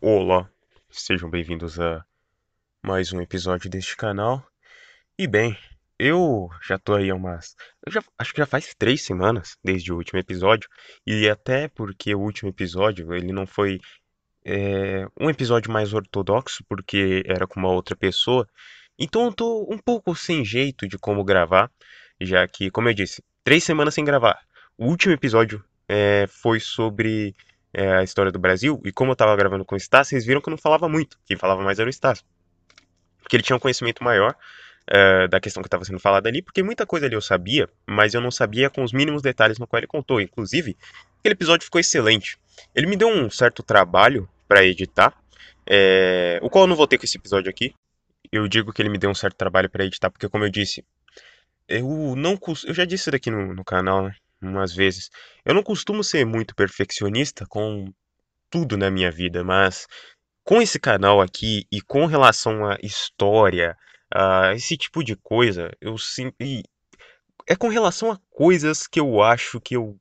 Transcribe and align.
Olá, 0.00 0.50
sejam 0.90 1.30
bem-vindos 1.30 1.78
a 1.78 2.04
mais 2.82 3.12
um 3.12 3.20
episódio 3.20 3.70
deste 3.70 3.96
canal. 3.96 4.44
E 5.16 5.28
bem, 5.28 5.56
eu 5.96 6.48
já 6.66 6.76
tô 6.76 6.94
aí 6.96 7.08
há 7.08 7.14
umas. 7.14 7.54
Já, 7.88 8.02
acho 8.18 8.32
que 8.32 8.40
já 8.40 8.46
faz 8.46 8.74
três 8.76 9.02
semanas 9.02 9.56
desde 9.62 9.92
o 9.92 9.96
último 9.96 10.18
episódio. 10.18 10.68
E 11.06 11.28
até 11.28 11.68
porque 11.68 12.12
o 12.16 12.20
último 12.20 12.50
episódio 12.50 13.14
ele 13.14 13.32
não 13.32 13.46
foi 13.46 13.78
é, 14.44 15.06
um 15.20 15.30
episódio 15.30 15.70
mais 15.70 15.94
ortodoxo, 15.94 16.64
porque 16.68 17.22
era 17.24 17.46
com 17.46 17.60
uma 17.60 17.70
outra 17.70 17.94
pessoa. 17.94 18.44
Então 18.98 19.26
eu 19.26 19.32
tô 19.32 19.68
um 19.72 19.78
pouco 19.78 20.16
sem 20.16 20.44
jeito 20.44 20.88
de 20.88 20.98
como 20.98 21.22
gravar, 21.22 21.70
já 22.20 22.46
que, 22.48 22.72
como 22.72 22.88
eu 22.88 22.94
disse, 22.94 23.22
três 23.44 23.62
semanas 23.62 23.94
sem 23.94 24.04
gravar. 24.04 24.36
O 24.76 24.86
último 24.86 25.14
episódio 25.14 25.64
é, 25.88 26.26
foi 26.26 26.58
sobre 26.58 27.36
é, 27.76 27.96
a 27.96 28.02
história 28.02 28.32
do 28.32 28.38
Brasil, 28.38 28.80
e 28.86 28.90
como 28.90 29.12
eu 29.12 29.16
tava 29.16 29.36
gravando 29.36 29.62
com 29.62 29.74
o 29.74 29.78
Stas, 29.78 30.08
vocês 30.08 30.24
viram 30.24 30.40
que 30.40 30.48
eu 30.48 30.52
não 30.52 30.56
falava 30.56 30.88
muito. 30.88 31.18
Quem 31.26 31.36
falava 31.36 31.62
mais 31.62 31.78
era 31.78 31.86
o 31.86 31.92
Stas. 31.92 32.24
Porque 33.20 33.36
ele 33.36 33.42
tinha 33.42 33.54
um 33.54 33.58
conhecimento 33.58 34.02
maior 34.02 34.34
é, 34.86 35.28
da 35.28 35.38
questão 35.38 35.62
que 35.62 35.66
estava 35.66 35.84
sendo 35.84 36.00
falada 36.00 36.26
ali, 36.26 36.40
porque 36.40 36.62
muita 36.62 36.86
coisa 36.86 37.04
ali 37.04 37.14
eu 37.14 37.20
sabia, 37.20 37.68
mas 37.86 38.14
eu 38.14 38.20
não 38.22 38.30
sabia 38.30 38.70
com 38.70 38.82
os 38.82 38.94
mínimos 38.94 39.20
detalhes 39.20 39.58
no 39.58 39.66
qual 39.66 39.78
ele 39.78 39.86
contou. 39.86 40.22
Inclusive, 40.22 40.74
aquele 41.18 41.34
episódio 41.34 41.66
ficou 41.66 41.78
excelente. 41.78 42.38
Ele 42.74 42.86
me 42.86 42.96
deu 42.96 43.08
um 43.08 43.28
certo 43.28 43.62
trabalho 43.62 44.26
para 44.48 44.64
editar, 44.64 45.12
é, 45.66 46.38
o 46.40 46.48
qual 46.48 46.64
eu 46.64 46.68
não 46.68 46.76
vou 46.76 46.86
ter 46.86 46.96
com 46.96 47.04
esse 47.04 47.18
episódio 47.18 47.50
aqui. 47.50 47.74
Eu 48.32 48.48
digo 48.48 48.72
que 48.72 48.80
ele 48.80 48.88
me 48.88 48.96
deu 48.96 49.10
um 49.10 49.14
certo 49.14 49.36
trabalho 49.36 49.68
para 49.68 49.84
editar, 49.84 50.10
porque 50.10 50.30
como 50.30 50.44
eu 50.44 50.50
disse, 50.50 50.82
eu 51.68 52.16
não 52.16 52.38
eu 52.64 52.72
já 52.72 52.86
disse 52.86 53.02
isso 53.02 53.10
daqui 53.10 53.30
no, 53.30 53.52
no 53.52 53.64
canal, 53.64 54.04
né? 54.04 54.14
Umas 54.40 54.74
vezes. 54.74 55.10
Eu 55.44 55.54
não 55.54 55.62
costumo 55.62 56.02
ser 56.04 56.24
muito 56.24 56.54
perfeccionista 56.54 57.46
com 57.48 57.92
tudo 58.50 58.76
na 58.76 58.90
minha 58.90 59.10
vida, 59.10 59.42
mas 59.44 59.86
com 60.44 60.62
esse 60.62 60.78
canal 60.78 61.20
aqui 61.20 61.66
e 61.72 61.80
com 61.80 62.06
relação 62.06 62.64
à 62.66 62.78
história, 62.82 63.76
a 64.14 64.54
esse 64.54 64.76
tipo 64.76 65.02
de 65.02 65.16
coisa, 65.16 65.70
eu 65.80 65.98
sempre. 65.98 66.62
É 67.48 67.56
com 67.56 67.68
relação 67.68 68.10
a 68.10 68.18
coisas 68.30 68.86
que 68.86 69.00
eu 69.00 69.22
acho 69.22 69.60
que 69.60 69.76
eu 69.76 69.96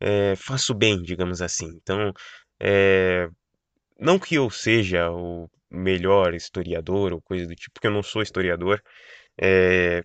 é, 0.00 0.34
faço 0.36 0.74
bem, 0.74 1.02
digamos 1.02 1.42
assim. 1.42 1.66
Então, 1.82 2.12
é, 2.60 3.28
não 3.98 4.18
que 4.18 4.34
eu 4.36 4.50
seja 4.50 5.10
o 5.10 5.48
melhor 5.70 6.34
historiador 6.34 7.12
ou 7.12 7.20
coisa 7.20 7.46
do 7.46 7.54
tipo, 7.54 7.72
porque 7.74 7.86
eu 7.86 7.92
não 7.92 8.02
sou 8.02 8.22
historiador, 8.22 8.82
é, 9.40 10.02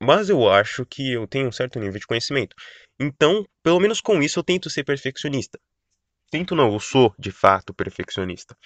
mas 0.00 0.28
eu 0.28 0.48
acho 0.48 0.84
que 0.86 1.12
eu 1.12 1.26
tenho 1.26 1.48
um 1.48 1.52
certo 1.52 1.78
nível 1.78 1.98
de 1.98 2.06
conhecimento. 2.06 2.54
Então, 2.98 3.44
pelo 3.62 3.80
menos 3.80 4.00
com 4.00 4.22
isso, 4.22 4.38
eu 4.38 4.44
tento 4.44 4.70
ser 4.70 4.84
perfeccionista. 4.84 5.58
Tento 6.30 6.54
não, 6.54 6.72
eu 6.72 6.80
sou 6.80 7.14
de 7.18 7.30
fato 7.30 7.74
perfeccionista. 7.74 8.56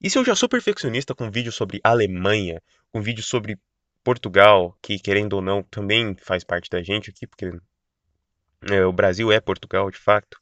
E 0.00 0.08
se 0.08 0.18
eu 0.18 0.24
já 0.24 0.34
sou 0.34 0.48
perfeccionista 0.48 1.14
com 1.14 1.30
vídeo 1.30 1.52
sobre 1.52 1.80
Alemanha, 1.84 2.60
com 2.90 3.02
vídeo 3.02 3.22
sobre 3.22 3.58
Portugal, 4.02 4.76
que 4.82 4.98
querendo 4.98 5.34
ou 5.34 5.42
não 5.42 5.62
também 5.62 6.16
faz 6.16 6.42
parte 6.42 6.70
da 6.70 6.82
gente 6.82 7.10
aqui, 7.10 7.26
porque 7.26 7.52
é, 8.70 8.84
o 8.84 8.92
Brasil 8.92 9.30
é 9.30 9.40
Portugal 9.40 9.90
de 9.90 9.98
fato, 9.98 10.38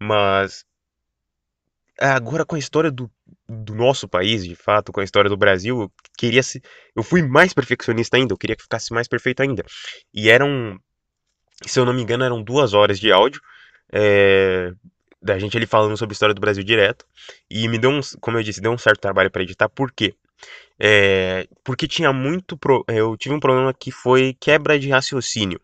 mas 0.00 0.64
agora 1.98 2.44
com 2.44 2.56
a 2.56 2.58
história 2.58 2.90
do, 2.90 3.10
do 3.48 3.74
nosso 3.74 4.08
país, 4.08 4.44
de 4.44 4.54
fato, 4.54 4.92
com 4.92 5.00
a 5.00 5.04
história 5.04 5.30
do 5.30 5.36
Brasil, 5.36 5.82
eu 5.82 5.92
queria 6.18 6.42
se, 6.42 6.62
eu 6.94 7.02
fui 7.02 7.22
mais 7.22 7.52
perfeccionista 7.52 8.16
ainda, 8.16 8.32
eu 8.32 8.38
queria 8.38 8.56
que 8.56 8.62
ficasse 8.62 8.92
mais 8.92 9.08
perfeito 9.08 9.42
ainda. 9.42 9.64
E 10.12 10.28
eram, 10.28 10.78
se 11.62 11.78
eu 11.78 11.84
não 11.84 11.92
me 11.92 12.02
engano, 12.02 12.24
eram 12.24 12.42
duas 12.42 12.74
horas 12.74 12.98
de 12.98 13.12
áudio. 13.12 13.40
É, 13.92 14.72
da 15.24 15.38
gente 15.38 15.56
ali 15.56 15.66
falando 15.66 15.96
sobre 15.96 16.12
a 16.12 16.14
história 16.16 16.34
do 16.34 16.40
Brasil 16.40 16.62
direto. 16.62 17.06
E 17.50 17.66
me 17.66 17.78
deu 17.78 17.90
um, 17.90 18.00
como 18.20 18.36
eu 18.36 18.42
disse, 18.42 18.60
deu 18.60 18.72
um 18.72 18.78
certo 18.78 19.00
trabalho 19.00 19.30
para 19.30 19.42
editar. 19.42 19.68
Por 19.68 19.90
quê? 19.90 20.14
É, 20.78 21.48
porque 21.64 21.88
tinha 21.88 22.12
muito. 22.12 22.56
Pro, 22.56 22.84
eu 22.88 23.16
tive 23.16 23.34
um 23.34 23.40
problema 23.40 23.72
que 23.72 23.90
foi 23.90 24.36
quebra 24.38 24.78
de 24.78 24.90
raciocínio. 24.90 25.60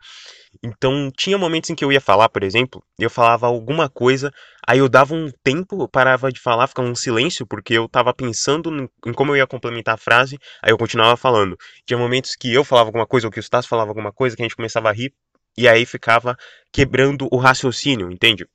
Então, 0.62 1.10
tinha 1.16 1.38
momentos 1.38 1.70
em 1.70 1.74
que 1.74 1.84
eu 1.84 1.92
ia 1.92 2.00
falar, 2.00 2.28
por 2.28 2.42
exemplo, 2.42 2.82
eu 2.98 3.08
falava 3.08 3.46
alguma 3.46 3.88
coisa, 3.88 4.32
aí 4.66 4.78
eu 4.78 4.88
dava 4.88 5.14
um 5.14 5.30
tempo, 5.44 5.86
parava 5.88 6.30
de 6.32 6.40
falar, 6.40 6.66
ficava 6.66 6.88
um 6.88 6.94
silêncio, 6.94 7.46
porque 7.46 7.74
eu 7.74 7.88
tava 7.88 8.12
pensando 8.12 8.90
em 9.06 9.12
como 9.12 9.32
eu 9.32 9.36
ia 9.36 9.46
complementar 9.46 9.94
a 9.94 9.98
frase, 9.98 10.38
aí 10.62 10.72
eu 10.72 10.78
continuava 10.78 11.16
falando. 11.16 11.56
Tinha 11.86 11.98
momentos 11.98 12.34
que 12.34 12.52
eu 12.52 12.64
falava 12.64 12.88
alguma 12.88 13.06
coisa, 13.06 13.26
ou 13.26 13.30
que 13.30 13.38
o 13.38 13.42
Stas 13.42 13.66
falava 13.66 13.90
alguma 13.90 14.12
coisa, 14.12 14.34
que 14.34 14.42
a 14.42 14.44
gente 14.44 14.56
começava 14.56 14.88
a 14.88 14.92
rir, 14.92 15.14
e 15.56 15.68
aí 15.68 15.84
ficava 15.84 16.36
quebrando 16.72 17.28
o 17.30 17.36
raciocínio, 17.36 18.10
entende? 18.10 18.46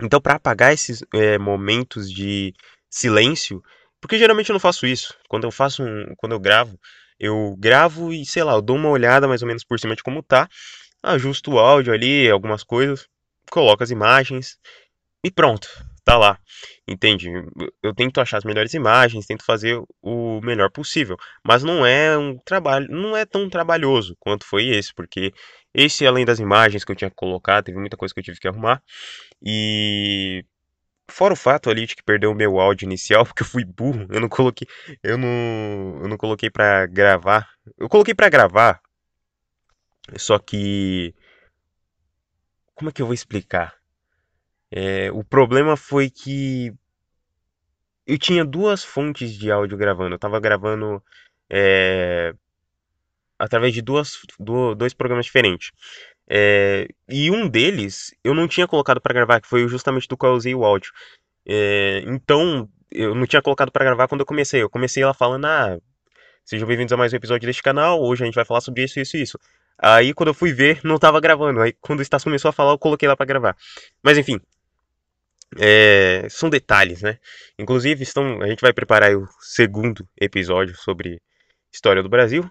Então, 0.00 0.20
para 0.20 0.34
apagar 0.34 0.72
esses 0.72 1.02
é, 1.12 1.38
momentos 1.38 2.10
de 2.10 2.54
silêncio, 2.88 3.62
porque 4.00 4.18
geralmente 4.18 4.50
eu 4.50 4.54
não 4.54 4.60
faço 4.60 4.86
isso. 4.86 5.16
Quando 5.28 5.44
eu 5.44 5.50
faço 5.50 5.82
um, 5.82 6.14
quando 6.16 6.32
eu 6.32 6.40
gravo, 6.40 6.78
eu 7.18 7.56
gravo 7.58 8.12
e 8.12 8.24
sei 8.24 8.44
lá, 8.44 8.54
eu 8.54 8.62
dou 8.62 8.76
uma 8.76 8.88
olhada 8.88 9.26
mais 9.26 9.42
ou 9.42 9.48
menos 9.48 9.64
por 9.64 9.78
cima 9.78 9.96
de 9.96 10.02
como 10.02 10.22
tá, 10.22 10.48
ajusto 11.02 11.52
o 11.52 11.58
áudio 11.58 11.92
ali, 11.92 12.30
algumas 12.30 12.62
coisas, 12.62 13.08
coloco 13.50 13.82
as 13.82 13.90
imagens 13.90 14.56
e 15.24 15.30
pronto, 15.30 15.68
tá 16.08 16.16
lá. 16.16 16.38
Entende? 16.86 17.30
Eu 17.82 17.94
tento 17.94 18.20
achar 18.20 18.38
as 18.38 18.44
melhores 18.44 18.72
imagens, 18.72 19.26
tento 19.26 19.44
fazer 19.44 19.80
o 20.02 20.40
melhor 20.42 20.70
possível, 20.70 21.16
mas 21.44 21.62
não 21.62 21.84
é 21.84 22.16
um 22.16 22.38
trabalho, 22.38 22.88
não 22.90 23.16
é 23.16 23.26
tão 23.26 23.48
trabalhoso 23.50 24.16
quanto 24.18 24.46
foi 24.46 24.68
esse, 24.68 24.94
porque 24.94 25.32
esse 25.74 26.06
além 26.06 26.24
das 26.24 26.38
imagens 26.38 26.84
que 26.84 26.92
eu 26.92 26.96
tinha 26.96 27.10
que 27.10 27.16
colocar, 27.16 27.62
teve 27.62 27.78
muita 27.78 27.96
coisa 27.96 28.14
que 28.14 28.20
eu 28.20 28.24
tive 28.24 28.40
que 28.40 28.48
arrumar 28.48 28.82
e 29.42 30.44
Fora 31.10 31.32
o 31.32 31.36
fato 31.36 31.70
ali 31.70 31.86
de 31.86 31.96
que 31.96 32.02
perdeu 32.02 32.30
o 32.30 32.34
meu 32.34 32.60
áudio 32.60 32.84
inicial, 32.84 33.24
porque 33.26 33.42
eu 33.42 33.46
fui 33.46 33.64
burro, 33.64 34.06
eu 34.10 34.20
não 34.20 34.28
coloquei, 34.28 34.68
eu 35.02 35.16
não, 35.16 36.00
eu 36.02 36.08
não 36.08 36.16
coloquei 36.18 36.50
para 36.50 36.86
gravar. 36.86 37.48
Eu 37.78 37.88
coloquei 37.88 38.14
para 38.14 38.28
gravar, 38.28 38.80
só 40.16 40.38
que. 40.38 41.14
Como 42.74 42.90
é 42.90 42.92
que 42.92 43.02
eu 43.02 43.06
vou 43.06 43.14
explicar? 43.14 43.74
É, 44.70 45.10
o 45.12 45.24
problema 45.24 45.76
foi 45.76 46.10
que 46.10 46.72
eu 48.06 48.18
tinha 48.18 48.44
duas 48.44 48.84
fontes 48.84 49.32
de 49.32 49.50
áudio 49.50 49.76
gravando. 49.76 50.14
Eu 50.14 50.18
tava 50.18 50.40
gravando 50.40 51.02
é, 51.50 52.34
através 53.38 53.72
de 53.72 53.82
duas, 53.82 54.18
dois 54.76 54.94
programas 54.94 55.26
diferentes. 55.26 55.70
É, 56.30 56.88
e 57.08 57.30
um 57.30 57.48
deles 57.48 58.14
eu 58.22 58.34
não 58.34 58.46
tinha 58.46 58.68
colocado 58.68 59.00
para 59.00 59.14
gravar, 59.14 59.40
que 59.40 59.48
foi 59.48 59.66
justamente 59.68 60.08
do 60.08 60.16
qual 60.16 60.32
eu 60.32 60.36
usei 60.36 60.54
o 60.54 60.64
áudio. 60.64 60.92
É, 61.46 62.02
então, 62.06 62.68
eu 62.90 63.14
não 63.14 63.26
tinha 63.26 63.42
colocado 63.42 63.70
para 63.70 63.84
gravar 63.84 64.08
quando 64.08 64.20
eu 64.20 64.26
comecei. 64.26 64.62
Eu 64.62 64.70
comecei 64.70 65.04
lá 65.04 65.14
falando, 65.14 65.46
ah, 65.46 65.78
sejam 66.44 66.68
bem-vindos 66.68 66.92
a 66.92 66.96
mais 66.96 67.12
um 67.12 67.16
episódio 67.16 67.46
deste 67.46 67.62
canal. 67.62 68.02
Hoje 68.02 68.22
a 68.22 68.26
gente 68.26 68.34
vai 68.34 68.44
falar 68.44 68.60
sobre 68.60 68.84
isso, 68.84 69.00
isso 69.00 69.16
e 69.16 69.22
isso. 69.22 69.38
Aí 69.78 70.12
quando 70.12 70.28
eu 70.28 70.34
fui 70.34 70.52
ver, 70.52 70.80
não 70.84 70.98
tava 70.98 71.20
gravando. 71.20 71.60
Aí 71.60 71.72
quando 71.80 72.00
o 72.00 72.04
Stas 72.04 72.24
começou 72.24 72.48
a 72.48 72.52
falar, 72.52 72.72
eu 72.72 72.78
coloquei 72.78 73.08
lá 73.08 73.16
para 73.16 73.26
gravar. 73.26 73.56
Mas 74.02 74.18
enfim, 74.18 74.40
é, 75.56 76.26
são 76.28 76.50
detalhes, 76.50 77.02
né? 77.02 77.18
Inclusive, 77.58 78.02
estão, 78.02 78.42
a 78.42 78.48
gente 78.48 78.60
vai 78.60 78.72
preparar 78.72 79.14
o 79.16 79.26
segundo 79.40 80.06
episódio 80.20 80.76
sobre 80.76 81.20
história 81.72 82.02
do 82.02 82.08
Brasil, 82.08 82.50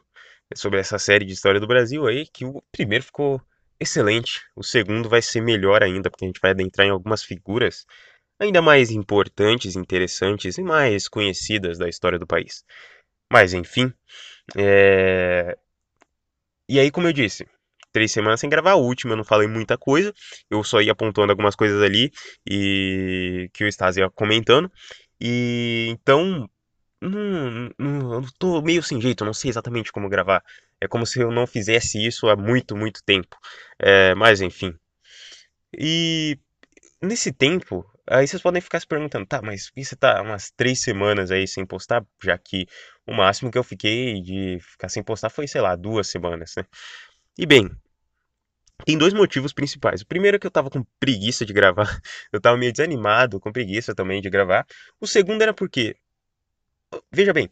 sobre 0.55 0.79
essa 0.79 0.97
série 0.97 1.25
de 1.25 1.33
história 1.33 1.59
do 1.59 1.67
Brasil 1.67 2.07
aí, 2.07 2.25
que 2.27 2.45
o 2.45 2.63
primeiro 2.71 3.03
ficou 3.03 3.41
excelente, 3.79 4.41
o 4.55 4.63
segundo 4.63 5.09
vai 5.09 5.21
ser 5.21 5.41
melhor 5.41 5.83
ainda, 5.83 6.09
porque 6.09 6.25
a 6.25 6.27
gente 6.27 6.41
vai 6.41 6.51
adentrar 6.51 6.87
em 6.87 6.91
algumas 6.91 7.23
figuras 7.23 7.85
ainda 8.39 8.61
mais 8.61 8.91
importantes, 8.91 9.75
interessantes 9.75 10.57
e 10.57 10.63
mais 10.63 11.07
conhecidas 11.07 11.77
da 11.77 11.89
história 11.89 12.19
do 12.19 12.27
país. 12.27 12.63
Mas 13.31 13.53
enfim, 13.53 13.93
é... 14.55 15.57
E 16.69 16.79
aí, 16.79 16.91
como 16.91 17.07
eu 17.07 17.13
disse, 17.13 17.47
três 17.97 18.11
semanas 18.11 18.39
sem 18.39 18.49
gravar. 18.49 18.71
A 18.73 18.75
última 18.75 19.13
eu 19.13 19.17
não 19.17 19.23
falei 19.23 19.47
muita 19.47 19.75
coisa, 19.77 20.13
eu 20.51 20.63
só 20.63 20.81
ia 20.81 20.91
apontando 20.91 21.31
algumas 21.31 21.55
coisas 21.55 21.81
ali 21.81 22.11
e 22.47 23.49
que 23.53 23.63
o 23.63 23.67
Stasi 23.67 24.01
ia 24.01 24.09
comentando. 24.11 24.71
E 25.19 25.87
então, 25.89 26.47
não, 27.01 27.71
não, 27.79 28.13
eu 28.13 28.25
tô 28.39 28.61
meio 28.61 28.83
sem 28.83 29.01
jeito, 29.01 29.25
não 29.25 29.33
sei 29.33 29.49
exatamente 29.49 29.91
como 29.91 30.09
gravar. 30.09 30.43
É 30.79 30.87
como 30.87 31.05
se 31.07 31.19
eu 31.19 31.31
não 31.31 31.47
fizesse 31.47 32.05
isso 32.05 32.29
há 32.29 32.35
muito, 32.35 32.75
muito 32.75 33.03
tempo. 33.03 33.35
É, 33.79 34.13
mas 34.15 34.41
enfim. 34.41 34.75
E 35.73 36.37
nesse 37.01 37.31
tempo, 37.33 37.83
aí 38.07 38.27
vocês 38.27 38.41
podem 38.41 38.61
ficar 38.61 38.79
se 38.79 38.87
perguntando, 38.87 39.25
tá, 39.25 39.41
mas 39.41 39.71
você 39.75 39.95
tá 39.95 40.21
umas 40.21 40.51
três 40.51 40.81
semanas 40.81 41.31
aí 41.31 41.47
sem 41.47 41.65
postar, 41.65 42.05
já 42.23 42.37
que 42.37 42.67
o 43.07 43.13
máximo 43.13 43.51
que 43.51 43.57
eu 43.57 43.63
fiquei 43.63 44.21
de 44.21 44.59
ficar 44.61 44.89
sem 44.89 45.03
postar 45.03 45.29
foi, 45.29 45.47
sei 45.47 45.61
lá, 45.61 45.75
duas 45.75 46.07
semanas, 46.09 46.53
né? 46.57 46.63
E 47.37 47.45
bem, 47.45 47.69
tem 48.85 48.97
dois 48.97 49.13
motivos 49.13 49.53
principais. 49.53 50.01
O 50.01 50.07
primeiro 50.07 50.37
é 50.37 50.39
que 50.39 50.47
eu 50.47 50.51
tava 50.51 50.69
com 50.69 50.83
preguiça 50.99 51.45
de 51.45 51.53
gravar. 51.53 51.99
Eu 52.31 52.39
tava 52.39 52.57
meio 52.57 52.71
desanimado, 52.71 53.39
com 53.39 53.51
preguiça 53.51 53.95
também 53.95 54.21
de 54.21 54.29
gravar. 54.29 54.65
O 54.99 55.07
segundo 55.07 55.41
era 55.41 55.53
porque. 55.53 55.95
Veja 57.11 57.33
bem, 57.33 57.49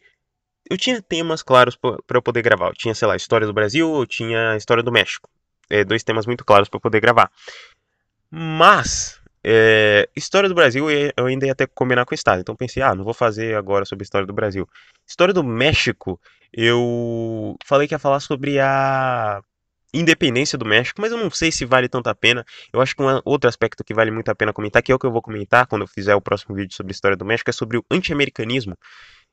eu 0.70 0.78
tinha 0.78 1.02
temas 1.02 1.44
claros 1.44 1.76
para 1.76 2.18
eu 2.18 2.22
poder 2.22 2.42
gravar. 2.42 2.70
Eu 2.70 2.74
tinha, 2.74 2.96
sei 2.96 3.08
lá, 3.08 3.16
história 3.16 3.46
do 3.46 3.54
Brasil, 3.54 3.94
eu 3.96 4.06
tinha 4.06 4.56
história 4.56 4.82
do 4.82 4.92
México. 4.92 5.30
É, 5.70 5.84
dois 5.84 6.04
temas 6.04 6.26
muito 6.26 6.46
claros 6.46 6.70
para 6.70 6.80
poder 6.80 7.02
gravar. 7.02 7.30
Mas 8.32 9.20
é, 9.44 10.10
história 10.16 10.50
do 10.50 10.56
Brasil 10.56 10.88
eu 10.90 11.26
ainda 11.28 11.46
ia 11.46 11.56
que 11.56 11.68
combinar 11.68 12.06
com 12.06 12.14
o 12.14 12.16
Estado. 12.16 12.42
Então 12.42 12.56
pensei, 12.56 12.82
ah, 12.82 12.96
não 12.96 13.04
vou 13.04 13.14
fazer 13.14 13.56
agora 13.56 13.86
sobre 13.86 14.04
história 14.04 14.26
do 14.26 14.34
Brasil. 14.34 14.68
História 15.08 15.34
do 15.34 15.44
México, 15.44 16.20
eu 16.52 17.56
falei 17.64 17.88
que 17.88 17.94
ia 17.94 18.00
falar 18.00 18.20
sobre 18.20 18.60
a 18.60 19.42
independência 20.00 20.58
do 20.58 20.66
México, 20.66 21.02
mas 21.02 21.12
eu 21.12 21.18
não 21.18 21.30
sei 21.30 21.52
se 21.52 21.66
vale 21.66 21.88
tanto 21.88 22.08
a 22.08 22.16
pena. 22.16 22.46
Eu 22.72 22.82
acho 22.82 22.96
que 22.96 23.02
um 23.02 23.22
outro 23.24 23.48
aspecto 23.48 23.84
que 23.84 23.94
vale 23.94 24.12
muito 24.12 24.30
a 24.30 24.36
pena 24.36 24.54
comentar, 24.54 24.82
que 24.84 24.92
é 24.92 24.96
o 24.96 25.00
que 25.00 25.06
eu 25.06 25.12
vou 25.12 25.22
comentar 25.22 25.66
quando 25.68 25.84
eu 25.84 25.88
fizer 25.88 26.16
o 26.16 26.22
próximo 26.22 26.56
vídeo 26.56 26.76
sobre 26.76 26.92
a 26.92 26.96
história 26.96 27.18
do 27.18 27.26
México, 27.26 27.50
é 27.50 27.54
sobre 27.54 27.78
o 27.78 27.86
anti-americanismo 27.90 28.78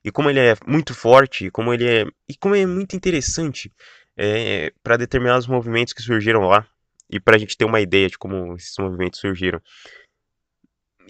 e 0.04 0.10
como 0.10 0.30
ele 0.30 0.40
é 0.40 0.54
muito 0.66 0.94
forte, 0.94 1.50
como 1.50 1.72
ele 1.72 1.88
é 1.88 2.04
e 2.28 2.36
como 2.36 2.54
é 2.54 2.66
muito 2.66 2.96
interessante 2.96 3.72
é, 4.16 4.72
para 4.82 4.96
determinados 4.96 5.46
movimentos 5.46 5.92
que 5.92 6.02
surgiram 6.02 6.42
lá 6.42 6.66
e 7.10 7.20
para 7.20 7.36
a 7.36 7.38
gente 7.38 7.56
ter 7.56 7.64
uma 7.64 7.80
ideia 7.80 8.08
de 8.08 8.18
como 8.18 8.54
esses 8.54 8.76
movimentos 8.78 9.20
surgiram. 9.20 9.60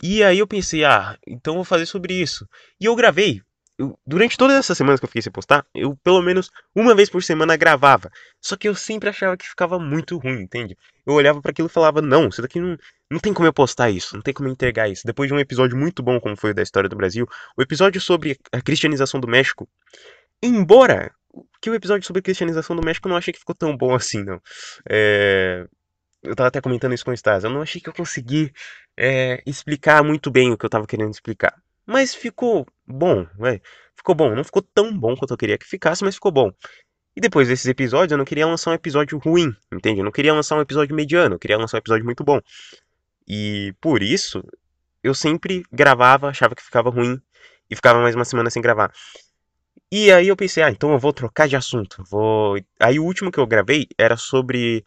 E 0.02 0.22
aí 0.24 0.38
eu 0.38 0.46
pensei, 0.46 0.84
ah, 0.84 1.16
então 1.26 1.54
vou 1.54 1.64
fazer 1.64 1.86
sobre 1.86 2.14
isso. 2.14 2.46
E 2.80 2.86
eu 2.86 2.96
gravei. 2.96 3.40
Eu, 3.78 3.98
durante 4.06 4.36
todas 4.36 4.56
essas 4.56 4.76
semanas 4.76 5.00
que 5.00 5.04
eu 5.04 5.08
fiquei 5.08 5.22
sem 5.22 5.32
postar, 5.32 5.66
eu 5.74 5.96
pelo 6.04 6.20
menos 6.22 6.50
uma 6.74 6.94
vez 6.94 7.08
por 7.08 7.22
semana 7.22 7.56
gravava. 7.56 8.10
Só 8.40 8.56
que 8.56 8.68
eu 8.68 8.74
sempre 8.74 9.08
achava 9.08 9.36
que 9.36 9.48
ficava 9.48 9.78
muito 9.78 10.18
ruim, 10.18 10.42
entende? 10.42 10.76
Eu 11.06 11.14
olhava 11.14 11.40
para 11.40 11.50
aquilo 11.50 11.68
e 11.68 11.70
falava, 11.70 12.02
não, 12.02 12.28
isso 12.28 12.42
daqui 12.42 12.60
não, 12.60 12.76
não 13.10 13.18
tem 13.18 13.32
como 13.32 13.46
eu 13.48 13.52
postar 13.52 13.90
isso, 13.90 14.14
não 14.14 14.22
tem 14.22 14.34
como 14.34 14.48
eu 14.48 14.52
entregar 14.52 14.88
isso. 14.88 15.02
Depois 15.06 15.28
de 15.28 15.34
um 15.34 15.38
episódio 15.38 15.76
muito 15.76 16.02
bom, 16.02 16.20
como 16.20 16.36
foi 16.36 16.50
o 16.50 16.54
da 16.54 16.62
história 16.62 16.88
do 16.88 16.96
Brasil, 16.96 17.26
o 17.56 17.62
episódio 17.62 18.00
sobre 18.00 18.38
a 18.52 18.60
cristianização 18.60 19.20
do 19.20 19.28
México, 19.28 19.68
embora 20.42 21.12
que 21.60 21.70
o 21.70 21.74
episódio 21.74 22.06
sobre 22.06 22.20
a 22.20 22.22
cristianização 22.22 22.76
do 22.76 22.84
México 22.84 23.08
eu 23.08 23.10
não 23.10 23.16
achei 23.16 23.32
que 23.32 23.38
ficou 23.38 23.54
tão 23.54 23.76
bom 23.76 23.94
assim, 23.94 24.22
não. 24.22 24.40
É 24.88 25.66
eu 26.22 26.36
tava 26.36 26.48
até 26.48 26.60
comentando 26.60 26.94
isso 26.94 27.04
com 27.04 27.10
o 27.10 27.16
Stas, 27.16 27.44
eu 27.44 27.50
não 27.50 27.62
achei 27.62 27.80
que 27.80 27.88
eu 27.88 27.92
consegui 27.92 28.52
é, 28.96 29.42
explicar 29.44 30.02
muito 30.04 30.30
bem 30.30 30.52
o 30.52 30.56
que 30.56 30.64
eu 30.64 30.70
tava 30.70 30.86
querendo 30.86 31.10
explicar. 31.10 31.54
Mas 31.86 32.14
ficou 32.14 32.66
bom, 32.86 33.26
ué. 33.38 33.60
Ficou 33.96 34.14
bom. 34.14 34.34
Não 34.34 34.44
ficou 34.44 34.62
tão 34.62 34.96
bom 34.96 35.16
quanto 35.16 35.32
eu 35.32 35.36
queria 35.36 35.58
que 35.58 35.66
ficasse, 35.66 36.04
mas 36.04 36.14
ficou 36.14 36.32
bom. 36.32 36.50
E 37.14 37.20
depois 37.20 37.48
desses 37.48 37.66
episódios, 37.66 38.12
eu 38.12 38.18
não 38.18 38.24
queria 38.24 38.46
lançar 38.46 38.70
um 38.70 38.74
episódio 38.74 39.18
ruim, 39.18 39.54
entende? 39.72 40.00
Eu 40.00 40.04
não 40.04 40.12
queria 40.12 40.32
lançar 40.32 40.56
um 40.56 40.62
episódio 40.62 40.96
mediano, 40.96 41.34
eu 41.34 41.38
queria 41.38 41.58
lançar 41.58 41.76
um 41.76 41.80
episódio 41.80 42.04
muito 42.04 42.24
bom. 42.24 42.40
E 43.28 43.74
por 43.80 44.02
isso, 44.02 44.42
eu 45.02 45.14
sempre 45.14 45.62
gravava, 45.70 46.28
achava 46.28 46.54
que 46.54 46.62
ficava 46.62 46.88
ruim, 46.88 47.20
e 47.70 47.76
ficava 47.76 48.00
mais 48.00 48.14
uma 48.14 48.24
semana 48.24 48.50
sem 48.50 48.62
gravar. 48.62 48.92
E 49.90 50.10
aí 50.10 50.28
eu 50.28 50.36
pensei, 50.36 50.62
ah, 50.62 50.70
então 50.70 50.92
eu 50.92 50.98
vou 50.98 51.12
trocar 51.12 51.46
de 51.46 51.56
assunto. 51.56 52.02
Vou. 52.08 52.56
Aí 52.80 52.98
o 52.98 53.04
último 53.04 53.30
que 53.30 53.38
eu 53.38 53.46
gravei 53.46 53.86
era 53.98 54.16
sobre 54.16 54.84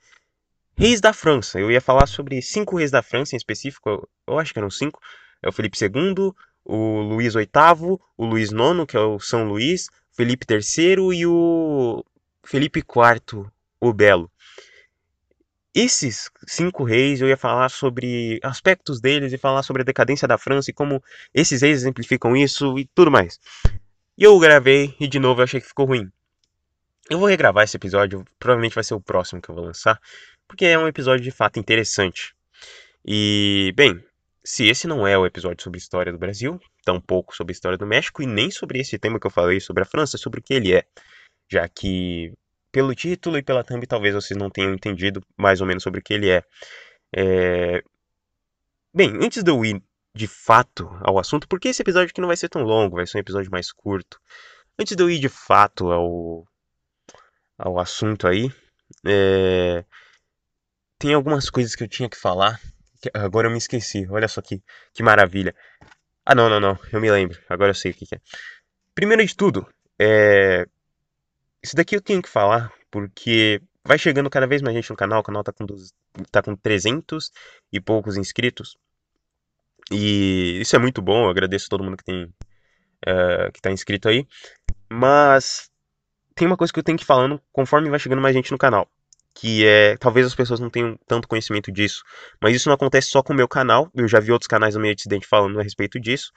Reis 0.78 1.00
da 1.00 1.14
França. 1.14 1.60
Eu 1.60 1.72
ia 1.72 1.82
falar 1.82 2.08
sobre 2.08 2.42
cinco 2.42 2.78
reis 2.78 2.92
da 2.92 3.02
França 3.02 3.36
em 3.36 3.38
específico. 3.38 3.90
Eu, 3.90 4.10
eu 4.28 4.40
acho 4.40 4.52
que 4.52 4.60
eram 4.60 4.70
cinco. 4.70 5.00
É 5.42 5.50
o 5.50 5.52
Felipe 5.52 5.78
II, 5.80 6.32
o 6.66 7.02
Luís 7.02 7.36
VIII, 7.36 8.00
o 8.18 8.26
Luís 8.26 8.50
IX, 8.52 8.86
que 8.88 8.98
é 8.98 9.00
o 9.00 9.20
São 9.20 9.48
Luís, 9.48 9.88
Felipe 10.12 10.46
III 10.50 11.18
e 11.18 11.26
o 11.26 12.04
Felipe 12.44 12.80
IV, 12.80 13.46
o 13.80 13.94
Belo. 13.94 14.32
Esses 15.74 16.30
cinco 16.48 16.84
reis 16.84 17.22
eu 17.22 17.28
ia 17.28 17.38
falar 17.38 17.70
sobre 17.70 18.40
aspectos 18.42 19.00
deles 19.00 19.32
e 19.32 19.38
falar 19.38 19.62
sobre 19.62 19.82
a 19.82 19.86
decadência 19.86 20.28
da 20.28 20.38
França 20.38 20.72
e 20.72 20.74
como 20.74 21.04
esses 21.34 21.62
reis 21.62 21.80
exemplificam 21.80 22.36
isso 22.36 22.80
e 22.80 22.86
tudo 22.96 23.12
mais. 23.12 23.40
E 24.18 24.24
eu 24.24 24.40
gravei 24.40 24.96
e 25.00 25.08
de 25.08 25.20
novo 25.20 25.42
eu 25.42 25.44
achei 25.44 25.62
que 25.62 25.68
ficou 25.68 25.86
ruim. 25.86 26.10
Eu 27.10 27.20
vou 27.20 27.28
regravar 27.28 27.66
esse 27.66 27.78
episódio, 27.78 28.26
provavelmente 28.40 28.74
vai 28.74 28.84
ser 28.84 28.96
o 28.96 29.02
próximo 29.02 29.42
que 29.42 29.50
eu 29.50 29.56
vou 29.56 29.66
lançar 29.66 30.00
porque 30.48 30.66
é 30.66 30.78
um 30.78 30.88
episódio 30.88 31.24
de 31.24 31.32
fato 31.32 31.60
interessante. 31.60 32.36
E, 33.06 33.74
bem, 33.76 34.04
se 34.46 34.68
esse 34.68 34.88
não 34.88 35.08
é 35.08 35.18
o 35.18 35.26
episódio 35.26 35.64
sobre 35.64 35.80
história 35.80 36.12
do 36.12 36.20
Brasil, 36.20 36.60
tampouco 36.84 37.36
sobre 37.36 37.52
história 37.52 37.78
do 37.78 37.86
México 37.86 38.22
e 38.22 38.28
nem 38.28 38.52
sobre 38.52 38.80
esse 38.80 39.00
tema 39.00 39.20
que 39.20 39.26
eu 39.26 39.32
falei 39.32 39.60
sobre 39.60 39.84
a 39.84 39.86
França, 39.86 40.18
sobre 40.18 40.40
o 40.40 40.44
que 40.44 40.54
ele 40.54 40.74
é, 40.74 40.86
já 41.50 41.68
que 41.68 42.32
pelo 42.72 42.94
título 42.94 43.38
e 43.38 43.44
pela 43.44 43.64
thumb 43.64 43.86
talvez 43.88 44.14
vocês 44.14 44.38
não 44.38 44.50
tenham 44.50 44.74
entendido 44.74 45.22
mais 45.36 45.62
ou 45.62 45.68
menos 45.68 45.82
sobre 45.82 46.00
o 46.00 46.04
que 46.04 46.14
ele 46.14 46.30
é. 46.30 46.44
é... 47.16 47.84
Bem, 48.94 49.12
antes 49.22 49.44
de 49.44 49.50
eu 49.50 49.66
ir 49.66 49.82
de 50.14 50.28
fato 50.28 50.90
ao 51.02 51.18
assunto, 51.18 51.48
porque 51.48 51.70
esse 51.70 51.82
episódio 51.82 52.10
aqui 52.10 52.22
não 52.22 52.28
vai 52.28 52.38
ser 52.38 52.48
tão 52.48 52.62
longo, 52.62 52.98
vai 52.98 53.08
ser 53.08 53.18
um 53.18 53.22
episódio 53.22 53.52
mais 53.52 53.72
curto. 53.72 54.22
Antes 54.80 54.96
de 54.96 55.02
eu 55.04 55.10
ir 55.10 55.20
de 55.20 55.28
fato 55.28 55.92
ao, 55.92 56.46
ao 57.58 57.80
assunto 57.80 58.28
aí, 58.28 58.52
é 59.06 59.84
tem 60.98 61.14
algumas 61.14 61.50
coisas 61.50 61.76
que 61.76 61.84
eu 61.84 61.88
tinha 61.88 62.10
que 62.10 62.18
falar. 62.18 62.60
Agora 63.14 63.48
eu 63.48 63.52
me 63.52 63.58
esqueci. 63.58 64.08
Olha 64.10 64.28
só 64.28 64.42
que, 64.42 64.62
que 64.94 65.04
maravilha. 65.04 65.56
Ah, 66.26 66.36
não, 66.36 66.50
não, 66.50 66.60
não. 66.60 66.80
Eu 66.92 67.00
me 67.00 67.10
lembro. 67.12 67.40
Agora 67.50 67.72
eu 67.72 67.76
sei 67.76 67.92
o 67.92 67.94
que, 67.94 68.06
que 68.06 68.16
é. 68.16 68.22
Primeiro 68.94 69.26
de 69.26 69.36
tudo, 69.36 69.68
é... 70.00 70.66
isso 71.62 71.76
daqui 71.76 71.96
eu 71.96 72.02
tenho 72.02 72.22
que 72.22 72.30
falar 72.30 72.72
porque 72.90 73.62
vai 73.84 73.98
chegando 73.98 74.30
cada 74.30 74.48
vez 74.48 74.62
mais 74.62 74.76
gente 74.76 74.90
no 74.90 74.96
canal. 74.96 75.20
O 75.20 75.24
canal 75.24 75.44
tá 75.44 75.52
com, 75.52 75.66
dos... 75.66 75.94
tá 76.32 76.42
com 76.42 76.56
300 76.56 77.32
e 77.72 77.80
poucos 77.80 78.18
inscritos. 78.18 78.78
E 79.92 80.60
isso 80.62 80.76
é 80.76 80.80
muito 80.80 81.02
bom. 81.02 81.26
Eu 81.26 81.30
agradeço 81.30 81.68
a 81.68 81.70
todo 81.70 81.84
mundo 81.84 81.98
que 81.98 82.04
tem 82.06 82.24
uh, 82.24 83.52
que 83.54 83.62
tá 83.62 83.72
inscrito 83.72 84.10
aí. 84.10 84.28
Mas 84.90 85.70
tem 86.34 86.48
uma 86.48 86.58
coisa 86.58 86.74
que 86.74 86.80
eu 86.80 86.84
tenho 86.84 86.98
que 86.98 87.04
ir 87.04 87.08
falando 87.08 87.42
conforme 87.52 87.90
vai 87.90 88.00
chegando 88.00 88.22
mais 88.22 88.36
gente 88.36 88.52
no 88.52 88.58
canal 88.58 88.90
que 89.36 89.66
é 89.66 89.98
talvez 89.98 90.26
as 90.26 90.34
pessoas 90.34 90.60
não 90.60 90.70
tenham 90.70 90.98
tanto 91.06 91.28
conhecimento 91.28 91.72
disso, 91.72 92.04
mas 92.42 92.56
isso 92.56 92.70
não 92.70 92.76
acontece 92.76 93.10
só 93.10 93.22
com 93.22 93.34
o 93.34 93.36
meu 93.36 93.48
canal. 93.48 93.92
Eu 93.94 94.08
já 94.08 94.20
vi 94.20 94.32
outros 94.32 94.48
canais 94.48 94.74
do 94.74 94.80
meio 94.80 94.96
dissidente 94.96 95.28
falando 95.28 95.60
a 95.60 95.64
respeito 95.64 96.00
disso. 96.00 96.32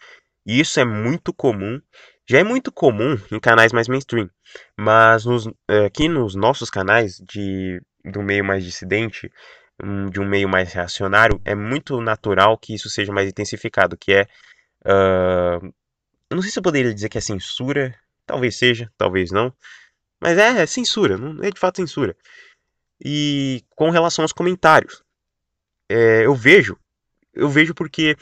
E 0.44 0.60
isso 0.60 0.80
é 0.80 0.84
muito 0.84 1.32
comum. 1.32 1.80
Já 2.28 2.40
é 2.40 2.44
muito 2.44 2.72
comum 2.72 3.16
em 3.32 3.40
canais 3.40 3.72
mais 3.72 3.88
mainstream, 3.88 4.28
mas 4.76 5.24
nos, 5.24 5.48
é, 5.68 5.86
aqui 5.86 6.08
nos 6.08 6.34
nossos 6.34 6.68
canais 6.68 7.22
de 7.26 7.80
do 8.04 8.22
meio 8.22 8.44
mais 8.44 8.64
dissidente, 8.64 9.30
de 10.10 10.20
um 10.20 10.26
meio 10.26 10.48
mais 10.48 10.72
reacionário, 10.72 11.40
é 11.44 11.54
muito 11.54 12.00
natural 12.00 12.56
que 12.58 12.74
isso 12.74 12.88
seja 12.90 13.12
mais 13.12 13.28
intensificado, 13.28 13.96
que 13.96 14.12
é 14.12 14.26
uh, 14.86 15.72
não 16.30 16.42
sei 16.42 16.50
se 16.50 16.58
eu 16.58 16.62
poderia 16.62 16.92
dizer 16.92 17.08
que 17.08 17.18
é 17.18 17.20
censura, 17.20 17.94
talvez 18.26 18.56
seja, 18.56 18.90
talvez 18.96 19.30
não, 19.30 19.52
mas 20.20 20.36
é, 20.38 20.62
é 20.62 20.66
censura, 20.66 21.16
não 21.16 21.42
é 21.42 21.50
de 21.50 21.60
fato 21.60 21.76
censura. 21.76 22.16
E 23.04 23.62
com 23.76 23.90
relação 23.90 24.24
aos 24.24 24.32
comentários, 24.32 25.02
é, 25.90 26.26
eu 26.26 26.34
vejo, 26.34 26.76
eu 27.32 27.48
vejo 27.48 27.74
porque 27.74 28.16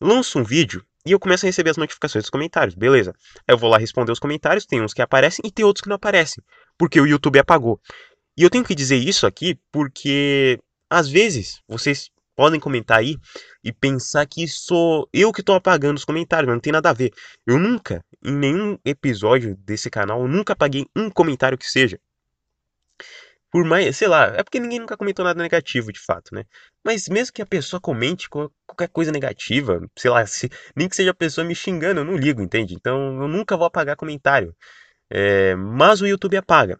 lanço 0.00 0.38
um 0.38 0.44
vídeo 0.44 0.84
e 1.04 1.12
eu 1.12 1.20
começo 1.20 1.46
a 1.46 1.48
receber 1.48 1.70
as 1.70 1.76
notificações 1.76 2.24
dos 2.24 2.30
comentários, 2.30 2.74
beleza? 2.74 3.14
Aí 3.46 3.54
eu 3.54 3.58
vou 3.58 3.70
lá 3.70 3.78
responder 3.78 4.12
os 4.12 4.18
comentários, 4.18 4.66
tem 4.66 4.80
uns 4.80 4.92
que 4.92 5.02
aparecem 5.02 5.42
e 5.46 5.50
tem 5.50 5.64
outros 5.64 5.82
que 5.82 5.88
não 5.88 5.96
aparecem, 5.96 6.42
porque 6.76 7.00
o 7.00 7.06
YouTube 7.06 7.38
apagou. 7.38 7.80
E 8.36 8.42
eu 8.42 8.50
tenho 8.50 8.64
que 8.64 8.74
dizer 8.74 8.96
isso 8.96 9.26
aqui 9.26 9.58
porque 9.72 10.58
às 10.90 11.08
vezes 11.08 11.60
vocês 11.68 12.10
podem 12.36 12.60
comentar 12.60 12.98
aí 12.98 13.16
e 13.64 13.72
pensar 13.72 14.26
que 14.26 14.46
sou 14.46 15.08
eu 15.12 15.32
que 15.32 15.40
estou 15.40 15.54
apagando 15.54 15.96
os 15.96 16.04
comentários, 16.04 16.46
mas 16.46 16.56
não 16.56 16.60
tem 16.60 16.72
nada 16.72 16.90
a 16.90 16.92
ver. 16.92 17.12
Eu 17.46 17.58
nunca, 17.58 18.04
em 18.22 18.32
nenhum 18.32 18.78
episódio 18.84 19.56
desse 19.56 19.88
canal, 19.88 20.28
nunca 20.28 20.52
apaguei 20.52 20.86
um 20.94 21.08
comentário 21.08 21.56
que 21.56 21.66
seja. 21.66 21.98
Por 23.50 23.64
mais, 23.64 23.96
sei 23.96 24.08
lá, 24.08 24.26
é 24.36 24.42
porque 24.42 24.60
ninguém 24.60 24.80
nunca 24.80 24.96
comentou 24.96 25.24
nada 25.24 25.40
negativo 25.42 25.92
de 25.92 26.00
fato, 26.00 26.34
né? 26.34 26.44
Mas 26.84 27.08
mesmo 27.08 27.32
que 27.32 27.42
a 27.42 27.46
pessoa 27.46 27.80
comente 27.80 28.28
qualquer 28.28 28.88
coisa 28.88 29.12
negativa, 29.12 29.80
sei 29.96 30.10
lá, 30.10 30.26
se, 30.26 30.50
nem 30.74 30.88
que 30.88 30.96
seja 30.96 31.10
a 31.12 31.14
pessoa 31.14 31.46
me 31.46 31.54
xingando, 31.54 32.00
eu 32.00 32.04
não 32.04 32.16
ligo, 32.16 32.42
entende? 32.42 32.74
Então 32.74 33.22
eu 33.22 33.28
nunca 33.28 33.56
vou 33.56 33.66
apagar 33.66 33.96
comentário. 33.96 34.54
É, 35.10 35.54
mas 35.54 36.00
o 36.00 36.06
YouTube 36.06 36.36
apaga. 36.36 36.78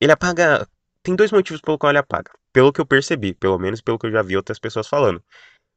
Ele 0.00 0.12
apaga. 0.12 0.66
Tem 1.02 1.14
dois 1.16 1.32
motivos 1.32 1.60
pelo 1.60 1.78
qual 1.78 1.90
ele 1.90 1.98
apaga. 1.98 2.30
Pelo 2.52 2.72
que 2.72 2.80
eu 2.80 2.86
percebi, 2.86 3.34
pelo 3.34 3.58
menos 3.58 3.80
pelo 3.80 3.98
que 3.98 4.06
eu 4.06 4.12
já 4.12 4.22
vi 4.22 4.36
outras 4.36 4.58
pessoas 4.58 4.86
falando. 4.86 5.22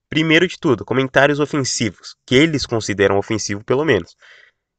Primeiro 0.09 0.47
de 0.47 0.57
tudo, 0.59 0.85
comentários 0.85 1.39
ofensivos, 1.39 2.15
que 2.25 2.35
eles 2.35 2.65
consideram 2.65 3.17
ofensivo 3.17 3.63
pelo 3.63 3.83
menos 3.83 4.15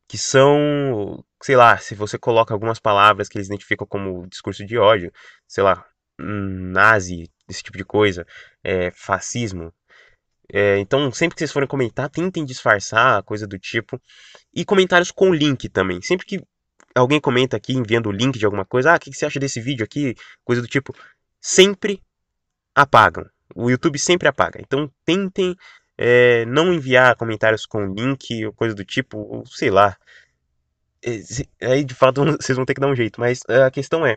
que 0.09 0.17
são, 0.19 1.23
sei 1.43 1.55
lá, 1.55 1.77
se 1.79 1.95
você 1.95 2.19
coloca 2.19 2.55
algumas 2.55 2.81
palavras 2.81 3.29
que 3.29 3.37
eles 3.37 3.49
identificam 3.49 3.87
como 3.87 4.27
discurso 4.27 4.65
de 4.65 4.79
ódio, 4.79 5.13
sei 5.47 5.63
lá, 5.63 5.85
nazi, 6.19 7.31
esse 7.49 7.63
tipo 7.63 7.77
de 7.77 7.85
coisa, 7.85 8.27
é, 8.65 8.91
fascismo. 8.91 9.73
É, 10.51 10.79
então, 10.79 11.13
sempre 11.13 11.35
que 11.35 11.41
vocês 11.41 11.53
forem 11.53 11.69
comentar, 11.69 12.09
tentem 12.09 12.45
disfarçar, 12.45 13.23
coisa 13.23 13.47
do 13.47 13.59
tipo. 13.59 14.01
E 14.55 14.65
comentários 14.65 15.11
com 15.11 15.33
link 15.33 15.69
também. 15.69 16.01
Sempre 16.01 16.27
que 16.27 16.43
alguém 16.95 17.21
comenta 17.21 17.57
aqui 17.57 17.75
enviando 17.75 18.09
o 18.09 18.13
link 18.13 18.39
de 18.39 18.45
alguma 18.47 18.65
coisa, 18.65 18.93
ah, 18.93 18.97
o 18.97 19.01
que 19.01 19.13
você 19.13 19.27
acha 19.27 19.39
desse 19.39 19.61
vídeo 19.61 19.85
aqui? 19.85 20.15
Coisa 20.45 20.63
do 20.63 20.69
tipo, 20.69 20.95
sempre 21.41 22.03
apagam. 22.75 23.27
O 23.55 23.71
YouTube 23.71 23.99
sempre 23.99 24.29
apaga. 24.29 24.61
Então, 24.61 24.91
tentem 25.05 25.55
é, 25.99 26.47
não 26.47 26.73
enviar 26.73 27.17
comentários 27.17 27.67
com 27.67 27.93
link 27.93 28.47
ou 28.47 28.53
coisa 28.53 28.75
do 28.75 28.85
tipo, 28.85 29.19
ou 29.19 29.45
sei 29.47 29.71
lá. 29.71 29.97
É, 31.03 31.67
aí 31.67 31.85
de 31.85 31.95
fato 31.95 32.25
vocês 32.41 32.57
vão 32.57 32.65
ter 32.65 32.75
que 32.75 32.81
dar 32.81 32.89
um 32.89 32.97
jeito, 32.97 33.21
mas 33.21 33.41
a 33.49 33.71
questão 33.71 34.07
é: 34.07 34.17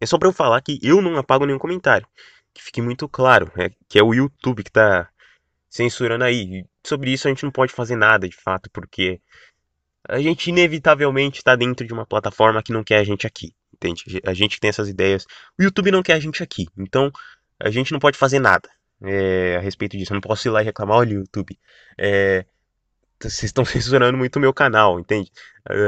é 0.00 0.06
só 0.06 0.18
para 0.18 0.28
eu 0.28 0.32
falar 0.32 0.60
que 0.62 0.78
eu 0.82 1.02
não 1.02 1.16
apago 1.16 1.44
nenhum 1.44 1.58
comentário. 1.58 2.06
Que 2.54 2.62
fique 2.62 2.82
muito 2.82 3.08
claro, 3.08 3.50
é, 3.56 3.70
que 3.88 3.98
é 3.98 4.02
o 4.02 4.14
YouTube 4.14 4.62
que 4.62 4.70
tá, 4.70 5.08
censurando 5.70 6.24
aí. 6.24 6.64
Sobre 6.86 7.12
isso 7.12 7.26
a 7.26 7.30
gente 7.30 7.44
não 7.44 7.50
pode 7.50 7.72
fazer 7.72 7.96
nada 7.96 8.28
de 8.28 8.36
fato, 8.36 8.70
porque 8.70 9.20
a 10.08 10.20
gente 10.20 10.50
inevitavelmente 10.50 11.38
está 11.38 11.56
dentro 11.56 11.86
de 11.86 11.92
uma 11.92 12.06
plataforma 12.06 12.62
que 12.62 12.72
não 12.72 12.84
quer 12.84 12.98
a 12.98 13.04
gente 13.04 13.26
aqui, 13.26 13.54
entende? 13.72 14.20
A 14.24 14.34
gente 14.34 14.60
tem 14.60 14.68
essas 14.68 14.88
ideias. 14.88 15.24
O 15.58 15.62
YouTube 15.62 15.90
não 15.90 16.02
quer 16.02 16.14
a 16.14 16.20
gente 16.20 16.42
aqui, 16.42 16.68
então 16.76 17.10
a 17.58 17.70
gente 17.70 17.92
não 17.92 17.98
pode 17.98 18.18
fazer 18.18 18.38
nada 18.38 18.68
é, 19.04 19.56
a 19.56 19.60
respeito 19.60 19.96
disso. 19.96 20.12
Eu 20.12 20.16
não 20.16 20.20
posso 20.20 20.46
ir 20.48 20.50
lá 20.50 20.62
e 20.62 20.64
reclamar, 20.64 20.98
olha, 20.98 21.14
YouTube, 21.14 21.58
é, 21.98 22.44
vocês 23.20 23.44
estão 23.44 23.64
censurando 23.66 24.16
muito 24.16 24.36
o 24.36 24.40
meu 24.40 24.52
canal, 24.52 24.98
entende? 24.98 25.30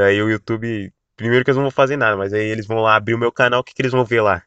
Aí 0.06 0.22
o 0.22 0.30
YouTube, 0.30 0.92
primeiro 1.16 1.44
que 1.44 1.50
eles 1.50 1.56
não 1.56 1.64
vão 1.64 1.70
fazer 1.70 1.96
nada, 1.96 2.16
mas 2.16 2.32
aí 2.32 2.46
eles 2.46 2.66
vão 2.66 2.78
lá 2.78 2.96
abrir 2.96 3.14
o 3.14 3.18
meu 3.18 3.32
canal, 3.32 3.60
o 3.60 3.64
que, 3.64 3.74
que 3.74 3.82
eles 3.82 3.92
vão 3.92 4.04
ver 4.04 4.20
lá? 4.20 4.42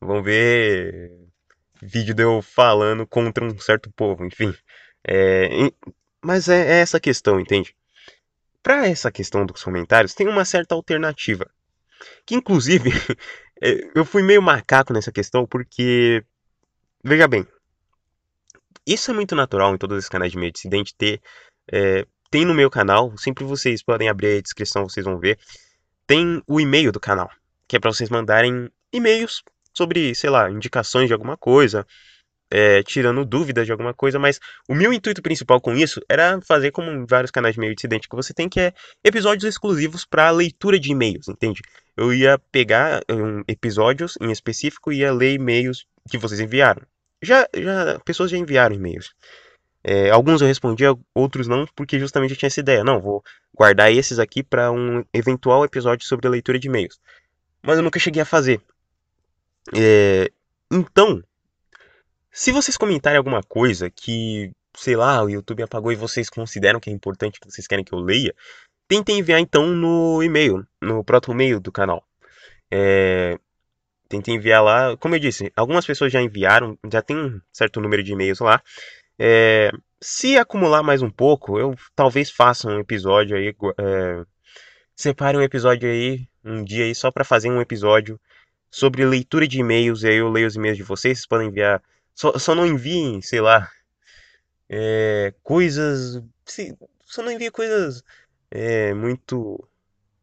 Vão 0.00 0.22
ver 0.22 1.10
vídeo 1.80 2.14
de 2.14 2.22
eu 2.22 2.42
falando 2.42 3.06
contra 3.06 3.44
um 3.44 3.58
certo 3.58 3.90
povo, 3.92 4.24
enfim. 4.24 4.54
É, 5.06 5.48
mas 6.20 6.48
é, 6.48 6.78
é 6.78 6.80
essa 6.80 7.00
questão, 7.00 7.40
entende? 7.40 7.74
Para 8.62 8.86
essa 8.86 9.10
questão 9.10 9.46
dos 9.46 9.62
comentários, 9.62 10.14
tem 10.14 10.28
uma 10.28 10.44
certa 10.44 10.74
alternativa. 10.74 11.48
Que 12.26 12.34
inclusive, 12.34 12.90
é, 13.62 13.90
eu 13.94 14.04
fui 14.04 14.22
meio 14.22 14.42
macaco 14.42 14.92
nessa 14.92 15.12
questão 15.12 15.46
porque, 15.46 16.24
veja 17.02 17.26
bem, 17.28 17.46
isso 18.92 19.10
é 19.10 19.14
muito 19.14 19.36
natural 19.36 19.74
em 19.74 19.78
todos 19.78 19.98
os 19.98 20.08
canais 20.08 20.32
de 20.32 20.38
meio 20.38 20.52
dissidente 20.52 20.94
ter. 20.96 21.20
É, 21.70 22.06
tem 22.30 22.44
no 22.44 22.54
meu 22.54 22.70
canal, 22.70 23.16
sempre 23.18 23.44
vocês 23.44 23.82
podem 23.82 24.08
abrir 24.08 24.38
a 24.38 24.40
descrição, 24.40 24.88
vocês 24.88 25.04
vão 25.04 25.18
ver. 25.18 25.38
Tem 26.06 26.42
o 26.46 26.60
e-mail 26.60 26.90
do 26.90 27.00
canal, 27.00 27.30
que 27.66 27.76
é 27.76 27.80
para 27.80 27.92
vocês 27.92 28.10
mandarem 28.10 28.70
e-mails 28.92 29.42
sobre, 29.74 30.14
sei 30.14 30.30
lá, 30.30 30.50
indicações 30.50 31.06
de 31.06 31.12
alguma 31.12 31.36
coisa, 31.36 31.86
é, 32.50 32.82
tirando 32.82 33.24
dúvidas 33.24 33.66
de 33.66 33.72
alguma 33.72 33.92
coisa, 33.92 34.18
mas 34.18 34.40
o 34.68 34.74
meu 34.74 34.92
intuito 34.92 35.22
principal 35.22 35.60
com 35.60 35.74
isso 35.74 36.00
era 36.08 36.40
fazer 36.40 36.70
como 36.70 36.90
em 36.90 37.04
vários 37.04 37.30
canais 37.30 37.54
de 37.54 37.60
meio 37.60 37.74
dissidente 37.74 38.08
que 38.08 38.16
você 38.16 38.32
tem, 38.32 38.48
que 38.48 38.60
é 38.60 38.72
episódios 39.04 39.44
exclusivos 39.44 40.06
para 40.06 40.30
leitura 40.30 40.78
de 40.78 40.90
e-mails, 40.90 41.28
entende? 41.28 41.60
Eu 41.96 42.12
ia 42.12 42.38
pegar 42.50 43.02
um, 43.10 43.42
episódios 43.46 44.16
em 44.20 44.30
específico 44.30 44.90
e 44.90 44.98
ia 44.98 45.12
ler 45.12 45.34
e-mails 45.34 45.86
que 46.10 46.16
vocês 46.16 46.40
enviaram. 46.40 46.82
Já, 47.22 47.48
já, 47.54 47.98
pessoas 48.04 48.30
já 48.30 48.36
enviaram 48.36 48.74
e-mails. 48.74 49.14
É, 49.82 50.10
alguns 50.10 50.40
eu 50.40 50.46
respondi, 50.46 50.84
outros 51.14 51.46
não, 51.46 51.66
porque 51.74 51.98
justamente 51.98 52.32
eu 52.32 52.36
tinha 52.36 52.48
essa 52.48 52.60
ideia. 52.60 52.84
Não, 52.84 53.00
vou 53.00 53.22
guardar 53.54 53.92
esses 53.92 54.18
aqui 54.18 54.42
para 54.42 54.70
um 54.70 55.04
eventual 55.12 55.64
episódio 55.64 56.06
sobre 56.06 56.26
a 56.26 56.30
leitura 56.30 56.58
de 56.58 56.68
e-mails. 56.68 57.00
Mas 57.62 57.76
eu 57.76 57.82
nunca 57.82 57.98
cheguei 57.98 58.22
a 58.22 58.26
fazer. 58.26 58.60
É, 59.74 60.30
então, 60.70 61.22
se 62.30 62.52
vocês 62.52 62.76
comentarem 62.76 63.18
alguma 63.18 63.42
coisa 63.42 63.90
que, 63.90 64.52
sei 64.76 64.96
lá, 64.96 65.22
o 65.22 65.30
YouTube 65.30 65.62
apagou 65.62 65.90
e 65.90 65.96
vocês 65.96 66.30
consideram 66.30 66.80
que 66.80 66.90
é 66.90 66.92
importante, 66.92 67.40
que 67.40 67.50
vocês 67.50 67.66
querem 67.66 67.84
que 67.84 67.92
eu 67.92 67.98
leia, 67.98 68.34
tentem 68.86 69.18
enviar 69.18 69.40
então 69.40 69.66
no 69.66 70.22
e-mail, 70.22 70.66
no 70.80 71.04
próprio 71.04 71.32
e-mail 71.32 71.60
do 71.60 71.72
canal. 71.72 72.04
É, 72.70 73.38
tentem 74.08 74.36
enviar 74.36 74.62
lá. 74.62 74.96
Como 74.96 75.14
eu 75.14 75.18
disse, 75.18 75.52
algumas 75.56 75.86
pessoas 75.86 76.12
já 76.12 76.20
enviaram, 76.20 76.78
já 76.90 77.02
tem 77.02 77.16
um 77.16 77.40
certo 77.52 77.80
número 77.80 78.02
de 78.02 78.12
e-mails 78.12 78.40
lá. 78.40 78.62
É, 79.18 79.70
se 80.00 80.38
acumular 80.38 80.82
mais 80.82 81.02
um 81.02 81.10
pouco, 81.10 81.58
eu 81.58 81.74
talvez 81.94 82.30
faça 82.30 82.68
um 82.68 82.80
episódio 82.80 83.36
aí. 83.36 83.54
É, 83.78 84.24
separe 84.96 85.36
um 85.36 85.42
episódio 85.42 85.88
aí, 85.88 86.26
um 86.44 86.64
dia 86.64 86.84
aí, 86.84 86.94
só 86.94 87.10
para 87.10 87.24
fazer 87.24 87.50
um 87.50 87.60
episódio 87.60 88.20
sobre 88.70 89.04
leitura 89.04 89.46
de 89.46 89.60
e-mails. 89.60 90.02
E 90.02 90.08
aí 90.08 90.16
eu 90.16 90.30
leio 90.30 90.46
os 90.46 90.56
e-mails 90.56 90.76
de 90.76 90.84
vocês, 90.84 91.18
vocês 91.18 91.26
podem 91.26 91.48
enviar. 91.48 91.82
Só, 92.14 92.38
só 92.38 92.54
não 92.54 92.66
enviem, 92.66 93.20
sei 93.22 93.40
lá, 93.40 93.70
é, 94.68 95.34
coisas. 95.42 96.22
Só 97.04 97.22
não 97.22 97.32
enviem 97.32 97.50
coisas 97.50 98.02
é, 98.50 98.92
muito 98.94 99.66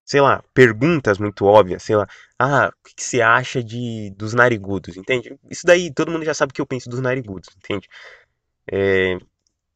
sei 0.06 0.22
lá, 0.22 0.44
perguntas 0.54 1.18
muito 1.18 1.46
óbvias, 1.46 1.84
sei 1.84 1.96
lá, 1.96 2.08
ah, 2.40 2.70
o 2.70 2.88
que, 2.88 2.96
que 2.96 3.04
você 3.04 3.22
acha 3.22 3.64
de 3.64 4.12
dos 4.18 4.34
narigudos, 4.34 4.98
entende? 4.98 5.38
Isso 5.50 5.66
daí 5.66 5.92
todo 5.94 6.12
mundo 6.12 6.24
já 6.26 6.34
sabe 6.34 6.52
o 6.52 6.54
que 6.54 6.62
eu 6.62 6.66
penso 6.68 6.90
dos 6.90 7.02
narigudos, 7.02 7.50
entende? 7.58 7.90
É, 8.72 9.18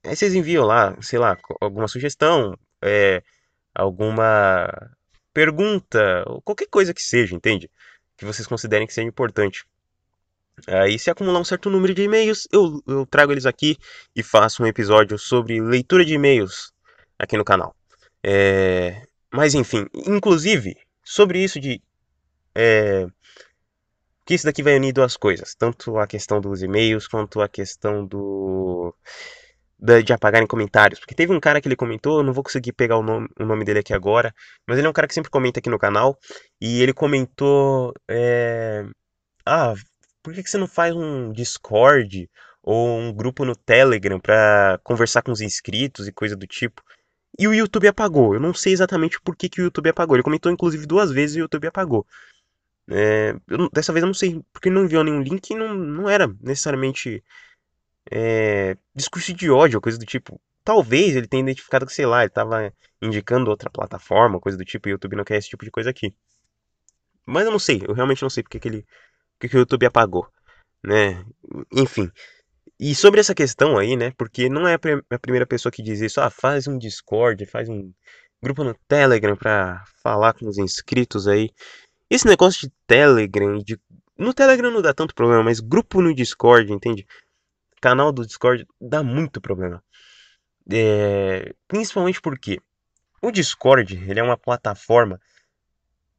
aí 0.06 0.16
vocês 0.16 0.36
enviam 0.36 0.66
lá, 0.66 0.96
sei 1.02 1.20
lá, 1.20 1.38
alguma 1.62 1.88
sugestão, 1.88 2.58
é, 2.82 3.24
alguma 3.74 4.70
pergunta, 5.34 6.24
ou 6.28 6.42
qualquer 6.42 6.68
coisa 6.68 6.94
que 6.94 7.02
seja, 7.02 7.36
entende? 7.36 7.70
Que 8.18 8.26
vocês 8.26 8.48
considerem 8.48 8.88
que 8.88 8.94
seja 8.94 9.08
importante. 9.08 9.66
Aí, 10.68 11.00
se 11.00 11.10
acumular 11.10 11.40
um 11.40 11.46
certo 11.46 11.70
número 11.70 11.94
de 11.94 12.04
e-mails, 12.04 12.48
eu, 12.52 12.82
eu 12.88 13.06
trago 13.06 13.32
eles 13.32 13.46
aqui 13.46 13.78
e 14.16 14.22
faço 14.22 14.64
um 14.64 14.68
episódio 14.68 15.18
sobre 15.18 15.62
leitura 15.62 16.04
de 16.06 16.14
e-mails 16.16 16.74
aqui 17.18 17.38
no 17.38 17.46
canal. 17.46 17.76
É, 18.24 19.02
mas 19.34 19.54
enfim, 19.54 19.86
inclusive, 19.94 20.76
sobre 21.04 21.44
isso 21.44 21.60
de. 21.60 21.82
É, 22.56 23.08
que 24.26 24.36
isso 24.36 24.46
daqui 24.46 24.62
vai 24.62 24.76
unir 24.76 24.94
duas 24.94 25.18
coisas. 25.18 25.56
Tanto 25.56 25.98
a 25.98 26.06
questão 26.06 26.40
dos 26.40 26.62
e-mails 26.62 27.08
quanto 27.08 27.42
a 27.42 27.50
questão 27.50 28.06
do. 28.06 28.96
De 29.80 30.14
apagarem 30.14 30.48
comentários. 30.48 31.00
Porque 31.00 31.16
teve 31.16 31.34
um 31.34 31.40
cara 31.40 31.60
que 31.60 31.68
ele 31.68 31.76
comentou, 31.76 32.20
eu 32.20 32.24
não 32.24 32.34
vou 32.34 32.44
conseguir 32.44 32.74
pegar 32.74 32.98
o 32.98 33.04
nome, 33.04 33.28
o 33.40 33.46
nome 33.46 33.66
dele 33.66 33.80
aqui 33.80 33.94
agora. 33.94 34.34
Mas 34.68 34.78
ele 34.78 34.86
é 34.88 34.90
um 34.90 34.94
cara 34.94 35.08
que 35.08 35.14
sempre 35.14 35.32
comenta 35.32 35.60
aqui 35.60 35.70
no 35.70 35.80
canal. 35.80 36.18
E 36.62 36.82
ele 36.82 36.94
comentou. 36.94 37.94
É, 38.08 38.86
ah, 39.46 39.74
por 40.22 40.34
que, 40.34 40.44
que 40.44 40.50
você 40.50 40.58
não 40.58 40.68
faz 40.68 40.96
um 40.96 41.32
Discord 41.32 42.30
ou 42.62 43.00
um 43.00 43.12
grupo 43.12 43.46
no 43.46 43.56
Telegram 43.56 44.20
para 44.20 44.80
conversar 44.84 45.24
com 45.24 45.32
os 45.32 45.42
inscritos 45.42 46.08
e 46.08 46.12
coisa 46.12 46.36
do 46.36 46.46
tipo? 46.46 46.84
E 47.40 47.48
o 47.48 47.54
YouTube 47.54 47.88
apagou. 47.88 48.34
Eu 48.34 48.40
não 48.40 48.54
sei 48.54 48.74
exatamente 48.74 49.20
por 49.22 49.34
que, 49.34 49.48
que 49.48 49.62
o 49.62 49.64
YouTube 49.64 49.90
apagou. 49.90 50.18
Ele 50.18 50.24
comentou 50.24 50.52
inclusive 50.52 50.86
duas 50.86 51.10
vezes 51.10 51.38
e 51.38 51.40
o 51.40 51.44
YouTube 51.44 51.68
apagou. 51.68 52.06
É, 52.90 53.34
eu, 53.48 53.70
dessa 53.70 53.94
vez 53.94 54.04
eu 54.04 54.08
não 54.08 54.14
sei 54.14 54.44
porque 54.52 54.70
não 54.70 54.84
enviou 54.84 55.06
nenhum 55.06 55.22
link 55.22 55.50
e 55.50 55.56
não, 55.56 55.74
não 55.74 56.10
era 56.10 56.28
necessariamente 56.42 57.24
é, 58.12 58.76
discurso 58.94 59.34
de 59.34 59.50
ódio 59.50 59.78
ou 59.78 59.82
coisa 59.82 59.98
do 59.98 60.06
tipo. 60.06 60.42
Talvez 60.66 61.16
ele 61.16 61.28
tenha 61.28 61.42
identificado 61.42 61.86
que, 61.86 61.94
sei 61.94 62.06
lá, 62.06 62.20
ele 62.20 62.28
estava 62.28 62.74
indicando 63.02 63.50
outra 63.50 63.70
plataforma, 63.70 64.40
coisa 64.40 64.58
do 64.58 64.66
tipo, 64.66 64.90
e 64.90 64.92
o 64.92 64.94
YouTube 64.94 65.16
não 65.16 65.24
quer 65.24 65.38
esse 65.38 65.50
tipo 65.50 65.64
de 65.64 65.72
coisa 65.72 65.90
aqui. 65.90 66.14
Mas 67.26 67.46
eu 67.46 67.52
não 67.52 67.60
sei, 67.60 67.82
eu 67.88 67.94
realmente 67.94 68.22
não 68.22 68.30
sei 68.30 68.44
porque 68.44 68.60
que 68.60 68.68
ele, 68.68 68.86
porque 69.38 69.48
que 69.50 69.56
o 69.56 69.60
YouTube 69.60 69.86
apagou, 69.86 70.28
né? 70.84 71.24
Enfim. 71.72 72.12
E 72.80 72.96
sobre 72.96 73.20
essa 73.20 73.36
questão 73.36 73.78
aí, 73.78 73.98
né? 73.98 74.12
Porque 74.18 74.48
não 74.48 74.66
é 74.68 74.76
a 74.76 75.20
primeira 75.20 75.46
pessoa 75.46 75.72
que 75.72 75.84
diz 75.84 76.00
isso. 76.00 76.22
Ah, 76.22 76.30
faz 76.30 76.66
um 76.68 76.78
Discord, 76.78 77.46
faz 77.46 77.68
um 77.68 77.92
grupo 78.42 78.64
no 78.64 78.74
Telegram 78.88 79.36
pra 79.36 79.84
falar 80.02 80.34
com 80.34 80.48
os 80.48 80.58
inscritos 80.58 81.28
aí. 81.28 81.50
Esse 82.10 82.26
negócio 82.26 82.68
de 82.68 82.74
Telegram, 82.88 83.58
de... 83.58 83.78
no 84.18 84.34
Telegram 84.34 84.72
não 84.72 84.82
dá 84.82 84.94
tanto 84.94 85.14
problema, 85.14 85.44
mas 85.44 85.60
grupo 85.60 86.02
no 86.02 86.16
Discord, 86.16 86.72
entende? 86.72 87.06
Canal 87.82 88.12
do 88.14 88.26
Discord 88.26 88.66
dá 88.80 89.04
muito 89.04 89.42
problema. 89.42 89.84
É... 90.72 91.54
Principalmente 91.68 92.22
porque 92.22 92.62
o 93.22 93.30
Discord, 93.30 93.96
ele 94.10 94.22
é 94.22 94.24
uma 94.24 94.38
plataforma 94.38 95.20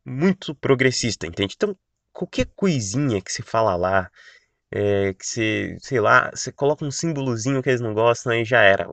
muito 0.04 0.54
progressista, 0.54 1.26
entende? 1.26 1.54
Então, 1.56 1.74
qualquer 2.12 2.46
coisinha 2.54 3.22
que 3.22 3.32
se 3.32 3.42
fala 3.42 3.74
lá, 3.76 4.10
é, 4.70 5.14
que 5.14 5.26
você, 5.26 5.76
sei 5.80 6.00
lá, 6.00 6.30
você 6.30 6.52
coloca 6.52 6.84
um 6.84 6.90
símbolozinho 6.90 7.62
que 7.62 7.68
eles 7.70 7.80
não 7.80 7.94
gostam 7.94 8.32
e 8.34 8.44
já 8.44 8.60
era. 8.62 8.88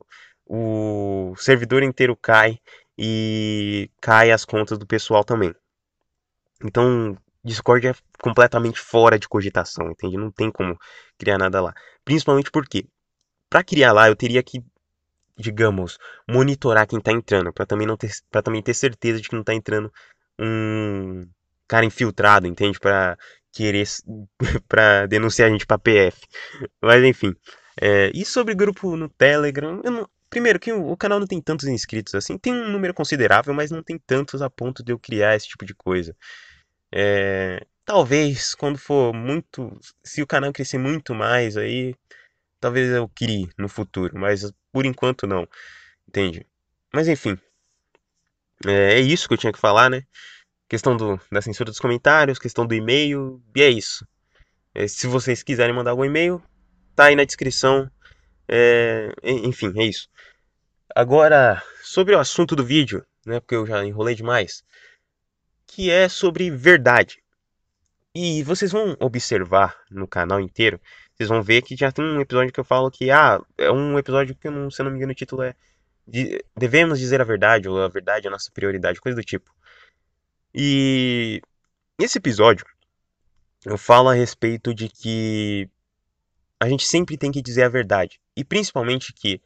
O 0.46 1.34
servidor 1.36 1.82
inteiro 1.82 2.16
cai 2.16 2.58
e 2.96 3.90
cai 4.00 4.30
as 4.32 4.44
contas 4.44 4.78
do 4.78 4.86
pessoal 4.86 5.24
também. 5.24 5.54
Então, 6.64 7.16
Discord 7.44 7.86
é 7.86 7.94
completamente 8.20 8.80
fora 8.80 9.18
de 9.18 9.28
cogitação, 9.28 9.90
entende? 9.90 10.16
Não 10.16 10.30
tem 10.30 10.50
como 10.50 10.78
criar 11.16 11.38
nada 11.38 11.60
lá. 11.60 11.74
Principalmente 12.04 12.50
porque, 12.50 12.86
para 13.48 13.64
criar 13.64 13.92
lá, 13.92 14.08
eu 14.08 14.16
teria 14.16 14.42
que, 14.42 14.62
digamos, 15.36 15.98
monitorar 16.28 16.86
quem 16.86 17.00
tá 17.00 17.12
entrando, 17.12 17.52
para 17.52 17.66
também 17.66 17.86
não 17.86 17.96
ter, 17.96 18.10
para 18.30 18.42
também 18.42 18.62
ter 18.62 18.74
certeza 18.74 19.20
de 19.20 19.28
que 19.28 19.36
não 19.36 19.44
tá 19.44 19.54
entrando 19.54 19.92
um 20.38 21.28
cara 21.68 21.84
infiltrado, 21.86 22.46
entende? 22.46 22.80
Para 22.80 23.16
querer 23.58 23.86
para 24.68 25.06
denunciar 25.06 25.48
a 25.48 25.52
gente 25.52 25.66
para 25.66 25.78
PF. 25.78 26.16
Mas 26.80 27.02
enfim. 27.04 27.34
É, 27.80 28.10
e 28.14 28.24
sobre 28.24 28.54
grupo 28.54 28.96
no 28.96 29.08
Telegram, 29.08 29.80
não, 29.84 30.08
primeiro 30.30 30.58
que 30.60 30.72
o, 30.72 30.90
o, 30.90 30.96
canal 30.96 31.18
não 31.20 31.26
tem 31.26 31.40
tantos 31.40 31.66
inscritos 31.66 32.14
assim, 32.14 32.36
tem 32.36 32.52
um 32.52 32.70
número 32.70 32.94
considerável, 32.94 33.54
mas 33.54 33.70
não 33.70 33.82
tem 33.82 33.98
tantos 33.98 34.42
a 34.42 34.50
ponto 34.50 34.82
de 34.82 34.92
eu 34.92 34.98
criar 34.98 35.36
esse 35.36 35.48
tipo 35.48 35.64
de 35.64 35.74
coisa. 35.74 36.16
É, 36.92 37.64
talvez 37.84 38.54
quando 38.54 38.78
for 38.78 39.12
muito, 39.12 39.78
se 40.02 40.22
o 40.22 40.26
canal 40.26 40.52
crescer 40.52 40.78
muito 40.78 41.14
mais 41.14 41.56
aí, 41.56 41.94
talvez 42.60 42.90
eu 42.90 43.08
crie 43.08 43.48
no 43.58 43.68
futuro, 43.68 44.18
mas 44.18 44.52
por 44.72 44.84
enquanto 44.86 45.26
não, 45.26 45.48
entende? 46.08 46.46
Mas 46.92 47.06
enfim, 47.08 47.38
é, 48.66 48.94
é 48.94 49.00
isso 49.00 49.28
que 49.28 49.34
eu 49.34 49.38
tinha 49.38 49.52
que 49.52 49.58
falar, 49.58 49.88
né? 49.90 50.02
Questão 50.68 50.96
do, 50.96 51.20
da 51.32 51.40
censura 51.40 51.70
dos 51.70 51.80
comentários, 51.80 52.38
questão 52.38 52.66
do 52.66 52.74
e-mail, 52.74 53.42
e 53.54 53.62
é 53.62 53.70
isso. 53.70 54.06
É, 54.74 54.86
se 54.86 55.06
vocês 55.06 55.42
quiserem 55.42 55.74
mandar 55.74 55.92
algum 55.92 56.04
e-mail, 56.04 56.42
tá 56.94 57.06
aí 57.06 57.16
na 57.16 57.24
descrição. 57.24 57.90
É, 58.46 59.12
enfim, 59.22 59.72
é 59.76 59.84
isso. 59.84 60.08
Agora, 60.94 61.62
sobre 61.82 62.14
o 62.14 62.18
assunto 62.18 62.54
do 62.54 62.64
vídeo, 62.64 63.04
né, 63.26 63.40
porque 63.40 63.54
eu 63.54 63.66
já 63.66 63.84
enrolei 63.84 64.14
demais, 64.14 64.62
que 65.66 65.90
é 65.90 66.08
sobre 66.08 66.50
verdade. 66.50 67.22
E 68.14 68.42
vocês 68.42 68.72
vão 68.72 68.96
observar 69.00 69.76
no 69.90 70.08
canal 70.08 70.40
inteiro, 70.40 70.80
vocês 71.14 71.28
vão 71.28 71.42
ver 71.42 71.62
que 71.62 71.76
já 71.76 71.92
tem 71.92 72.04
um 72.04 72.20
episódio 72.20 72.52
que 72.52 72.60
eu 72.60 72.64
falo 72.64 72.90
que, 72.90 73.10
ah, 73.10 73.40
é 73.56 73.70
um 73.70 73.98
episódio 73.98 74.34
que, 74.34 74.48
se 74.48 74.80
eu 74.80 74.84
não 74.84 74.90
me 74.90 74.96
engano, 74.96 75.12
o 75.12 75.14
título 75.14 75.42
é 75.42 75.54
Devemos 76.56 76.98
dizer 76.98 77.20
a 77.20 77.24
verdade, 77.24 77.68
ou 77.68 77.82
a 77.82 77.88
verdade 77.88 78.26
é 78.26 78.28
a 78.28 78.30
nossa 78.30 78.50
prioridade, 78.50 79.00
coisa 79.00 79.16
do 79.16 79.22
tipo. 79.22 79.52
E 80.54 81.40
esse 81.98 82.18
episódio 82.18 82.64
eu 83.64 83.76
falo 83.76 84.08
a 84.08 84.14
respeito 84.14 84.72
de 84.72 84.88
que 84.88 85.68
a 86.60 86.68
gente 86.68 86.86
sempre 86.86 87.16
tem 87.16 87.30
que 87.30 87.42
dizer 87.42 87.64
a 87.64 87.68
verdade. 87.68 88.20
E 88.36 88.44
principalmente 88.44 89.12
que 89.12 89.40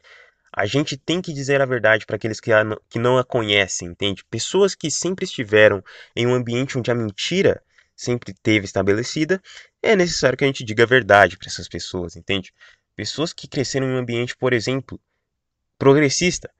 a 0.51 0.65
gente 0.65 0.95
tem 0.95 1.21
que 1.21 1.33
dizer 1.33 1.61
a 1.61 1.65
verdade 1.65 2.05
para 2.05 2.15
aqueles 2.15 2.39
que, 2.39 2.51
a, 2.51 2.63
que 2.87 2.99
não 2.99 3.17
a 3.17 3.23
conhecem, 3.23 3.87
entende? 3.87 4.23
Pessoas 4.25 4.75
que 4.75 4.91
sempre 4.91 5.25
estiveram 5.25 5.83
em 6.15 6.27
um 6.27 6.33
ambiente 6.33 6.77
onde 6.77 6.91
a 6.91 6.95
mentira 6.95 7.61
sempre 7.95 8.33
teve 8.33 8.65
estabelecida, 8.65 9.41
é 9.81 9.95
necessário 9.95 10.37
que 10.37 10.43
a 10.43 10.47
gente 10.47 10.63
diga 10.63 10.83
a 10.83 10.87
verdade 10.87 11.37
para 11.37 11.47
essas 11.47 11.67
pessoas, 11.67 12.15
entende? 12.15 12.53
Pessoas 12.95 13.33
que 13.33 13.47
cresceram 13.47 13.87
em 13.87 13.93
um 13.93 13.97
ambiente, 13.97 14.35
por 14.35 14.53
exemplo, 14.53 14.99
progressista, 15.77 16.51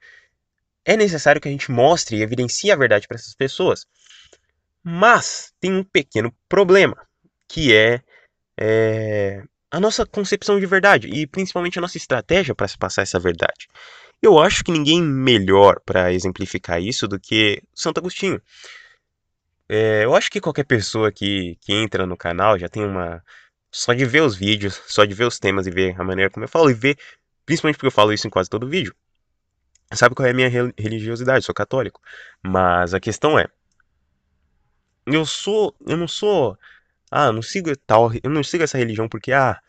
é 0.84 0.98
necessário 0.98 1.40
que 1.40 1.48
a 1.48 1.52
gente 1.52 1.72
mostre 1.72 2.18
e 2.18 2.22
evidencie 2.22 2.72
a 2.72 2.76
verdade 2.76 3.08
para 3.08 3.16
essas 3.16 3.36
pessoas. 3.36 3.86
Mas 4.84 5.54
tem 5.60 5.74
um 5.74 5.84
pequeno 5.84 6.34
problema, 6.50 6.96
que 7.48 7.74
é, 7.74 8.02
é 8.60 9.44
a 9.72 9.80
nossa 9.80 10.06
concepção 10.06 10.60
de 10.60 10.66
verdade 10.66 11.08
e 11.08 11.26
principalmente 11.26 11.80
a 11.80 11.82
nossa 11.82 11.98
estratégia 11.98 12.54
para 12.54 12.68
se 12.68 12.78
passar 12.78 13.02
essa 13.02 13.20
verdade. 13.20 13.68
Eu 14.22 14.40
acho 14.40 14.64
que 14.64 14.72
ninguém 14.72 15.02
melhor 15.02 15.82
para 15.86 16.14
exemplificar 16.14 16.82
isso 16.82 17.08
do 17.08 17.20
que 17.20 17.62
Santo 17.74 18.00
Agostinho. 18.00 18.42
É, 19.68 20.06
eu 20.06 20.16
acho 20.16 20.30
que 20.30 20.40
qualquer 20.40 20.66
pessoa 20.66 21.12
que, 21.12 21.58
que 21.62 21.74
entra 21.74 22.06
no 22.06 22.16
canal 22.18 22.58
já 22.60 22.70
tem 22.70 22.86
uma. 22.86 23.24
Só 23.72 23.94
de 23.94 24.06
ver 24.06 24.22
os 24.22 24.36
vídeos, 24.36 24.82
só 24.88 25.04
de 25.04 25.14
ver 25.16 25.26
os 25.26 25.40
temas 25.40 25.66
e 25.66 25.72
ver 25.72 26.00
a 26.00 26.04
maneira 26.04 26.30
como 26.30 26.44
eu 26.44 26.50
falo, 26.50 26.70
e 26.70 26.74
ver, 26.74 26.98
principalmente 27.46 27.78
porque 27.78 27.88
eu 27.88 27.92
falo 27.92 28.14
isso 28.14 28.28
em 28.28 28.30
quase 28.30 28.50
todo 28.50 28.70
vídeo, 28.70 28.94
sabe 29.94 30.16
qual 30.16 30.28
é 30.28 30.32
a 30.32 30.34
minha 30.34 30.50
religiosidade, 30.78 31.46
sou 31.46 31.56
católico. 31.56 32.00
Mas 32.44 32.94
a 32.94 33.00
questão 33.00 33.40
é. 33.40 33.48
Eu 35.06 35.26
sou. 35.26 35.76
Eu 35.86 35.98
não 35.98 36.08
sou 36.08 36.58
ah, 37.16 37.32
não 37.32 37.44
sigo 37.44 37.76
tal, 37.86 38.12
eu 38.24 38.30
não 38.32 38.44
sigo 38.44 38.64
essa 38.64 38.76
religião 38.76 39.08
porque 39.08 39.32
ah, 39.32 39.62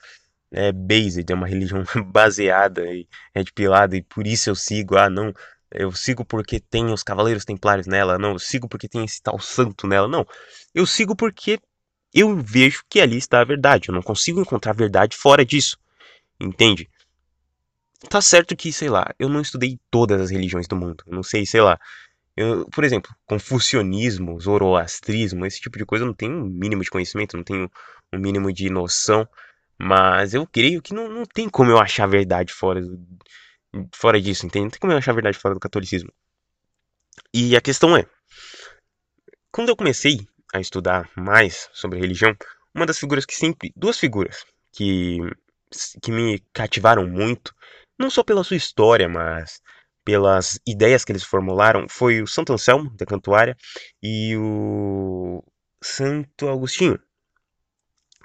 é 0.51 0.73
based, 0.73 1.31
é 1.31 1.35
uma 1.35 1.47
religião 1.47 1.85
baseada 2.07 2.83
e 2.91 3.07
é 3.35 3.45
depilada 3.45 3.95
e 3.97 4.03
por 4.03 4.27
isso 4.27 4.49
eu 4.49 4.55
sigo. 4.55 4.97
Ah, 4.97 5.11
não, 5.11 5.31
eu 5.71 5.93
sigo 5.93 6.25
porque 6.25 6.59
tem 6.59 6.87
os 6.87 7.03
cavaleiros 7.03 7.45
templários 7.45 7.87
nela. 7.87 8.19
Não, 8.19 8.33
eu 8.33 8.39
sigo 8.39 8.67
porque 8.67 8.89
tem 8.89 9.05
esse 9.05 9.23
tal 9.23 9.39
santo 9.39 9.87
nela. 9.87 10.09
Não, 10.09 10.27
eu 10.75 10.87
sigo 10.87 11.15
porque 11.15 11.61
eu 12.15 12.35
vejo 12.35 12.83
que 12.89 12.99
ali 12.99 13.19
está 13.19 13.43
a 13.43 13.45
verdade. 13.45 13.91
Eu 13.91 13.95
não 13.95 14.03
consigo 14.03 14.41
encontrar 14.41 14.73
verdade 14.73 15.15
fora 15.15 15.45
disso. 15.45 15.77
Entende? 16.41 16.89
Tá 18.09 18.23
certo 18.23 18.57
que, 18.57 18.73
sei 18.73 18.89
lá, 18.89 19.07
eu 19.19 19.29
não 19.29 19.41
estudei 19.43 19.79
todas 19.91 20.19
as 20.21 20.31
religiões 20.31 20.67
do 20.67 20.77
mundo. 20.77 21.05
Eu 21.07 21.15
não 21.15 21.23
sei, 21.23 21.45
sei 21.45 21.61
lá, 21.61 21.79
eu, 22.37 22.67
por 22.67 22.85
exemplo, 22.85 23.15
confucionismo, 23.27 24.39
zoroastrismo, 24.41 25.47
esse 25.47 25.61
tipo 25.61 25.79
de 25.79 25.87
coisa 25.87 26.05
eu 26.05 26.09
não 26.09 26.15
tenho 26.15 26.37
um 26.37 26.45
mínimo 26.45 26.83
de 26.83 26.91
conhecimento, 26.91 27.37
não 27.37 27.45
tenho 27.45 27.71
um 28.13 28.19
mínimo 28.19 28.53
de 28.53 28.69
noção, 28.69 29.29
mas 29.79 30.35
eu 30.35 30.47
creio 30.47 30.83
que 30.83 30.93
não, 30.93 31.09
não 31.09 31.25
tem 31.25 31.49
como 31.49 31.71
eu 31.71 31.79
achar 31.79 32.07
verdade 32.07 32.53
fora, 32.53 32.81
fora 33.93 34.21
disso, 34.21 34.47
entende? 34.47 34.65
Não 34.65 34.71
tem 34.71 34.81
como 34.81 34.93
eu 34.93 34.99
achar 34.99 35.13
verdade 35.13 35.39
fora 35.39 35.55
do 35.55 35.61
catolicismo. 35.61 36.13
E 37.33 37.57
a 37.57 37.61
questão 37.61 37.97
é, 37.97 38.05
quando 39.53 39.69
eu 39.69 39.77
comecei 39.77 40.27
a 40.53 40.61
estudar 40.61 41.09
mais 41.17 41.69
sobre 41.73 42.01
religião, 42.01 42.37
uma 42.75 42.87
das 42.87 42.99
figuras 42.99 43.25
que 43.25 43.35
sempre, 43.35 43.73
duas 43.77 43.99
figuras 43.99 44.45
que, 44.73 45.19
que 46.03 46.11
me 46.11 46.41
cativaram 46.53 47.07
muito, 47.07 47.55
não 47.99 48.11
só 48.11 48.25
pela 48.25 48.43
sua 48.43 48.57
história, 48.57 49.09
mas 49.09 49.63
pelas 50.05 50.59
ideias 50.67 51.05
que 51.05 51.13
eles 51.13 51.25
formularam 51.25 51.87
foi 51.89 52.23
o 52.23 52.27
Santo 52.27 52.53
Anselmo, 52.53 52.95
da 52.97 53.07
Cantuária, 53.07 53.57
e 54.03 54.37
o 54.37 55.43
Santo 55.83 56.49
Agostinho. 56.49 56.99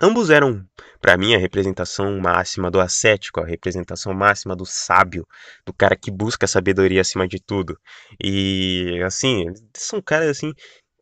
Ambos 0.01 0.29
eram, 0.29 0.65
para 1.01 1.17
mim, 1.17 1.35
a 1.35 1.37
representação 1.37 2.17
máxima 2.21 2.71
do 2.71 2.79
ascético, 2.79 3.41
a 3.41 3.45
representação 3.45 4.13
máxima 4.13 4.55
do 4.55 4.65
sábio, 4.65 5.27
do 5.65 5.73
cara 5.73 5.93
que 5.93 6.09
busca 6.09 6.45
a 6.45 6.47
sabedoria 6.47 7.01
acima 7.01 7.27
de 7.27 7.37
tudo. 7.37 7.77
E, 8.23 9.01
assim, 9.05 9.43
são 9.75 10.01
caras, 10.01 10.29
assim, 10.29 10.53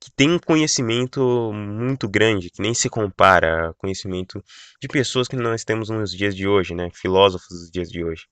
que 0.02 0.10
têm 0.16 0.32
um 0.32 0.40
conhecimento 0.40 1.52
muito 1.54 2.10
grande, 2.10 2.50
que 2.50 2.60
nem 2.62 2.74
se 2.74 2.90
compara 2.90 3.68
ao 3.68 3.76
conhecimento 3.76 4.44
de 4.82 4.88
pessoas 4.88 5.28
que 5.28 5.36
nós 5.36 5.64
temos 5.64 5.90
nos 5.90 6.12
dias 6.12 6.36
de 6.36 6.48
hoje, 6.48 6.74
né? 6.74 6.90
Filósofos 6.92 7.50
dos 7.50 7.70
dias 7.70 7.90
de 7.90 8.04
hoje. 8.04 8.26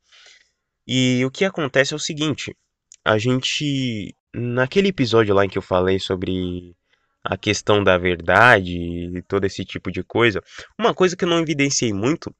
E 0.87 1.23
o 1.25 1.31
que 1.31 1.45
acontece 1.45 1.93
é 1.93 1.95
o 1.95 1.99
seguinte, 1.99 2.55
a 3.03 3.17
gente 3.17 4.15
naquele 4.33 4.89
episódio 4.89 5.33
lá 5.33 5.45
em 5.45 5.49
que 5.49 5.57
eu 5.57 5.61
falei 5.61 5.99
sobre 5.99 6.75
a 7.23 7.37
questão 7.37 7.83
da 7.83 7.97
verdade 7.97 8.71
e 8.71 9.21
todo 9.23 9.45
esse 9.45 9.65
tipo 9.65 9.91
de 9.91 10.03
coisa, 10.03 10.43
uma 10.77 10.93
coisa 10.93 11.15
que 11.15 11.25
eu 11.25 11.29
não 11.29 11.39
evidenciei 11.39 11.91
muito 11.93 12.33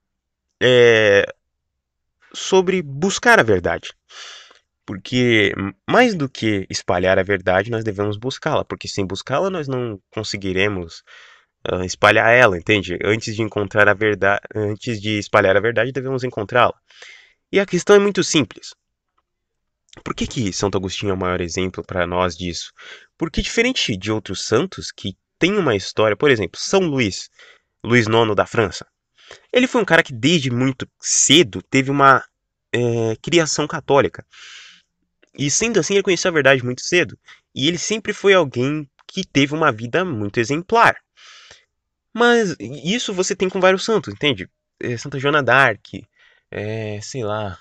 é 0.61 1.25
sobre 2.33 2.81
buscar 2.81 3.39
a 3.39 3.43
verdade. 3.43 3.93
Porque 4.85 5.51
mais 5.89 6.13
do 6.13 6.29
que 6.29 6.67
espalhar 6.69 7.17
a 7.17 7.23
verdade, 7.23 7.71
nós 7.71 7.83
devemos 7.83 8.17
buscá-la, 8.17 8.63
porque 8.63 8.87
sem 8.87 9.05
buscá-la 9.05 9.49
nós 9.49 9.67
não 9.67 9.99
conseguiremos 10.11 11.03
uh, 11.71 11.83
espalhar 11.83 12.31
ela, 12.31 12.55
entende? 12.55 12.99
Antes 13.03 13.35
de 13.35 13.41
encontrar 13.41 13.89
a 13.89 13.95
verdade, 13.95 14.41
antes 14.53 15.01
de 15.01 15.17
espalhar 15.17 15.57
a 15.57 15.59
verdade, 15.59 15.91
devemos 15.91 16.23
encontrá-la. 16.23 16.75
E 17.55 17.59
a 17.61 17.65
questão 17.65 17.95
é 17.95 17.99
muito 17.99 18.21
simples. 18.21 18.75
Por 20.03 20.13
que, 20.13 20.27
que 20.27 20.51
Santo 20.51 20.77
Agostinho 20.77 21.11
é 21.11 21.13
o 21.13 21.17
maior 21.17 21.39
exemplo 21.39 21.81
para 21.85 22.05
nós 22.05 22.35
disso? 22.35 22.73
Porque, 23.17 23.41
diferente 23.41 23.95
de 23.95 24.11
outros 24.11 24.45
santos 24.45 24.91
que 24.91 25.15
têm 25.39 25.57
uma 25.57 25.73
história, 25.73 26.17
por 26.17 26.29
exemplo, 26.29 26.59
São 26.59 26.81
Luís, 26.81 27.29
Luís 27.81 28.07
IX 28.07 28.35
da 28.35 28.45
França, 28.45 28.85
ele 29.53 29.67
foi 29.67 29.81
um 29.81 29.85
cara 29.85 30.03
que 30.03 30.11
desde 30.11 30.51
muito 30.51 30.85
cedo 30.99 31.61
teve 31.61 31.89
uma 31.89 32.21
é, 32.73 33.15
criação 33.21 33.65
católica. 33.65 34.25
E 35.33 35.49
sendo 35.49 35.79
assim, 35.79 35.93
ele 35.93 36.03
conheceu 36.03 36.31
a 36.31 36.33
verdade 36.33 36.61
muito 36.61 36.81
cedo. 36.81 37.17
E 37.55 37.69
ele 37.69 37.77
sempre 37.77 38.11
foi 38.11 38.33
alguém 38.33 38.85
que 39.07 39.25
teve 39.25 39.53
uma 39.53 39.71
vida 39.71 40.03
muito 40.03 40.41
exemplar. 40.41 40.97
Mas 42.13 42.53
isso 42.59 43.13
você 43.13 43.33
tem 43.33 43.47
com 43.47 43.61
vários 43.61 43.85
santos, 43.85 44.13
entende? 44.13 44.49
É, 44.77 44.97
Santa 44.97 45.17
Joana 45.17 45.41
d'Arc, 45.41 46.05
é, 46.51 46.99
sei 47.01 47.23
lá, 47.23 47.57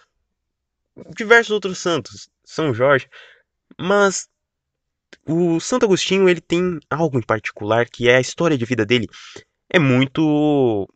diversos 1.17 1.51
outros 1.51 1.79
santos, 1.79 2.29
São 2.45 2.73
Jorge, 2.73 3.09
mas 3.79 4.29
o 5.27 5.59
Santo 5.61 5.87
Agostinho 5.87 6.29
ele 6.29 6.41
tem 6.41 6.79
algo 6.91 7.19
em 7.19 7.23
particular 7.23 7.89
que 7.89 8.09
é 8.09 8.17
a 8.17 8.21
história 8.21 8.59
de 8.59 8.65
vida 8.65 8.85
dele. 8.85 9.09
É 9.69 9.79
muito, 9.79 10.89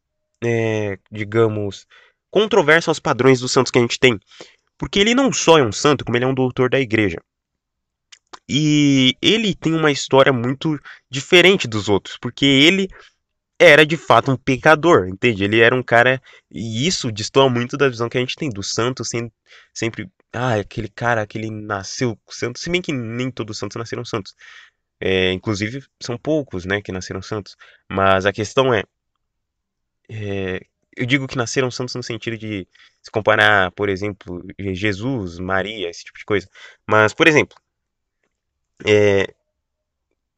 é, 0.42 0.98
digamos, 1.11 1.87
controverso 2.31 2.90
aos 2.90 3.01
padrões 3.01 3.40
dos 3.40 3.53
santos 3.53 3.70
que 3.70 3.79
a 3.79 3.83
gente 3.83 3.98
tem, 3.98 4.18
porque 4.77 5.01
ele 5.01 5.14
não 5.14 5.33
só 5.33 5.59
é 5.59 5.62
um 5.62 5.72
santo, 5.72 6.05
como 6.05 6.16
ele 6.16 6.24
é 6.24 6.29
um 6.29 6.35
doutor 6.35 6.70
da 6.70 6.79
igreja. 6.79 7.18
E 8.48 9.16
ele 9.20 9.55
tem 9.55 9.74
uma 9.74 9.90
história 9.90 10.33
muito 10.33 10.79
diferente 11.11 11.66
dos 11.66 11.88
outros, 11.88 12.16
porque 12.18 12.46
ele 12.46 12.88
era 13.59 13.85
de 13.85 13.97
fato 13.97 14.31
um 14.31 14.37
pecador, 14.37 15.09
entende? 15.09 15.44
Ele 15.44 15.61
era 15.61 15.75
um 15.75 15.83
cara. 15.83 16.23
E 16.51 16.87
isso 16.87 17.11
destoa 17.11 17.51
muito 17.51 17.77
da 17.77 17.88
visão 17.88 18.09
que 18.09 18.16
a 18.16 18.21
gente 18.21 18.37
tem 18.37 18.49
do 18.49 18.62
santo 18.62 19.05
sem, 19.05 19.33
sempre. 19.75 20.11
Ah, 20.33 20.55
aquele 20.55 20.88
cara, 20.88 21.23
aquele 21.23 21.51
nasceu 21.51 22.18
santo. 22.29 22.59
Se 22.59 22.71
bem 22.71 22.83
que 22.83 22.92
nem 22.92 23.31
todos 23.31 23.57
os 23.57 23.59
santos 23.59 23.77
nasceram 23.77 24.05
santos. 24.05 24.35
É, 25.01 25.33
inclusive, 25.33 25.85
são 26.01 26.18
poucos, 26.18 26.64
né, 26.64 26.83
que 26.83 26.92
nasceram 26.92 27.23
santos. 27.23 27.57
Mas 27.90 28.27
a 28.27 28.33
questão 28.33 28.73
é, 28.75 28.85
é. 30.11 30.61
Eu 30.97 31.07
digo 31.07 31.29
que 31.29 31.37
nasceram 31.37 31.71
santos 31.71 31.94
no 31.94 32.03
sentido 32.03 32.37
de 32.37 32.66
se 33.03 33.11
comparar, 33.11 33.71
por 33.73 33.88
exemplo, 33.88 34.44
Jesus, 34.59 35.38
Maria, 35.38 35.88
esse 35.90 36.05
tipo 36.05 36.18
de 36.18 36.25
coisa. 36.25 36.49
Mas, 36.87 37.14
por 37.14 37.29
exemplo, 37.29 37.57
é, 38.85 39.33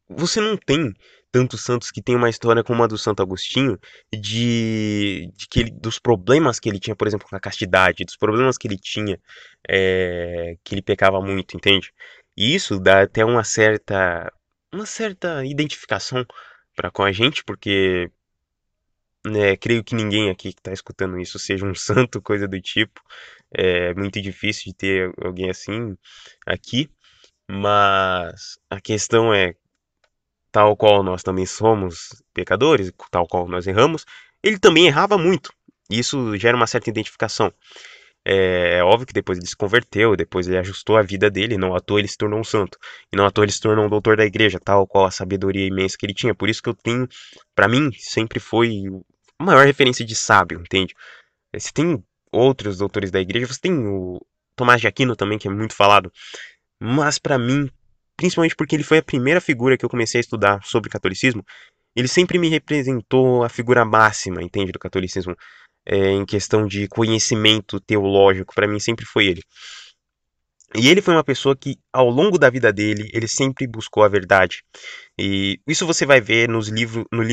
você 0.07 0.39
não 0.39 0.57
tem 0.57 0.93
tantos 1.31 1.61
santos 1.63 1.91
que 1.91 2.01
tem 2.01 2.15
uma 2.15 2.29
história 2.29 2.63
como 2.63 2.83
a 2.83 2.87
do 2.87 2.97
Santo 2.97 3.21
Agostinho 3.21 3.79
de, 4.13 5.31
de 5.35 5.47
que 5.49 5.59
ele, 5.61 5.71
dos 5.71 5.99
problemas 5.99 6.59
que 6.59 6.69
ele 6.69 6.79
tinha, 6.79 6.95
por 6.95 7.07
exemplo, 7.07 7.27
com 7.29 7.35
a 7.35 7.39
castidade, 7.39 8.05
dos 8.05 8.17
problemas 8.17 8.57
que 8.57 8.67
ele 8.67 8.77
tinha, 8.77 9.19
é, 9.67 10.57
que 10.63 10.75
ele 10.75 10.81
pecava 10.81 11.21
muito, 11.21 11.55
entende? 11.55 11.93
E 12.35 12.55
isso 12.55 12.79
dá 12.79 13.03
até 13.03 13.23
uma 13.25 13.43
certa 13.43 14.31
uma 14.73 14.85
certa 14.85 15.45
identificação 15.45 16.25
para 16.75 16.89
com 16.91 17.03
a 17.03 17.11
gente, 17.11 17.43
porque 17.43 18.09
né, 19.25 19.55
creio 19.57 19.83
que 19.83 19.95
ninguém 19.95 20.29
aqui 20.29 20.53
que 20.53 20.59
está 20.59 20.71
escutando 20.73 21.19
isso 21.19 21.37
seja 21.39 21.65
um 21.65 21.75
santo, 21.75 22.21
coisa 22.21 22.47
do 22.47 22.59
tipo. 22.61 23.01
É 23.53 23.93
muito 23.93 24.21
difícil 24.21 24.65
de 24.71 24.73
ter 24.75 25.13
alguém 25.23 25.49
assim 25.49 25.97
aqui. 26.45 26.89
Mas 27.49 28.59
a 28.69 28.79
questão 28.79 29.33
é, 29.33 29.55
tal 30.51 30.75
qual 30.75 31.03
nós 31.03 31.23
também 31.23 31.45
somos 31.45 32.21
pecadores, 32.33 32.91
tal 33.09 33.27
qual 33.27 33.47
nós 33.47 33.67
erramos, 33.67 34.05
ele 34.43 34.59
também 34.59 34.87
errava 34.87 35.17
muito. 35.17 35.53
Isso 35.89 36.35
gera 36.37 36.55
uma 36.55 36.67
certa 36.67 36.89
identificação. 36.89 37.53
É, 38.23 38.77
é, 38.77 38.83
óbvio 38.83 39.07
que 39.07 39.13
depois 39.13 39.37
ele 39.37 39.47
se 39.47 39.55
converteu, 39.55 40.15
depois 40.15 40.47
ele 40.47 40.57
ajustou 40.57 40.95
a 40.97 41.01
vida 41.01 41.29
dele, 41.29 41.57
não 41.57 41.75
à 41.75 41.79
toa 41.79 41.99
ele 41.99 42.07
se 42.07 42.17
tornou 42.17 42.39
um 42.39 42.43
santo. 42.43 42.77
E 43.11 43.15
não 43.15 43.25
à 43.25 43.31
toa 43.31 43.45
ele 43.45 43.51
se 43.51 43.59
tornou 43.59 43.85
um 43.85 43.89
doutor 43.89 44.15
da 44.15 44.25
igreja, 44.25 44.59
tal 44.59 44.87
qual 44.87 45.05
a 45.05 45.11
sabedoria 45.11 45.65
imensa 45.65 45.97
que 45.97 46.05
ele 46.05 46.13
tinha. 46.13 46.35
Por 46.35 46.49
isso 46.49 46.61
que 46.61 46.69
eu 46.69 46.75
tenho, 46.75 47.07
para 47.55 47.67
mim, 47.67 47.91
sempre 47.97 48.39
foi 48.39 48.83
a 49.39 49.43
maior 49.43 49.65
referência 49.65 50.05
de 50.05 50.15
sábio, 50.15 50.61
entende? 50.61 50.93
Você 51.53 51.71
tem 51.73 52.03
outros 52.31 52.77
doutores 52.77 53.11
da 53.11 53.19
igreja, 53.19 53.47
você 53.47 53.59
tem 53.59 53.73
o 53.87 54.21
Tomás 54.55 54.79
de 54.79 54.87
Aquino 54.87 55.15
também, 55.15 55.37
que 55.37 55.47
é 55.47 55.51
muito 55.51 55.75
falado. 55.75 56.11
Mas 56.79 57.17
para 57.17 57.37
mim, 57.37 57.69
principalmente 58.21 58.55
porque 58.55 58.75
ele 58.75 58.83
foi 58.83 58.99
a 58.99 59.03
primeira 59.03 59.41
figura 59.41 59.75
que 59.75 59.83
eu 59.83 59.89
comecei 59.89 60.19
a 60.19 60.21
estudar 60.21 60.63
sobre 60.63 60.91
catolicismo, 60.91 61.43
ele 61.95 62.07
sempre 62.07 62.37
me 62.37 62.47
representou 62.49 63.43
a 63.43 63.49
figura 63.49 63.83
máxima, 63.83 64.43
entende, 64.43 64.71
do 64.71 64.77
catolicismo 64.77 65.35
é, 65.83 66.11
em 66.11 66.23
questão 66.23 66.67
de 66.67 66.87
conhecimento 66.87 67.79
teológico, 67.79 68.53
para 68.53 68.67
mim 68.67 68.79
sempre 68.79 69.05
foi 69.05 69.25
ele. 69.25 69.41
E 70.75 70.87
ele 70.87 71.01
foi 71.01 71.15
uma 71.15 71.23
pessoa 71.23 71.55
que, 71.55 71.77
ao 71.91 72.09
longo 72.09 72.37
da 72.37 72.49
vida 72.49 72.71
dele, 72.71 73.09
ele 73.11 73.27
sempre 73.27 73.65
buscou 73.65 74.03
a 74.03 74.07
verdade. 74.07 74.63
E 75.19 75.59
isso 75.67 75.85
você 75.87 76.05
vai 76.05 76.21
ver 76.21 76.47
nos 76.47 76.69
livros, 76.69 77.03
no, 77.11 77.23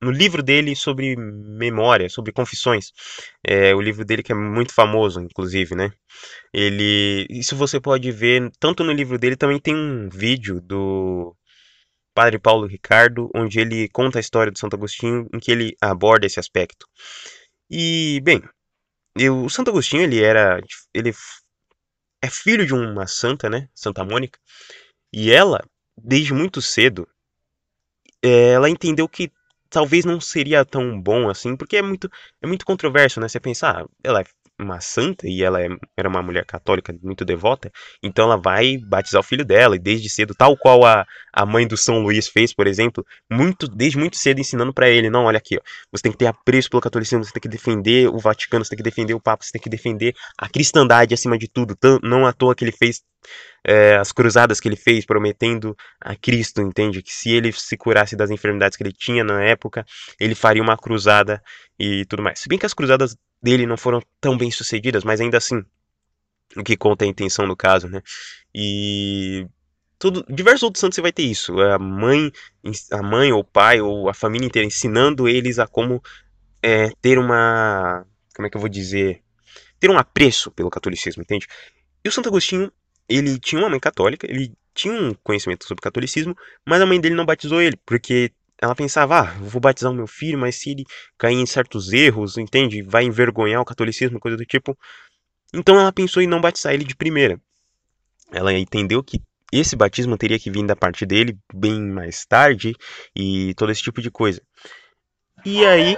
no 0.00 0.10
livro 0.10 0.42
dele 0.42 0.76
sobre 0.76 1.16
memória, 1.16 2.08
sobre 2.08 2.32
confissões. 2.32 2.92
É, 3.46 3.74
o 3.74 3.80
livro 3.80 4.04
dele 4.04 4.22
que 4.22 4.32
é 4.32 4.34
muito 4.34 4.72
famoso, 4.74 5.20
inclusive, 5.20 5.74
né? 5.74 5.92
Ele, 6.52 7.26
isso 7.30 7.56
você 7.56 7.80
pode 7.80 8.10
ver 8.12 8.50
tanto 8.58 8.84
no 8.84 8.92
livro 8.92 9.18
dele, 9.18 9.36
também 9.36 9.58
tem 9.58 9.74
um 9.74 10.08
vídeo 10.08 10.60
do 10.60 11.34
Padre 12.14 12.38
Paulo 12.38 12.66
Ricardo, 12.66 13.30
onde 13.34 13.58
ele 13.58 13.88
conta 13.88 14.18
a 14.18 14.20
história 14.20 14.52
do 14.52 14.58
Santo 14.58 14.76
Agostinho, 14.76 15.28
em 15.34 15.40
que 15.40 15.50
ele 15.50 15.76
aborda 15.80 16.26
esse 16.26 16.38
aspecto. 16.38 16.86
E, 17.70 18.20
bem, 18.22 18.42
eu, 19.16 19.44
o 19.44 19.50
Santo 19.50 19.70
Agostinho, 19.70 20.02
ele 20.02 20.22
era. 20.22 20.60
Ele 20.92 21.12
é 22.22 22.30
filho 22.30 22.66
de 22.66 22.74
uma 22.74 23.06
santa, 23.06 23.50
né? 23.50 23.68
Santa 23.74 24.04
Mônica. 24.04 24.38
E 25.12 25.30
ela, 25.30 25.64
desde 25.96 26.32
muito 26.32 26.62
cedo, 26.62 27.06
ela 28.22 28.70
entendeu 28.70 29.08
que 29.08 29.30
talvez 29.74 30.04
não 30.04 30.20
seria 30.20 30.64
tão 30.64 31.00
bom 31.00 31.28
assim, 31.28 31.56
porque 31.56 31.76
é 31.76 31.82
muito, 31.82 32.08
é 32.40 32.46
muito 32.46 32.64
controverso, 32.64 33.20
né? 33.20 33.28
Você 33.28 33.40
pensar, 33.40 33.82
ah, 33.82 33.86
ela 34.04 34.20
é 34.20 34.24
uma 34.58 34.80
santa 34.80 35.26
e 35.26 35.42
ela 35.42 35.62
é, 35.62 35.68
era 35.96 36.08
uma 36.08 36.22
mulher 36.22 36.44
católica 36.44 36.94
muito 37.02 37.24
devota, 37.24 37.70
então 38.02 38.26
ela 38.26 38.36
vai 38.36 38.78
batizar 38.78 39.20
o 39.20 39.24
filho 39.24 39.44
dela, 39.44 39.76
e 39.76 39.78
desde 39.78 40.08
cedo, 40.08 40.34
tal 40.34 40.56
qual 40.56 40.84
a, 40.84 41.04
a 41.32 41.44
mãe 41.44 41.66
do 41.66 41.76
São 41.76 42.00
Luís 42.00 42.28
fez, 42.28 42.52
por 42.54 42.66
exemplo, 42.66 43.04
muito 43.30 43.66
desde 43.66 43.98
muito 43.98 44.16
cedo 44.16 44.40
ensinando 44.40 44.72
para 44.72 44.88
ele, 44.88 45.10
não, 45.10 45.24
olha 45.24 45.38
aqui, 45.38 45.56
ó, 45.56 45.60
você 45.90 46.02
tem 46.02 46.12
que 46.12 46.18
ter 46.18 46.26
apreço 46.26 46.70
pelo 46.70 46.80
catolicismo, 46.80 47.24
você 47.24 47.32
tem 47.32 47.42
que 47.42 47.48
defender 47.48 48.08
o 48.08 48.18
Vaticano, 48.18 48.64
você 48.64 48.70
tem 48.70 48.76
que 48.78 48.82
defender 48.82 49.14
o 49.14 49.20
Papa, 49.20 49.44
você 49.44 49.52
tem 49.52 49.60
que 49.60 49.70
defender 49.70 50.14
a 50.38 50.48
cristandade 50.48 51.14
acima 51.14 51.36
de 51.36 51.48
tudo, 51.48 51.76
não 52.02 52.26
à 52.26 52.32
toa 52.32 52.54
que 52.54 52.64
ele 52.64 52.72
fez 52.72 53.02
é, 53.66 53.96
as 53.96 54.12
cruzadas 54.12 54.60
que 54.60 54.68
ele 54.68 54.76
fez 54.76 55.06
prometendo 55.06 55.74
a 56.00 56.14
Cristo, 56.14 56.60
entende? 56.60 57.02
Que 57.02 57.12
se 57.12 57.30
ele 57.30 57.50
se 57.52 57.76
curasse 57.76 58.14
das 58.14 58.30
enfermidades 58.30 58.76
que 58.76 58.82
ele 58.82 58.92
tinha 58.92 59.24
na 59.24 59.42
época, 59.42 59.84
ele 60.20 60.34
faria 60.34 60.62
uma 60.62 60.76
cruzada 60.76 61.42
e 61.78 62.04
tudo 62.04 62.22
mais. 62.22 62.38
Se 62.38 62.48
bem 62.48 62.58
que 62.58 62.66
as 62.66 62.74
cruzadas 62.74 63.16
dele 63.44 63.66
não 63.66 63.76
foram 63.76 64.02
tão 64.20 64.38
bem 64.38 64.50
sucedidas, 64.50 65.04
mas 65.04 65.20
ainda 65.20 65.36
assim, 65.36 65.62
o 66.56 66.64
que 66.64 66.76
conta 66.78 67.04
é 67.04 67.06
a 67.06 67.10
intenção 67.10 67.46
do 67.46 67.54
caso, 67.54 67.86
né? 67.88 68.00
E 68.54 69.46
tudo, 69.98 70.24
diversos 70.28 70.62
outros 70.62 70.80
santos 70.80 70.96
você 70.96 71.02
vai 71.02 71.12
ter 71.12 71.24
isso, 71.24 71.60
a 71.60 71.78
mãe, 71.78 72.32
a 72.90 73.02
mãe 73.02 73.32
ou 73.32 73.40
o 73.40 73.44
pai 73.44 73.82
ou 73.82 74.08
a 74.08 74.14
família 74.14 74.46
inteira 74.46 74.66
ensinando 74.66 75.28
eles 75.28 75.58
a 75.58 75.66
como 75.66 76.02
é, 76.62 76.88
ter 77.02 77.18
uma, 77.18 78.06
como 78.34 78.46
é 78.46 78.50
que 78.50 78.56
eu 78.56 78.60
vou 78.60 78.70
dizer, 78.70 79.22
ter 79.78 79.90
um 79.90 79.98
apreço 79.98 80.50
pelo 80.50 80.70
catolicismo, 80.70 81.22
entende? 81.22 81.46
E 82.02 82.08
o 82.08 82.12
Santo 82.12 82.30
Agostinho, 82.30 82.72
ele 83.06 83.38
tinha 83.38 83.60
uma 83.60 83.68
mãe 83.68 83.78
católica, 83.78 84.26
ele 84.26 84.54
tinha 84.72 84.94
um 84.94 85.14
conhecimento 85.22 85.66
sobre 85.66 85.82
catolicismo, 85.82 86.34
mas 86.66 86.80
a 86.80 86.86
mãe 86.86 86.98
dele 86.98 87.14
não 87.14 87.26
batizou 87.26 87.60
ele, 87.60 87.76
porque 87.84 88.32
ela 88.64 88.74
pensava, 88.74 89.20
ah, 89.20 89.34
vou 89.40 89.60
batizar 89.60 89.92
o 89.92 89.94
meu 89.94 90.06
filho, 90.06 90.38
mas 90.38 90.56
se 90.56 90.70
ele 90.70 90.84
cair 91.18 91.36
em 91.36 91.46
certos 91.46 91.92
erros, 91.92 92.38
entende? 92.38 92.82
Vai 92.82 93.04
envergonhar 93.04 93.60
o 93.60 93.64
catolicismo, 93.64 94.18
coisa 94.18 94.36
do 94.36 94.46
tipo. 94.46 94.76
Então 95.52 95.78
ela 95.78 95.92
pensou 95.92 96.22
em 96.22 96.26
não 96.26 96.40
batizar 96.40 96.72
ele 96.72 96.84
de 96.84 96.96
primeira. 96.96 97.40
Ela 98.32 98.52
entendeu 98.54 99.02
que 99.02 99.22
esse 99.52 99.76
batismo 99.76 100.16
teria 100.16 100.38
que 100.38 100.50
vir 100.50 100.66
da 100.66 100.74
parte 100.74 101.04
dele 101.04 101.38
bem 101.52 101.80
mais 101.80 102.24
tarde 102.24 102.74
e 103.14 103.54
todo 103.54 103.70
esse 103.70 103.82
tipo 103.82 104.00
de 104.00 104.10
coisa. 104.10 104.42
E 105.44 105.64
aí, 105.64 105.96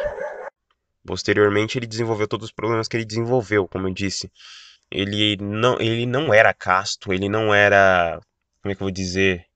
posteriormente, 1.07 1.79
ele 1.79 1.87
desenvolveu 1.87 2.27
todos 2.27 2.47
os 2.47 2.53
problemas 2.53 2.89
que 2.89 2.97
ele 2.97 3.05
desenvolveu, 3.05 3.69
como 3.69 3.87
eu 3.87 3.95
disse. 3.95 4.31
Ele 4.91 5.37
não, 5.41 5.81
ele 5.81 6.05
não 6.05 6.35
era 6.35 6.53
casto, 6.53 7.13
ele 7.13 7.29
não 7.29 7.55
era, 7.55 8.21
como 8.61 8.73
é 8.73 8.75
que 8.75 8.83
eu 8.83 8.87
vou 8.87 8.91
dizer, 8.91 9.47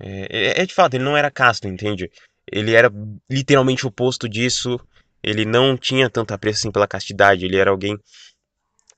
é, 0.00 0.60
é, 0.60 0.62
é, 0.62 0.66
de 0.66 0.74
fato, 0.74 0.94
ele 0.94 1.04
não 1.04 1.16
era 1.16 1.30
casto, 1.30 1.66
entende? 1.66 2.10
Ele 2.50 2.74
era 2.74 2.90
literalmente 3.30 3.84
o 3.84 3.88
oposto 3.88 4.28
disso. 4.28 4.78
Ele 5.22 5.44
não 5.44 5.76
tinha 5.76 6.08
tanto 6.08 6.32
apreço 6.32 6.60
assim 6.60 6.70
pela 6.70 6.86
castidade. 6.86 7.44
Ele 7.44 7.56
era 7.56 7.70
alguém 7.70 7.98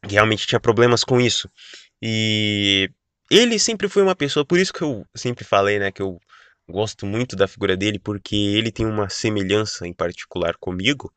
que 0.07 0.15
realmente 0.15 0.47
tinha 0.47 0.61
problemas 0.61 1.05
com 1.05 1.21
isso. 1.21 1.49
E 2.03 2.91
ele 3.31 3.59
sempre 3.59 3.89
foi 3.89 4.03
uma 4.03 4.17
pessoa, 4.17 4.45
por 4.45 4.59
isso 4.59 4.73
que 4.73 4.83
eu 4.83 5.05
sempre 5.15 5.45
falei, 5.45 5.79
né, 5.79 5.93
que 5.93 6.03
eu 6.03 6.19
gosto 6.69 7.07
muito 7.07 7.37
da 7.37 7.49
figura 7.49 7.77
dele, 7.77 7.99
porque 7.99 8.35
ele 8.35 8.71
tem 8.71 8.87
uma 8.87 9.09
semelhança 9.09 9.87
em 9.87 9.93
particular 9.93 10.57
comigo, 10.57 11.13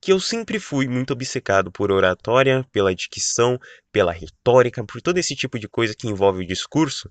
que 0.00 0.12
eu 0.12 0.20
sempre 0.20 0.58
fui 0.58 0.86
muito 0.88 1.12
obcecado 1.12 1.70
por 1.70 1.90
oratória, 1.90 2.66
pela 2.72 2.94
dicção, 2.94 3.58
pela 3.90 4.12
retórica, 4.12 4.84
por 4.84 5.00
todo 5.00 5.18
esse 5.18 5.34
tipo 5.34 5.58
de 5.58 5.68
coisa 5.68 5.94
que 5.94 6.08
envolve 6.08 6.42
o 6.42 6.46
discurso. 6.46 7.10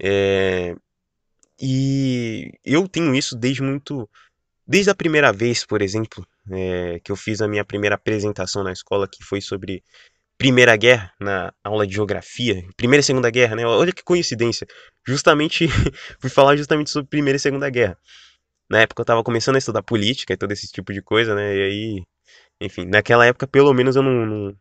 É, 0.00 0.74
e 1.60 2.52
eu 2.64 2.88
tenho 2.88 3.14
isso 3.14 3.36
desde 3.36 3.62
muito. 3.62 4.08
Desde 4.66 4.90
a 4.90 4.94
primeira 4.94 5.32
vez, 5.32 5.64
por 5.66 5.82
exemplo, 5.82 6.26
é, 6.50 6.98
que 7.00 7.12
eu 7.12 7.16
fiz 7.16 7.40
a 7.42 7.48
minha 7.48 7.64
primeira 7.64 7.96
apresentação 7.96 8.64
na 8.64 8.72
escola, 8.72 9.08
que 9.08 9.22
foi 9.22 9.40
sobre 9.40 9.82
Primeira 10.38 10.76
Guerra, 10.76 11.12
na 11.20 11.52
aula 11.62 11.86
de 11.86 11.94
Geografia. 11.94 12.62
Primeira 12.76 13.00
e 13.00 13.04
Segunda 13.04 13.30
Guerra, 13.30 13.56
né? 13.56 13.66
Olha 13.66 13.92
que 13.92 14.02
coincidência. 14.02 14.66
Justamente, 15.06 15.68
fui 16.20 16.30
falar 16.30 16.56
justamente 16.56 16.90
sobre 16.90 17.08
Primeira 17.08 17.36
e 17.36 17.40
Segunda 17.40 17.68
Guerra. 17.70 17.98
Na 18.68 18.80
época 18.82 19.00
eu 19.00 19.04
estava 19.04 19.22
começando 19.22 19.56
a 19.56 19.58
estudar 19.58 19.82
política 19.82 20.32
e 20.32 20.36
todo 20.36 20.52
esse 20.52 20.66
tipo 20.68 20.92
de 20.92 21.02
coisa, 21.02 21.34
né? 21.34 21.56
E 21.56 21.62
aí, 21.62 22.04
enfim, 22.60 22.86
naquela 22.86 23.26
época 23.26 23.46
pelo 23.46 23.72
menos 23.74 23.96
eu 23.96 24.02
não, 24.02 24.26
não 24.26 24.56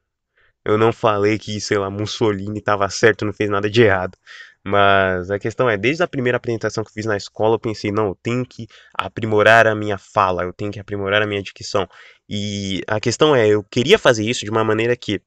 eu 0.66 0.78
não 0.78 0.94
falei 0.94 1.38
que, 1.38 1.60
sei 1.60 1.78
lá, 1.78 1.90
Mussolini 1.90 2.60
estava 2.60 2.90
certo, 2.90 3.26
não 3.26 3.34
fez 3.34 3.50
nada 3.50 3.70
de 3.70 3.84
errado. 3.84 4.18
Mas 4.66 5.30
a 5.30 5.38
questão 5.38 5.70
é, 5.70 5.78
desde 5.78 6.04
a 6.04 6.08
primeira 6.08 6.38
apresentação 6.38 6.84
que 6.84 6.94
fiz 6.94 7.06
na 7.06 7.18
escola, 7.18 7.56
eu 7.56 7.60
pensei, 7.60 7.92
não, 7.92 8.08
eu 8.08 8.18
tenho 8.24 8.46
que 8.46 8.68
aprimorar 8.94 9.68
a 9.68 9.76
minha 9.76 9.98
fala, 9.98 10.44
eu 10.44 10.54
tenho 10.54 10.72
que 10.72 10.80
aprimorar 10.80 11.22
a 11.22 11.28
minha 11.28 11.44
dicção. 11.44 11.88
E 12.30 12.82
a 12.88 13.00
questão 13.00 13.36
é, 13.36 13.48
eu 13.50 13.64
queria 13.64 14.00
fazer 14.00 14.24
isso 14.24 14.46
de 14.46 14.52
uma 14.52 14.64
maneira 14.64 14.96
que 14.96 15.22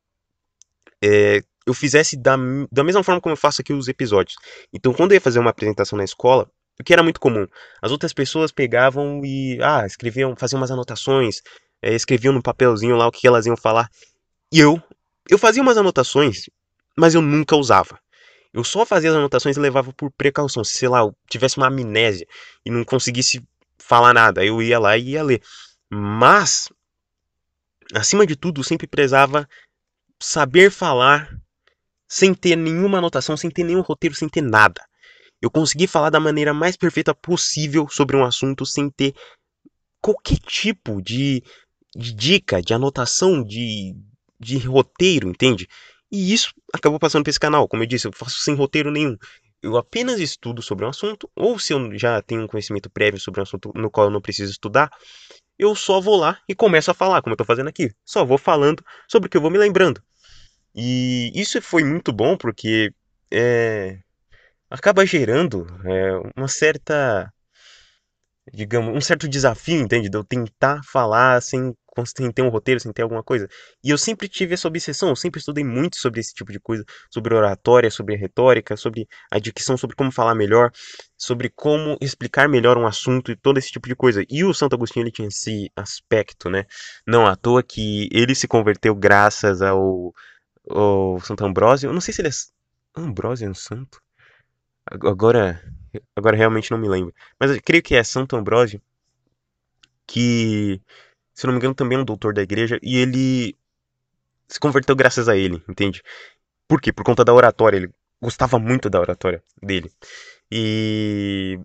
é, 1.04 1.42
eu 1.66 1.74
fizesse 1.74 2.16
da, 2.16 2.36
da 2.72 2.82
mesma 2.82 3.02
forma 3.02 3.20
como 3.20 3.34
eu 3.34 3.36
faço 3.36 3.60
aqui 3.60 3.72
os 3.72 3.88
episódios. 3.88 4.36
Então, 4.72 4.94
quando 4.94 5.12
eu 5.12 5.16
ia 5.16 5.20
fazer 5.20 5.38
uma 5.38 5.50
apresentação 5.50 5.98
na 5.98 6.04
escola, 6.04 6.50
o 6.80 6.84
que 6.84 6.92
era 6.92 7.02
muito 7.02 7.20
comum, 7.20 7.46
as 7.82 7.90
outras 7.90 8.12
pessoas 8.12 8.52
pegavam 8.52 9.22
e, 9.24 9.58
ah, 9.62 9.84
escreviam, 9.84 10.34
faziam 10.36 10.60
umas 10.60 10.70
anotações, 10.70 11.42
é, 11.82 11.94
escreviam 11.94 12.32
no 12.32 12.42
papelzinho 12.42 12.96
lá 12.96 13.06
o 13.06 13.12
que 13.12 13.26
elas 13.26 13.44
iam 13.44 13.56
falar. 13.56 13.90
E 14.52 14.60
eu, 14.60 14.80
eu 15.28 15.38
fazia 15.38 15.62
umas 15.62 15.76
anotações, 15.76 16.48
mas 16.96 17.14
eu 17.14 17.20
nunca 17.20 17.56
usava. 17.56 17.98
Eu 18.52 18.64
só 18.64 18.86
fazia 18.86 19.10
as 19.10 19.16
anotações 19.16 19.56
e 19.56 19.60
levava 19.60 19.92
por 19.92 20.10
precaução. 20.10 20.64
Se, 20.64 20.78
sei 20.78 20.88
lá, 20.88 21.00
eu 21.00 21.14
tivesse 21.28 21.56
uma 21.56 21.66
amnésia 21.66 22.26
e 22.64 22.70
não 22.70 22.84
conseguisse 22.84 23.46
falar 23.78 24.12
nada, 24.14 24.44
eu 24.44 24.62
ia 24.62 24.78
lá 24.78 24.96
e 24.96 25.10
ia 25.10 25.22
ler. 25.22 25.42
Mas, 25.90 26.68
acima 27.94 28.26
de 28.26 28.36
tudo, 28.36 28.64
sempre 28.64 28.86
prezava 28.86 29.48
saber 30.18 30.70
falar 30.70 31.30
sem 32.08 32.32
ter 32.32 32.56
nenhuma 32.56 32.98
anotação, 32.98 33.36
sem 33.36 33.50
ter 33.50 33.64
nenhum 33.64 33.80
roteiro, 33.80 34.14
sem 34.14 34.28
ter 34.28 34.40
nada. 34.40 34.82
Eu 35.40 35.50
consegui 35.50 35.86
falar 35.86 36.10
da 36.10 36.20
maneira 36.20 36.54
mais 36.54 36.76
perfeita 36.76 37.14
possível 37.14 37.88
sobre 37.88 38.16
um 38.16 38.24
assunto 38.24 38.64
sem 38.64 38.88
ter 38.88 39.14
qualquer 40.00 40.38
tipo 40.38 41.02
de, 41.02 41.42
de 41.94 42.12
dica, 42.12 42.62
de 42.62 42.72
anotação, 42.72 43.42
de, 43.42 43.94
de 44.38 44.58
roteiro, 44.58 45.28
entende? 45.28 45.68
E 46.10 46.32
isso 46.32 46.52
acabou 46.72 46.98
passando 46.98 47.22
para 47.22 47.30
esse 47.30 47.40
canal. 47.40 47.68
Como 47.68 47.82
eu 47.82 47.86
disse, 47.86 48.06
eu 48.06 48.12
faço 48.12 48.38
sem 48.40 48.54
roteiro 48.54 48.90
nenhum. 48.90 49.16
Eu 49.62 49.76
apenas 49.76 50.20
estudo 50.20 50.62
sobre 50.62 50.84
um 50.84 50.88
assunto, 50.88 51.30
ou 51.34 51.58
se 51.58 51.72
eu 51.72 51.98
já 51.98 52.22
tenho 52.22 52.42
um 52.42 52.46
conhecimento 52.46 52.90
prévio 52.90 53.18
sobre 53.18 53.40
um 53.40 53.42
assunto 53.42 53.72
no 53.74 53.90
qual 53.90 54.06
eu 54.06 54.10
não 54.10 54.20
preciso 54.20 54.52
estudar, 54.52 54.90
eu 55.58 55.74
só 55.74 56.00
vou 56.00 56.16
lá 56.16 56.38
e 56.48 56.54
começo 56.54 56.90
a 56.90 56.94
falar, 56.94 57.22
como 57.22 57.32
eu 57.32 57.36
tô 57.38 57.44
fazendo 57.44 57.68
aqui. 57.68 57.90
Só 58.04 58.24
vou 58.24 58.38
falando 58.38 58.84
sobre 59.08 59.26
o 59.26 59.30
que 59.30 59.36
eu 59.36 59.40
vou 59.40 59.50
me 59.50 59.58
lembrando. 59.58 60.02
E 60.74 61.32
isso 61.34 61.60
foi 61.62 61.82
muito 61.82 62.12
bom 62.12 62.36
porque 62.36 62.92
é, 63.30 63.98
acaba 64.70 65.06
gerando 65.06 65.66
é, 65.84 66.30
uma 66.36 66.48
certa 66.48 67.32
digamos, 68.52 68.94
um 68.94 69.00
certo 69.00 69.28
desafio, 69.28 69.80
entende? 69.80 70.08
De 70.08 70.16
eu 70.16 70.24
tentar 70.24 70.80
falar 70.84 71.40
sem, 71.42 71.74
sem 72.04 72.30
ter 72.30 72.42
um 72.42 72.48
roteiro, 72.48 72.80
sem 72.80 72.92
ter 72.92 73.02
alguma 73.02 73.22
coisa. 73.22 73.48
E 73.82 73.90
eu 73.90 73.96
sempre 73.96 74.28
tive 74.28 74.54
essa 74.54 74.68
obsessão, 74.68 75.08
eu 75.08 75.16
sempre 75.16 75.38
estudei 75.38 75.64
muito 75.64 75.96
sobre 75.96 76.20
esse 76.20 76.34
tipo 76.34 76.52
de 76.52 76.60
coisa, 76.60 76.84
sobre 77.10 77.34
oratória, 77.34 77.90
sobre 77.90 78.16
retórica, 78.16 78.76
sobre 78.76 79.08
a 79.30 79.38
dicção, 79.38 79.76
sobre 79.76 79.96
como 79.96 80.12
falar 80.12 80.34
melhor, 80.34 80.70
sobre 81.16 81.48
como 81.48 81.96
explicar 82.00 82.48
melhor 82.48 82.76
um 82.76 82.86
assunto 82.86 83.30
e 83.30 83.36
todo 83.36 83.58
esse 83.58 83.70
tipo 83.70 83.88
de 83.88 83.96
coisa. 83.96 84.24
E 84.28 84.44
o 84.44 84.52
Santo 84.52 84.74
Agostinho, 84.74 85.04
ele 85.04 85.12
tinha 85.12 85.28
esse 85.28 85.70
aspecto, 85.76 86.50
né? 86.50 86.66
Não 87.06 87.26
à 87.26 87.36
toa 87.36 87.62
que 87.62 88.08
ele 88.12 88.34
se 88.34 88.48
converteu 88.48 88.94
graças 88.94 89.62
ao, 89.62 90.12
ao 90.68 91.20
Santo 91.20 91.44
Ambrósio. 91.44 91.88
Eu 91.88 91.92
não 91.92 92.00
sei 92.00 92.12
se 92.12 92.20
ele 92.20 92.28
é... 92.28 92.32
Ambrósio 92.98 93.46
é 93.46 93.50
um 93.50 93.54
santo? 93.54 94.00
Agora, 94.86 95.62
agora 96.14 96.36
realmente 96.36 96.70
não 96.70 96.78
me 96.78 96.88
lembro. 96.88 97.14
Mas 97.38 97.50
eu 97.50 97.60
creio 97.62 97.82
que 97.82 97.94
é 97.94 98.04
Santo 98.04 98.36
Ambrósio, 98.36 98.80
que, 100.06 100.80
se 101.36 101.46
não 101.46 101.52
me 101.52 101.58
engano, 101.58 101.74
também 101.74 101.98
é 101.98 102.00
um 102.00 102.04
doutor 102.04 102.34
da 102.34 102.42
igreja, 102.42 102.78
e 102.82 102.96
ele 102.96 103.54
se 104.48 104.58
converteu 104.58 104.96
graças 104.96 105.28
a 105.28 105.36
ele, 105.36 105.62
entende? 105.68 106.02
Por 106.66 106.80
quê? 106.80 106.92
Por 106.92 107.04
conta 107.04 107.24
da 107.24 107.32
oratória. 107.32 107.76
Ele 107.76 107.90
gostava 108.20 108.58
muito 108.58 108.90
da 108.90 109.00
oratória 109.00 109.42
dele. 109.62 109.92
E 110.50 111.60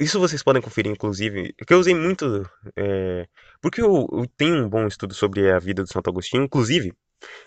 isso 0.00 0.18
vocês 0.18 0.42
podem 0.42 0.62
conferir, 0.62 0.90
inclusive, 0.90 1.52
que 1.52 1.74
eu 1.74 1.78
usei 1.78 1.94
muito. 1.94 2.48
É, 2.76 3.28
porque 3.60 3.82
eu, 3.82 4.08
eu, 4.12 4.26
tenho 4.36 4.64
um 4.64 4.68
bom 4.68 4.86
estudo 4.86 5.14
sobre 5.14 5.50
a 5.50 5.58
vida 5.58 5.82
do 5.82 5.92
Santo 5.92 6.10
Agostinho, 6.10 6.44
inclusive, 6.44 6.92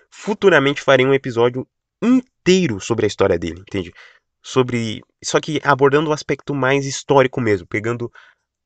futuramente 0.09 0.81
farei 0.81 1.05
um 1.05 1.13
episódio 1.13 1.67
inteiro 2.01 2.79
sobre 2.79 3.05
a 3.05 3.07
história 3.07 3.39
dele, 3.39 3.61
entende? 3.61 3.91
sobre. 4.47 5.01
Só 5.23 5.39
que 5.41 5.59
abordando 5.63 6.09
o 6.09 6.13
aspecto 6.13 6.55
mais 6.55 6.85
histórico 6.85 7.41
mesmo, 7.41 7.67
pegando. 7.67 8.11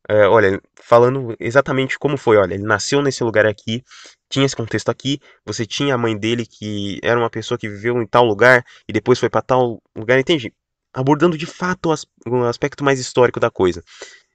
É, 0.10 0.28
olha, 0.28 0.62
falando 0.76 1.36
exatamente 1.40 1.98
como 2.00 2.18
foi. 2.18 2.38
Olha, 2.38 2.54
ele 2.54 2.64
nasceu 2.64 3.02
nesse 3.02 3.24
lugar 3.24 3.46
aqui, 3.46 3.84
tinha 4.30 4.46
esse 4.46 4.56
contexto 4.56 4.90
aqui. 4.90 5.20
Você 5.46 5.66
tinha 5.66 5.96
a 5.96 5.98
mãe 5.98 6.18
dele 6.18 6.46
que 6.46 7.00
era 7.04 7.20
uma 7.20 7.30
pessoa 7.30 7.58
que 7.58 7.70
viveu 7.70 8.02
em 8.02 8.08
tal 8.08 8.26
lugar 8.26 8.66
e 8.88 8.94
depois 8.94 9.20
foi 9.20 9.30
para 9.30 9.42
tal 9.42 9.82
lugar, 9.96 10.20
entende? 10.20 10.54
Abordando 10.94 11.38
de 11.38 11.46
fato 11.46 11.94
o 12.28 12.44
aspecto 12.46 12.84
mais 12.84 13.00
histórico 13.00 13.40
da 13.40 13.50
coisa. 13.50 13.84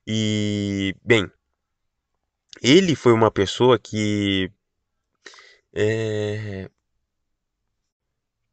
E, 0.06 0.94
bem, 1.04 1.30
ele 2.62 2.94
foi 2.94 3.12
uma 3.12 3.30
pessoa 3.30 3.78
que 3.78 4.50
é, 5.74 6.70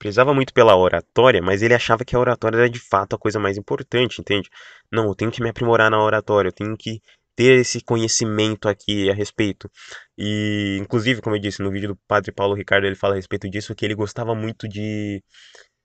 prezava 0.03 0.33
muito 0.33 0.53
pela 0.53 0.75
oratória, 0.75 1.41
mas 1.41 1.61
ele 1.61 1.73
achava 1.73 2.03
que 2.03 2.13
a 2.13 2.19
oratória 2.19 2.57
era 2.57 2.69
de 2.69 2.79
fato 2.79 3.15
a 3.15 3.17
coisa 3.17 3.39
mais 3.39 3.57
importante, 3.57 4.19
entende? 4.19 4.49
Não, 4.91 5.05
eu 5.05 5.15
tenho 5.15 5.31
que 5.31 5.41
me 5.41 5.49
aprimorar 5.49 5.89
na 5.89 6.03
oratória, 6.03 6.49
eu 6.49 6.53
tenho 6.53 6.75
que 6.77 7.01
ter 7.37 7.59
esse 7.61 7.81
conhecimento 7.81 8.67
aqui 8.67 9.09
a 9.09 9.13
respeito. 9.13 9.71
E, 10.17 10.77
inclusive, 10.81 11.21
como 11.21 11.37
eu 11.37 11.39
disse 11.39 11.61
no 11.61 11.71
vídeo 11.71 11.87
do 11.89 11.95
Padre 12.05 12.33
Paulo 12.33 12.53
Ricardo, 12.53 12.85
ele 12.85 12.95
fala 12.95 13.13
a 13.13 13.15
respeito 13.15 13.49
disso, 13.49 13.73
que 13.73 13.85
ele 13.85 13.95
gostava 13.95 14.35
muito 14.35 14.67
de. 14.67 15.23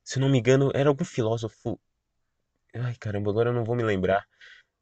Se 0.02 0.18
não 0.18 0.28
me 0.28 0.38
engano, 0.38 0.72
era 0.74 0.88
algum 0.88 1.04
filósofo. 1.04 1.80
Ai, 2.74 2.96
caramba, 2.98 3.30
agora 3.30 3.50
eu 3.50 3.54
não 3.54 3.64
vou 3.64 3.76
me 3.76 3.84
lembrar 3.84 4.26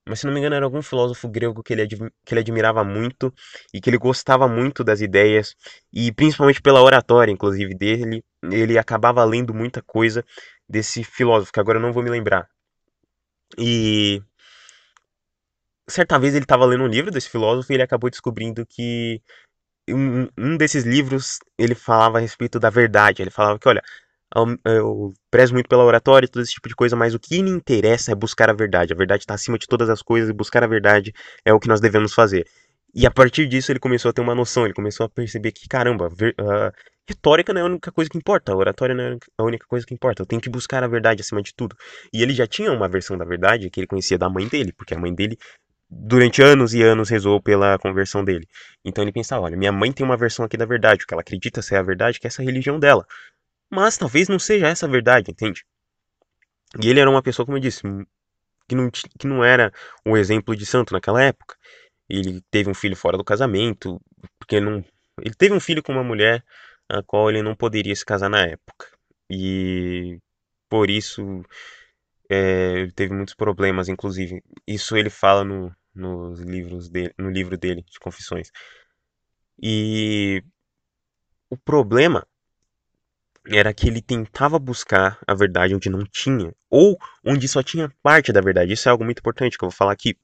mas 0.07 0.21
se 0.21 0.27
não 0.27 0.33
me 0.33 0.39
engano 0.39 0.55
era 0.55 0.65
algum 0.65 0.83
filósofo 0.83 1.29
grego 1.29 1.63
que 1.63 1.73
ele, 1.73 1.87
que 2.25 2.33
ele 2.35 2.41
admirava 2.41 2.85
muito 2.85 3.33
e 3.75 3.81
que 3.81 3.91
ele 3.91 3.99
gostava 3.99 4.47
muito 4.49 4.85
das 4.85 5.01
ideias 5.01 5.57
e 5.93 6.13
principalmente 6.13 6.63
pela 6.63 6.83
oratória, 6.83 7.33
inclusive 7.33 7.75
dele, 7.75 8.25
ele 8.45 8.79
acabava 8.79 9.25
lendo 9.25 9.53
muita 9.53 9.83
coisa 9.83 10.25
desse 10.69 11.03
filósofo 11.05 11.53
que 11.53 11.61
agora 11.61 11.79
eu 11.79 11.83
não 11.83 11.93
vou 11.93 12.03
me 12.03 12.11
lembrar. 12.11 12.49
E 13.59 14.23
certa 15.89 16.19
vez 16.19 16.35
ele 16.35 16.45
estava 16.45 16.65
lendo 16.65 16.85
um 16.85 16.89
livro 16.89 17.11
desse 17.11 17.29
filósofo 17.29 17.73
e 17.73 17.75
ele 17.75 17.83
acabou 17.83 18.11
descobrindo 18.11 18.65
que 18.67 19.23
um, 19.89 20.29
um 20.37 20.57
desses 20.57 20.85
livros 20.85 21.39
ele 21.59 21.75
falava 21.75 22.19
a 22.19 22.21
respeito 22.21 22.59
da 22.59 22.71
verdade. 22.71 23.23
Ele 23.23 23.31
falava 23.31 23.59
que, 23.59 23.69
olha, 23.69 23.83
eu 24.65 25.15
prezo 25.31 25.55
muito 25.55 25.69
pela 25.69 25.85
oratória 25.85 26.27
e 26.27 26.29
todo 26.29 26.43
esse 26.43 26.53
tipo 26.53 26.69
de 26.69 26.75
coisa, 26.75 26.95
mas 26.97 27.15
o 27.15 27.19
que 27.19 27.43
me 27.43 27.51
interessa 27.51 28.13
é 28.13 28.15
buscar 28.15 28.51
a 28.51 28.53
verdade. 28.53 28.93
A 28.93 28.97
verdade 28.97 29.23
está 29.23 29.35
acima 29.35 29.59
de 29.59 29.67
todas 29.67 29.89
as 29.89 30.03
coisas 30.03 30.29
e 30.29 30.33
buscar 30.33 30.63
a 30.63 30.67
verdade 30.67 31.13
é 31.45 31.53
o 31.53 31.61
que 31.61 31.69
nós 31.69 31.81
devemos 31.81 32.13
fazer. 32.13 32.47
E 32.95 33.07
a 33.07 33.11
partir 33.11 33.47
disso 33.47 33.71
ele 33.71 33.79
começou 33.79 34.09
a 34.09 34.13
ter 34.13 34.23
uma 34.23 34.35
noção, 34.35 34.65
ele 34.65 34.75
começou 34.75 35.05
a 35.05 35.09
perceber 35.09 35.53
que, 35.53 35.69
caramba, 35.69 36.09
ver, 36.09 36.35
uh, 36.41 36.73
retórica 37.07 37.53
não 37.53 37.61
é 37.61 37.65
a 37.65 37.67
única 37.67 37.93
coisa 37.93 38.11
que 38.11 38.17
importa, 38.17 38.53
a 38.53 38.57
oratória 38.57 38.95
não 38.95 39.05
é 39.05 39.19
a 39.39 39.45
única 39.45 39.67
coisa 39.67 39.87
que 39.87 39.93
importa, 39.93 40.23
eu 40.23 40.27
tenho 40.27 40.41
que 40.41 40.49
buscar 40.49 40.83
a 40.83 40.89
verdade 40.89 41.21
acima 41.21 41.43
de 41.43 41.55
tudo. 41.55 41.77
E 42.13 42.23
ele 42.23 42.33
já 42.33 42.47
tinha 42.47 42.73
uma 42.73 42.89
versão 42.89 43.17
da 43.19 43.25
verdade 43.25 43.69
que 43.71 43.81
ele 43.81 43.87
conhecia 43.87 44.17
da 44.17 44.31
mãe 44.31 44.49
dele, 44.49 44.73
porque 44.73 44.95
a 44.95 44.99
mãe 44.99 45.15
dele 45.15 45.37
durante 45.89 46.43
anos 46.43 46.75
e 46.75 46.83
anos 46.83 47.09
rezou 47.09 47.41
pela 47.41 47.79
conversão 47.79 48.25
dele. 48.25 48.49
Então 48.85 49.05
ele 49.05 49.13
pensava, 49.13 49.45
olha, 49.45 49.57
minha 49.57 49.73
mãe 49.73 49.93
tem 49.93 50.05
uma 50.05 50.17
versão 50.17 50.45
aqui 50.45 50.57
da 50.57 50.67
verdade, 50.67 51.05
o 51.05 51.07
que 51.07 51.15
ela 51.15 51.21
acredita 51.21 51.63
ser 51.63 51.77
a 51.77 51.83
verdade, 51.83 52.19
que 52.19 52.27
é 52.27 52.29
essa 52.29 52.43
religião 52.43 52.79
dela. 52.79 53.07
Mas 53.71 53.97
talvez 53.99 54.29
não 54.29 54.39
seja 54.39 54.69
essa 54.69 54.87
a 54.87 54.89
verdade, 54.89 55.31
entende? 55.31 55.65
E 56.83 56.89
ele 56.89 57.01
era 57.01 57.11
uma 57.11 57.23
pessoa, 57.23 57.45
como 57.47 57.59
eu 57.59 57.63
disse, 57.63 57.83
que 58.69 58.75
não, 58.75 58.91
que 58.91 59.27
não 59.27 59.45
era 59.45 59.73
um 60.05 60.17
exemplo 60.17 60.57
de 60.57 60.67
santo 60.67 60.93
naquela 60.93 61.23
época. 61.23 61.57
Ele 62.09 62.43
teve 62.51 62.71
um 62.71 62.75
filho 62.75 62.97
fora 62.97 63.17
do 63.17 63.25
casamento, 63.25 64.01
porque 64.39 64.61
não. 64.61 64.85
Ele 65.21 65.35
teve 65.35 65.55
um 65.55 65.61
filho 65.61 65.83
com 65.83 65.93
uma 65.93 66.05
mulher 66.05 66.45
a 66.89 67.03
qual 67.03 67.31
ele 67.31 67.43
não 67.43 67.55
poderia 67.55 67.95
se 67.95 68.05
casar 68.05 68.29
na 68.29 68.43
época. 68.43 68.87
E 69.31 70.19
por 70.69 70.91
isso 70.91 71.43
é, 72.31 72.81
ele 72.81 72.93
teve 72.93 73.15
muitos 73.15 73.35
problemas, 73.35 73.89
inclusive. 73.89 74.43
Isso 74.67 74.97
ele 74.97 75.11
fala 75.11 75.45
no, 75.45 75.75
nos 75.95 76.41
livros 76.41 76.89
dele, 76.89 77.13
no 77.19 77.31
livro 77.31 77.57
dele 77.57 77.83
de 77.83 77.99
confissões. 77.99 78.51
E 79.61 80.43
o 81.51 81.57
problema 81.57 82.27
era 83.49 83.73
que 83.73 83.89
ele 83.89 84.01
tentava 84.01 84.59
buscar 84.59 85.19
a 85.27 85.35
verdade 85.35 85.75
onde 85.75 85.89
não 85.89 86.05
tinha, 86.05 86.53
ou 86.71 86.99
onde 87.25 87.49
só 87.49 87.63
tinha 87.63 87.93
parte 88.03 88.33
da 88.33 88.41
verdade. 88.41 88.73
Isso 88.73 88.89
é 88.89 88.93
algo 88.93 89.05
muito 89.05 89.19
importante 89.19 89.57
que 89.57 89.65
eu 89.65 89.71
vou 89.71 89.77
falar 89.77 89.93
aqui. 89.93 90.17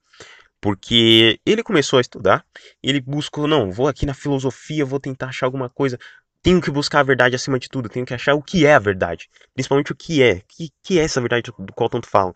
Porque 0.61 1.39
ele 1.45 1.61
começou 1.61 1.97
a 1.97 2.01
estudar, 2.01 2.45
ele 2.81 3.01
buscou, 3.01 3.47
não, 3.47 3.71
vou 3.71 3.87
aqui 3.87 4.05
na 4.05 4.13
filosofia, 4.13 4.85
vou 4.85 4.99
tentar 4.99 5.27
achar 5.27 5.45
alguma 5.45 5.69
coisa. 5.69 5.97
Tenho 6.41 6.61
que 6.61 6.71
buscar 6.71 7.01
a 7.01 7.03
verdade 7.03 7.35
acima 7.35 7.59
de 7.59 7.69
tudo, 7.69 7.89
tenho 7.89 8.05
que 8.05 8.13
achar 8.13 8.33
o 8.33 8.41
que 8.41 8.65
é 8.65 8.73
a 8.73 8.79
verdade. 8.79 9.29
Principalmente 9.53 9.91
o 9.91 9.95
que 9.95 10.23
é, 10.23 10.41
que, 10.47 10.69
que 10.81 10.99
é 10.99 11.03
essa 11.03 11.19
verdade 11.19 11.51
do 11.59 11.73
qual 11.73 11.89
tanto 11.89 12.07
falam. 12.07 12.33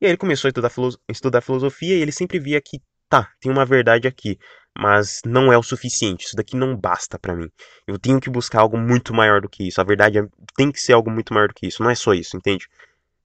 E 0.00 0.06
aí 0.06 0.12
ele 0.12 0.16
começou 0.16 0.48
a 0.48 0.50
estudar, 0.50 0.70
estudar 1.10 1.40
filosofia 1.40 1.96
e 1.96 2.00
ele 2.00 2.12
sempre 2.12 2.38
via 2.38 2.60
que, 2.60 2.80
tá, 3.08 3.30
tem 3.40 3.50
uma 3.50 3.64
verdade 3.64 4.06
aqui 4.06 4.38
mas 4.78 5.20
não 5.26 5.52
é 5.52 5.58
o 5.58 5.62
suficiente. 5.62 6.26
Isso 6.26 6.36
daqui 6.36 6.56
não 6.56 6.76
basta 6.76 7.18
para 7.18 7.34
mim. 7.34 7.50
Eu 7.84 7.98
tenho 7.98 8.20
que 8.20 8.30
buscar 8.30 8.60
algo 8.60 8.78
muito 8.78 9.12
maior 9.12 9.40
do 9.40 9.48
que 9.48 9.66
isso. 9.66 9.80
A 9.80 9.84
verdade 9.84 10.20
é, 10.20 10.26
tem 10.56 10.70
que 10.70 10.80
ser 10.80 10.92
algo 10.92 11.10
muito 11.10 11.34
maior 11.34 11.48
do 11.48 11.54
que 11.54 11.66
isso. 11.66 11.82
Não 11.82 11.90
é 11.90 11.96
só 11.96 12.14
isso, 12.14 12.36
entende? 12.36 12.68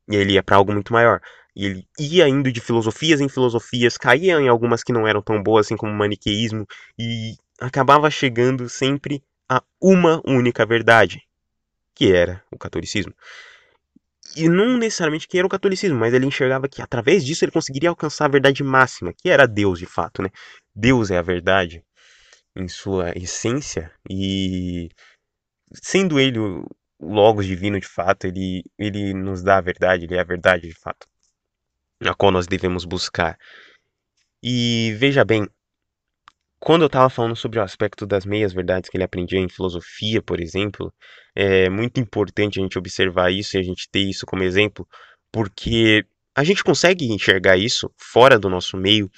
E 0.09 0.15
ele 0.15 0.33
ia 0.33 0.41
para 0.41 0.55
algo 0.55 0.73
muito 0.73 0.91
maior. 0.91 1.21
E 1.55 1.65
ele 1.65 1.87
ia 1.99 2.27
indo 2.27 2.51
de 2.51 2.59
filosofias 2.59 3.21
em 3.21 3.29
filosofias, 3.29 3.99
caía 3.99 4.41
em 4.41 4.47
algumas 4.47 4.83
que 4.83 4.91
não 4.91 5.07
eram 5.07 5.21
tão 5.21 5.43
boas, 5.43 5.67
assim 5.67 5.77
como 5.77 5.91
o 5.91 5.95
maniqueísmo, 5.95 6.65
e 6.97 7.35
acabava 7.61 8.09
chegando 8.09 8.67
sempre 8.67 9.23
a 9.47 9.61
uma 9.79 10.19
única 10.25 10.65
verdade, 10.65 11.21
que 11.93 12.11
era 12.11 12.43
o 12.51 12.57
catolicismo. 12.57 13.13
E 14.35 14.49
não 14.49 14.77
necessariamente 14.77 15.27
que 15.27 15.37
era 15.37 15.45
o 15.45 15.49
catolicismo, 15.49 15.97
mas 15.97 16.13
ele 16.13 16.25
enxergava 16.25 16.67
que 16.67 16.81
através 16.81 17.23
disso 17.25 17.45
ele 17.45 17.51
conseguiria 17.51 17.89
alcançar 17.89 18.25
a 18.25 18.29
verdade 18.29 18.63
máxima, 18.63 19.13
que 19.13 19.29
era 19.29 19.47
Deus 19.47 19.79
de 19.79 19.85
fato, 19.85 20.21
né? 20.21 20.29
Deus 20.75 21.11
é 21.11 21.17
a 21.17 21.21
verdade 21.21 21.83
em 22.55 22.67
sua 22.67 23.11
essência 23.17 23.91
e 24.09 24.89
sendo 25.73 26.19
ele 26.19 26.39
o 26.39 26.67
logos 26.99 27.45
divino 27.45 27.79
de 27.79 27.87
fato, 27.87 28.25
ele 28.27 28.63
ele 28.77 29.13
nos 29.13 29.43
dá 29.43 29.57
a 29.57 29.61
verdade, 29.61 30.05
ele 30.05 30.15
é 30.15 30.19
a 30.21 30.23
verdade 30.23 30.67
de 30.67 30.75
fato, 30.75 31.07
a 32.01 32.13
qual 32.15 32.31
nós 32.31 32.47
devemos 32.47 32.85
buscar. 32.85 33.37
E 34.41 34.93
veja 34.97 35.23
bem, 35.25 35.47
quando 36.63 36.83
eu 36.83 36.87
estava 36.87 37.09
falando 37.09 37.35
sobre 37.35 37.59
o 37.59 37.61
aspecto 37.61 38.05
das 38.05 38.25
meias 38.25 38.53
verdades 38.53 38.89
que 38.89 38.95
ele 38.95 39.03
aprendia 39.03 39.37
em 39.37 39.49
filosofia, 39.49 40.21
por 40.21 40.39
exemplo, 40.39 40.93
é 41.35 41.69
muito 41.69 41.99
importante 41.99 42.57
a 42.57 42.63
gente 42.63 42.77
observar 42.77 43.33
isso 43.33 43.57
e 43.57 43.59
a 43.59 43.61
gente 43.61 43.89
ter 43.91 43.99
isso 43.99 44.25
como 44.25 44.43
exemplo, 44.43 44.87
porque 45.29 46.05
a 46.33 46.41
gente 46.41 46.63
consegue 46.63 47.11
enxergar 47.11 47.57
isso 47.57 47.91
fora 47.97 48.39
do 48.39 48.49
nosso 48.49 48.77
meio 48.77 49.11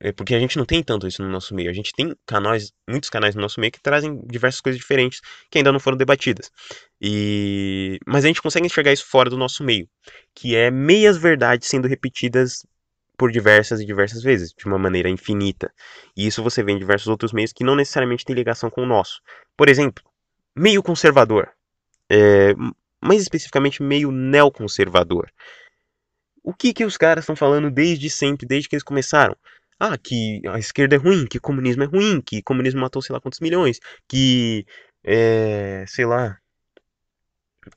é 0.00 0.10
porque 0.10 0.34
a 0.34 0.40
gente 0.40 0.58
não 0.58 0.64
tem 0.64 0.82
tanto 0.82 1.06
isso 1.06 1.22
no 1.22 1.28
nosso 1.28 1.54
meio. 1.54 1.70
A 1.70 1.72
gente 1.72 1.92
tem 1.92 2.12
canais, 2.26 2.72
muitos 2.88 3.08
canais 3.08 3.36
no 3.36 3.40
nosso 3.40 3.60
meio 3.60 3.70
que 3.70 3.80
trazem 3.80 4.20
diversas 4.26 4.60
coisas 4.60 4.80
diferentes 4.80 5.20
que 5.48 5.58
ainda 5.58 5.70
não 5.70 5.78
foram 5.78 5.96
debatidas. 5.96 6.50
E 7.00 8.00
mas 8.04 8.24
a 8.24 8.28
gente 8.28 8.42
consegue 8.42 8.66
enxergar 8.66 8.92
isso 8.92 9.06
fora 9.06 9.30
do 9.30 9.36
nosso 9.36 9.62
meio, 9.62 9.88
que 10.34 10.56
é 10.56 10.72
meias 10.72 11.16
verdades 11.16 11.68
sendo 11.68 11.86
repetidas 11.86 12.66
por 13.22 13.30
diversas 13.30 13.80
e 13.80 13.86
diversas 13.86 14.20
vezes, 14.20 14.52
de 14.52 14.66
uma 14.66 14.76
maneira 14.76 15.08
infinita. 15.08 15.72
E 16.16 16.26
isso 16.26 16.42
você 16.42 16.60
vê 16.60 16.72
em 16.72 16.78
diversos 16.78 17.06
outros 17.06 17.32
meios 17.32 17.52
que 17.52 17.62
não 17.62 17.76
necessariamente 17.76 18.24
tem 18.24 18.34
ligação 18.34 18.68
com 18.68 18.82
o 18.82 18.86
nosso. 18.86 19.22
Por 19.56 19.68
exemplo, 19.68 20.02
meio 20.56 20.82
conservador. 20.82 21.48
É, 22.10 22.52
mais 23.00 23.22
especificamente, 23.22 23.80
meio 23.80 24.10
neoconservador. 24.10 25.30
O 26.42 26.52
que 26.52 26.74
que 26.74 26.84
os 26.84 26.96
caras 26.96 27.22
estão 27.22 27.36
falando 27.36 27.70
desde 27.70 28.10
sempre, 28.10 28.44
desde 28.44 28.68
que 28.68 28.74
eles 28.74 28.82
começaram? 28.82 29.36
Ah, 29.78 29.96
que 29.96 30.42
a 30.48 30.58
esquerda 30.58 30.96
é 30.96 30.98
ruim, 30.98 31.24
que 31.24 31.38
comunismo 31.38 31.84
é 31.84 31.86
ruim, 31.86 32.20
que 32.20 32.42
comunismo 32.42 32.80
matou 32.80 33.00
sei 33.00 33.14
lá 33.14 33.20
quantos 33.20 33.38
milhões, 33.38 33.78
que. 34.08 34.66
É, 35.04 35.84
sei 35.86 36.06
lá. 36.06 36.36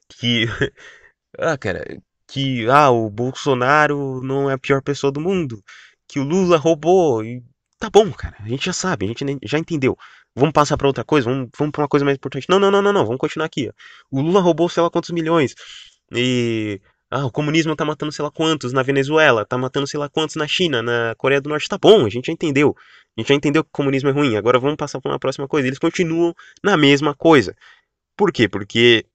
Que. 0.09 0.45
ah, 1.37 1.55
cara. 1.55 2.01
Que. 2.27 2.67
Ah, 2.69 2.89
o 2.89 3.09
Bolsonaro 3.09 4.21
não 4.21 4.49
é 4.49 4.53
a 4.53 4.57
pior 4.57 4.81
pessoa 4.81 5.11
do 5.11 5.21
mundo. 5.21 5.61
Que 6.07 6.19
o 6.19 6.23
Lula 6.23 6.57
roubou. 6.57 7.23
E, 7.23 7.43
tá 7.79 7.89
bom, 7.89 8.11
cara. 8.11 8.35
A 8.39 8.47
gente 8.47 8.65
já 8.65 8.73
sabe, 8.73 9.05
a 9.05 9.07
gente 9.09 9.25
já 9.43 9.59
entendeu. 9.59 9.97
Vamos 10.35 10.53
passar 10.53 10.77
para 10.77 10.87
outra 10.87 11.03
coisa? 11.03 11.29
Vamos, 11.29 11.49
vamos 11.57 11.71
para 11.71 11.83
uma 11.83 11.87
coisa 11.87 12.05
mais 12.05 12.17
importante. 12.17 12.47
Não, 12.49 12.59
não, 12.59 12.69
não, 12.69 12.81
não, 12.81 12.93
não. 12.93 13.05
Vamos 13.05 13.19
continuar 13.19 13.45
aqui. 13.45 13.69
Ó. 13.69 13.73
O 14.11 14.21
Lula 14.21 14.41
roubou 14.41 14.69
sei 14.69 14.83
lá 14.83 14.89
quantos 14.89 15.11
milhões. 15.11 15.55
E 16.13 16.81
ah, 17.09 17.25
o 17.25 17.31
comunismo 17.31 17.75
tá 17.75 17.85
matando 17.85 18.11
sei 18.11 18.23
lá 18.23 18.31
quantos 18.31 18.73
na 18.73 18.83
Venezuela, 18.83 19.45
tá 19.45 19.57
matando 19.57 19.87
sei 19.87 19.99
lá 19.99 20.09
quantos 20.09 20.35
na 20.35 20.47
China, 20.47 20.81
na 20.81 21.15
Coreia 21.17 21.39
do 21.39 21.49
Norte. 21.49 21.69
Tá 21.69 21.77
bom, 21.77 22.05
a 22.05 22.09
gente 22.09 22.27
já 22.27 22.33
entendeu. 22.33 22.75
A 23.17 23.21
gente 23.21 23.29
já 23.29 23.35
entendeu 23.35 23.63
que 23.63 23.69
o 23.69 23.71
comunismo 23.71 24.09
é 24.09 24.11
ruim. 24.11 24.35
Agora 24.35 24.59
vamos 24.59 24.75
passar 24.75 24.99
para 24.99 25.11
uma 25.11 25.19
próxima 25.19 25.47
coisa. 25.47 25.67
Eles 25.67 25.79
continuam 25.79 26.35
na 26.63 26.75
mesma 26.75 27.15
coisa. 27.15 27.55
Por 28.17 28.31
quê? 28.31 28.49
Porque 28.49 29.05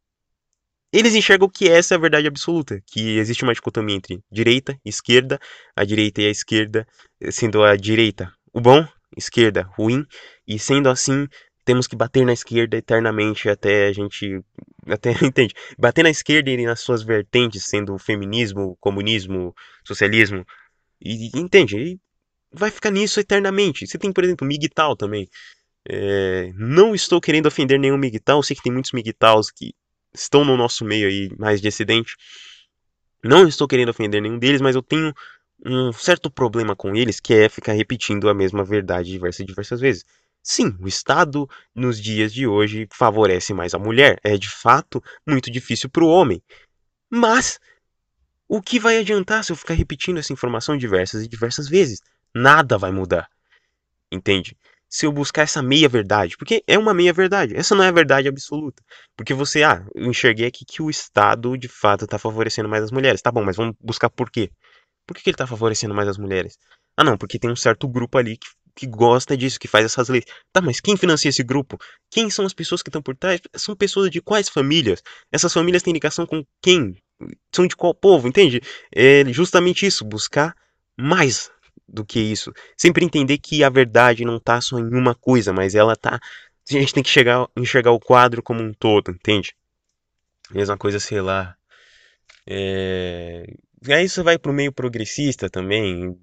eles 0.92 1.14
enxergam 1.14 1.48
que 1.48 1.68
essa 1.68 1.94
é 1.94 1.96
a 1.96 2.00
verdade 2.00 2.26
absoluta, 2.26 2.82
que 2.86 3.18
existe 3.18 3.42
uma 3.42 3.54
dicotomia 3.54 3.96
entre 3.96 4.22
direita 4.30 4.78
e 4.84 4.88
esquerda, 4.88 5.38
a 5.76 5.84
direita 5.84 6.22
e 6.22 6.26
a 6.26 6.30
esquerda, 6.30 6.86
sendo 7.30 7.62
a 7.62 7.76
direita 7.76 8.32
o 8.52 8.60
bom, 8.60 8.86
esquerda 9.16 9.62
ruim, 9.76 10.04
e 10.46 10.58
sendo 10.58 10.88
assim, 10.88 11.28
temos 11.64 11.86
que 11.86 11.94
bater 11.94 12.24
na 12.24 12.32
esquerda 12.32 12.76
eternamente 12.76 13.48
até 13.48 13.86
a 13.86 13.92
gente. 13.92 14.40
Até, 14.86 15.12
entende? 15.22 15.54
Bater 15.78 16.02
na 16.02 16.10
esquerda 16.10 16.50
e 16.50 16.64
nas 16.64 16.80
suas 16.80 17.02
vertentes, 17.02 17.64
sendo 17.66 17.96
feminismo, 17.98 18.76
comunismo, 18.80 19.54
socialismo. 19.84 20.44
E 21.00 21.30
entende? 21.38 21.76
E 21.78 22.00
vai 22.50 22.70
ficar 22.70 22.90
nisso 22.90 23.20
eternamente. 23.20 23.86
Você 23.86 23.98
tem, 23.98 24.10
por 24.10 24.24
exemplo, 24.24 24.46
MGTOW 24.46 24.96
também. 24.96 25.28
É, 25.88 26.50
não 26.56 26.94
estou 26.94 27.20
querendo 27.20 27.46
ofender 27.46 27.78
nenhum 27.78 27.98
MGTOW, 27.98 28.42
sei 28.42 28.56
que 28.56 28.62
tem 28.62 28.72
muitos 28.72 28.92
MGTOWs 28.92 29.50
que 29.50 29.74
estão 30.12 30.44
no 30.44 30.56
nosso 30.56 30.84
meio 30.84 31.08
aí 31.08 31.30
mais 31.38 31.60
dissidente. 31.60 32.16
Não 33.22 33.46
estou 33.46 33.68
querendo 33.68 33.90
ofender 33.90 34.20
nenhum 34.22 34.38
deles, 34.38 34.60
mas 34.60 34.74
eu 34.74 34.82
tenho 34.82 35.12
um 35.64 35.92
certo 35.92 36.30
problema 36.30 36.74
com 36.74 36.96
eles 36.96 37.20
que 37.20 37.34
é 37.34 37.48
ficar 37.48 37.72
repetindo 37.72 38.28
a 38.28 38.34
mesma 38.34 38.64
verdade 38.64 39.10
diversas 39.10 39.40
e 39.40 39.44
diversas 39.44 39.80
vezes. 39.80 40.04
Sim, 40.42 40.74
o 40.80 40.88
Estado 40.88 41.48
nos 41.74 42.00
dias 42.00 42.32
de 42.32 42.46
hoje 42.46 42.88
favorece 42.90 43.52
mais 43.52 43.74
a 43.74 43.78
mulher. 43.78 44.18
É 44.24 44.38
de 44.38 44.48
fato 44.48 45.02
muito 45.26 45.50
difícil 45.50 45.90
para 45.90 46.02
o 46.02 46.08
homem. 46.08 46.42
Mas 47.10 47.60
o 48.48 48.62
que 48.62 48.80
vai 48.80 48.98
adiantar 48.98 49.44
se 49.44 49.52
eu 49.52 49.56
ficar 49.56 49.74
repetindo 49.74 50.18
essa 50.18 50.32
informação 50.32 50.76
diversas 50.76 51.22
e 51.22 51.28
diversas 51.28 51.68
vezes? 51.68 52.00
Nada 52.34 52.78
vai 52.78 52.90
mudar. 52.90 53.28
Entende? 54.10 54.56
Se 54.90 55.06
eu 55.06 55.12
buscar 55.12 55.42
essa 55.42 55.62
meia 55.62 55.88
verdade, 55.88 56.36
porque 56.36 56.64
é 56.66 56.76
uma 56.76 56.92
meia 56.92 57.12
verdade, 57.12 57.56
essa 57.56 57.74
não 57.74 57.84
é 57.84 57.88
a 57.88 57.92
verdade 57.92 58.28
absoluta. 58.28 58.82
Porque 59.16 59.32
você, 59.32 59.62
ah, 59.62 59.86
eu 59.94 60.10
enxerguei 60.10 60.46
aqui 60.46 60.64
que 60.64 60.82
o 60.82 60.90
Estado 60.90 61.56
de 61.56 61.68
fato 61.68 62.04
está 62.04 62.18
favorecendo 62.18 62.68
mais 62.68 62.82
as 62.84 62.90
mulheres. 62.90 63.22
Tá 63.22 63.30
bom, 63.30 63.44
mas 63.44 63.56
vamos 63.56 63.76
buscar 63.80 64.10
por 64.10 64.30
quê? 64.30 64.50
Por 65.06 65.16
que, 65.16 65.22
que 65.22 65.30
ele 65.30 65.34
está 65.34 65.46
favorecendo 65.46 65.94
mais 65.94 66.08
as 66.08 66.18
mulheres? 66.18 66.58
Ah, 66.96 67.04
não, 67.04 67.16
porque 67.16 67.38
tem 67.38 67.50
um 67.50 67.56
certo 67.56 67.88
grupo 67.88 68.18
ali 68.18 68.36
que 68.36 68.48
que 68.74 68.86
gosta 68.86 69.36
disso, 69.36 69.58
que 69.58 69.68
faz 69.68 69.84
essas 69.84 70.08
leis. 70.08 70.24
Tá, 70.52 70.60
mas 70.60 70.80
quem 70.80 70.96
financia 70.96 71.28
esse 71.28 71.42
grupo? 71.42 71.78
Quem 72.10 72.30
são 72.30 72.46
as 72.46 72.54
pessoas 72.54 72.82
que 72.82 72.88
estão 72.88 73.02
por 73.02 73.16
trás? 73.16 73.40
São 73.54 73.76
pessoas 73.76 74.10
de 74.10 74.20
quais 74.20 74.48
famílias? 74.48 75.02
Essas 75.30 75.52
famílias 75.52 75.82
têm 75.82 75.92
ligação 75.92 76.26
com 76.26 76.44
quem? 76.62 76.96
São 77.54 77.66
de 77.66 77.76
qual 77.76 77.94
povo, 77.94 78.26
entende? 78.26 78.60
É 78.94 79.24
justamente 79.32 79.86
isso, 79.86 80.04
buscar 80.04 80.54
mais 80.98 81.50
do 81.88 82.04
que 82.04 82.20
isso. 82.20 82.52
Sempre 82.76 83.04
entender 83.04 83.38
que 83.38 83.64
a 83.64 83.70
verdade 83.70 84.24
não 84.24 84.38
tá 84.40 84.60
só 84.60 84.78
em 84.78 84.94
uma 84.94 85.14
coisa, 85.14 85.52
mas 85.52 85.74
ela 85.74 85.96
tá. 85.96 86.20
A 86.70 86.72
gente 86.72 86.94
tem 86.94 87.02
que 87.02 87.10
chegar, 87.10 87.48
enxergar 87.56 87.90
o 87.92 88.00
quadro 88.00 88.42
como 88.42 88.62
um 88.62 88.72
todo, 88.72 89.10
entende? 89.10 89.54
Mesma 90.50 90.76
coisa, 90.78 91.00
sei 91.00 91.20
lá. 91.20 91.56
É... 92.46 93.44
Aí 93.88 94.04
isso 94.04 94.22
vai 94.24 94.38
pro 94.38 94.52
meio 94.52 94.72
progressista 94.72 95.48
também, 95.48 96.16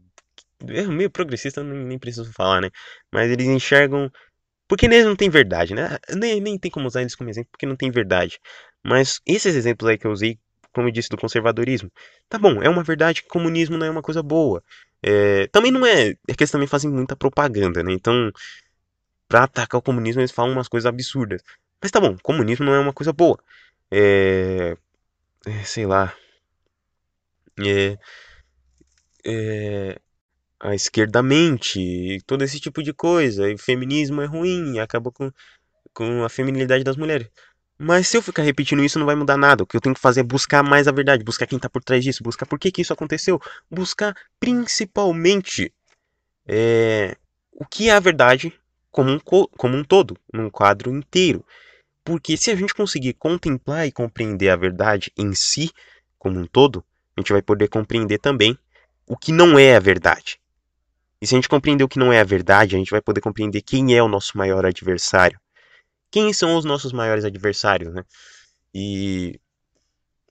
é 0.68 0.84
meio 0.88 1.10
progressista, 1.10 1.64
nem, 1.64 1.86
nem 1.86 2.00
preciso 2.00 2.32
falar, 2.34 2.62
né? 2.62 2.70
Mas 3.12 3.32
eles 3.32 3.48
enxergam. 3.48 4.12
Porque 4.68 4.86
eles 4.86 5.06
não 5.06 5.16
tem 5.16 5.30
verdade, 5.30 5.74
né? 5.74 5.98
Nem, 6.16 6.42
nem 6.42 6.58
tem 6.60 6.72
como 6.72 6.88
usar 6.88 7.02
eles 7.02 7.16
como 7.16 7.30
exemplo, 7.30 7.50
porque 7.52 7.66
não 7.66 7.76
tem 7.76 7.92
verdade. 7.92 8.40
Mas 8.84 9.22
esses 9.26 9.56
exemplos 9.56 9.90
aí 9.90 9.98
que 9.98 10.08
eu 10.08 10.12
usei, 10.12 10.40
como 10.78 10.90
eu 10.90 10.92
disse, 10.92 11.10
do 11.10 11.18
conservadorismo, 11.18 11.92
tá 12.30 12.38
bom, 12.38 12.62
é 12.62 12.70
uma 12.70 12.84
verdade 12.84 13.24
que 13.24 13.28
comunismo 13.28 13.78
não 13.78 13.88
é 13.88 13.90
uma 13.90 14.04
coisa 14.04 14.22
boa. 14.22 14.64
É, 15.02 15.48
também 15.48 15.72
não 15.72 15.84
é. 15.84 16.12
É 16.28 16.36
que 16.36 16.44
eles 16.44 16.52
também 16.52 16.68
fazem 16.68 16.92
muita 16.92 17.16
propaganda, 17.16 17.82
né? 17.82 17.94
Então, 17.94 18.32
pra 19.28 19.46
atacar 19.46 19.80
o 19.80 19.82
comunismo, 19.82 20.22
eles 20.22 20.32
falam 20.32 20.54
umas 20.54 20.68
coisas 20.68 20.86
absurdas. 20.86 21.42
Mas 21.82 21.90
tá 21.92 22.00
bom, 22.00 22.16
comunismo 22.22 22.64
não 22.66 22.76
é 22.76 22.80
uma 22.80 22.94
coisa 22.94 23.12
boa. 23.12 23.40
É. 23.92 24.78
é 25.48 25.64
sei 25.64 25.88
lá. 25.88 26.14
É. 27.60 27.98
É 29.26 30.00
a 30.60 30.76
esquerda 30.76 31.24
mente, 31.24 32.20
todo 32.28 32.44
esse 32.44 32.60
tipo 32.60 32.84
de 32.84 32.94
coisa. 32.94 33.50
E 33.50 33.56
o 33.56 33.58
feminismo 33.58 34.22
é 34.22 34.26
ruim, 34.26 34.80
acaba 34.80 35.12
com, 35.12 35.32
com 35.94 36.24
a 36.24 36.30
feminilidade 36.30 36.84
das 36.84 36.98
mulheres. 36.98 37.30
Mas 37.80 38.08
se 38.08 38.18
eu 38.18 38.22
ficar 38.22 38.42
repetindo 38.42 38.84
isso, 38.84 38.98
não 38.98 39.06
vai 39.06 39.16
mudar 39.16 39.38
nada. 39.38 39.64
O 39.64 39.68
que 39.68 39.78
eu 39.78 39.82
tenho 39.82 39.94
que 39.94 40.02
fazer 40.02 40.22
é 40.22 40.24
buscar 40.24 40.64
mais 40.64 40.88
a 40.88 40.92
verdade, 40.92 41.24
buscar 41.24 41.46
quem 41.46 41.58
está 41.58 41.70
por 41.70 41.84
trás 41.84 42.04
disso, 42.04 42.24
buscar 42.24 42.46
por 42.46 42.58
que, 42.58 42.72
que 42.72 42.82
isso 42.82 42.94
aconteceu, 42.94 43.40
buscar 43.70 44.16
principalmente 44.40 45.72
é, 46.48 47.16
o 47.52 47.66
que 47.66 47.90
é 47.90 47.94
a 47.94 48.00
verdade 48.00 48.54
como 48.92 49.12
um, 49.12 49.20
como 49.20 49.78
um 49.78 49.84
todo, 49.84 50.18
num 50.34 50.50
quadro 50.50 50.96
inteiro. 50.96 51.46
Porque 52.04 52.36
se 52.36 52.50
a 52.50 52.56
gente 52.56 52.74
conseguir 52.74 53.14
contemplar 53.14 53.86
e 53.86 53.92
compreender 53.92 54.50
a 54.50 54.56
verdade 54.56 55.12
em 55.16 55.34
si, 55.36 55.72
como 56.18 56.40
um 56.40 56.48
todo, 56.48 56.84
a 57.16 57.22
gente 57.22 57.32
vai 57.32 57.42
poder 57.42 57.68
compreender 57.68 58.18
também 58.18 58.58
o 59.06 59.16
que 59.16 59.32
não 59.32 59.60
é 59.60 59.76
a 59.76 59.80
verdade. 59.80 60.40
E 61.22 61.28
se 61.28 61.36
a 61.36 61.38
gente 61.38 61.50
compreender 61.50 61.84
o 61.84 61.88
que 61.88 62.00
não 62.00 62.12
é 62.12 62.20
a 62.20 62.24
verdade, 62.24 62.76
a 62.76 62.80
gente 62.80 62.92
vai 62.92 63.02
poder 63.02 63.22
compreender 63.22 63.62
quem 63.62 63.96
é 63.96 64.02
o 64.02 64.08
nosso 64.08 64.38
maior 64.38 64.66
adversário. 64.66 65.40
Quem 66.12 66.34
são 66.34 66.56
os 66.58 66.66
nossos 66.66 66.94
maiores 66.94 67.26
adversários, 67.26 67.94
né? 67.94 68.04
E, 68.74 69.40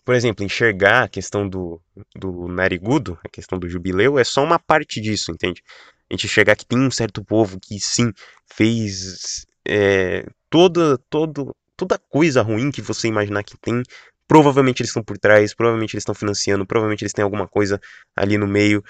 por 0.04 0.14
exemplo, 0.14 0.44
enxergar 0.44 1.04
a 1.04 1.08
questão 1.08 1.48
do, 1.48 1.80
do 2.14 2.48
narigudo, 2.48 3.18
a 3.24 3.28
questão 3.28 3.58
do 3.58 3.68
jubileu, 3.68 4.18
é 4.18 4.24
só 4.24 4.42
uma 4.42 4.58
parte 4.58 5.00
disso, 5.00 5.32
entende? 5.32 5.62
A 6.08 6.14
gente 6.14 6.26
enxergar 6.26 6.56
que 6.56 6.64
tem 6.64 6.78
um 6.78 6.90
certo 6.90 7.24
povo 7.24 7.58
que 7.60 7.80
sim 7.80 8.12
fez 8.46 9.46
é, 9.66 10.24
toda, 10.48 10.96
todo, 11.10 11.54
toda 11.76 11.98
coisa 11.98 12.42
ruim 12.42 12.70
que 12.70 12.80
você 12.80 13.08
imaginar 13.08 13.42
que 13.42 13.58
tem. 13.58 13.82
Provavelmente 14.28 14.80
eles 14.80 14.90
estão 14.90 15.02
por 15.02 15.18
trás, 15.18 15.54
provavelmente 15.54 15.94
eles 15.94 16.02
estão 16.02 16.14
financiando, 16.14 16.66
provavelmente 16.66 17.02
eles 17.02 17.12
têm 17.12 17.22
alguma 17.22 17.48
coisa 17.48 17.80
ali 18.14 18.38
no 18.38 18.46
meio. 18.46 18.82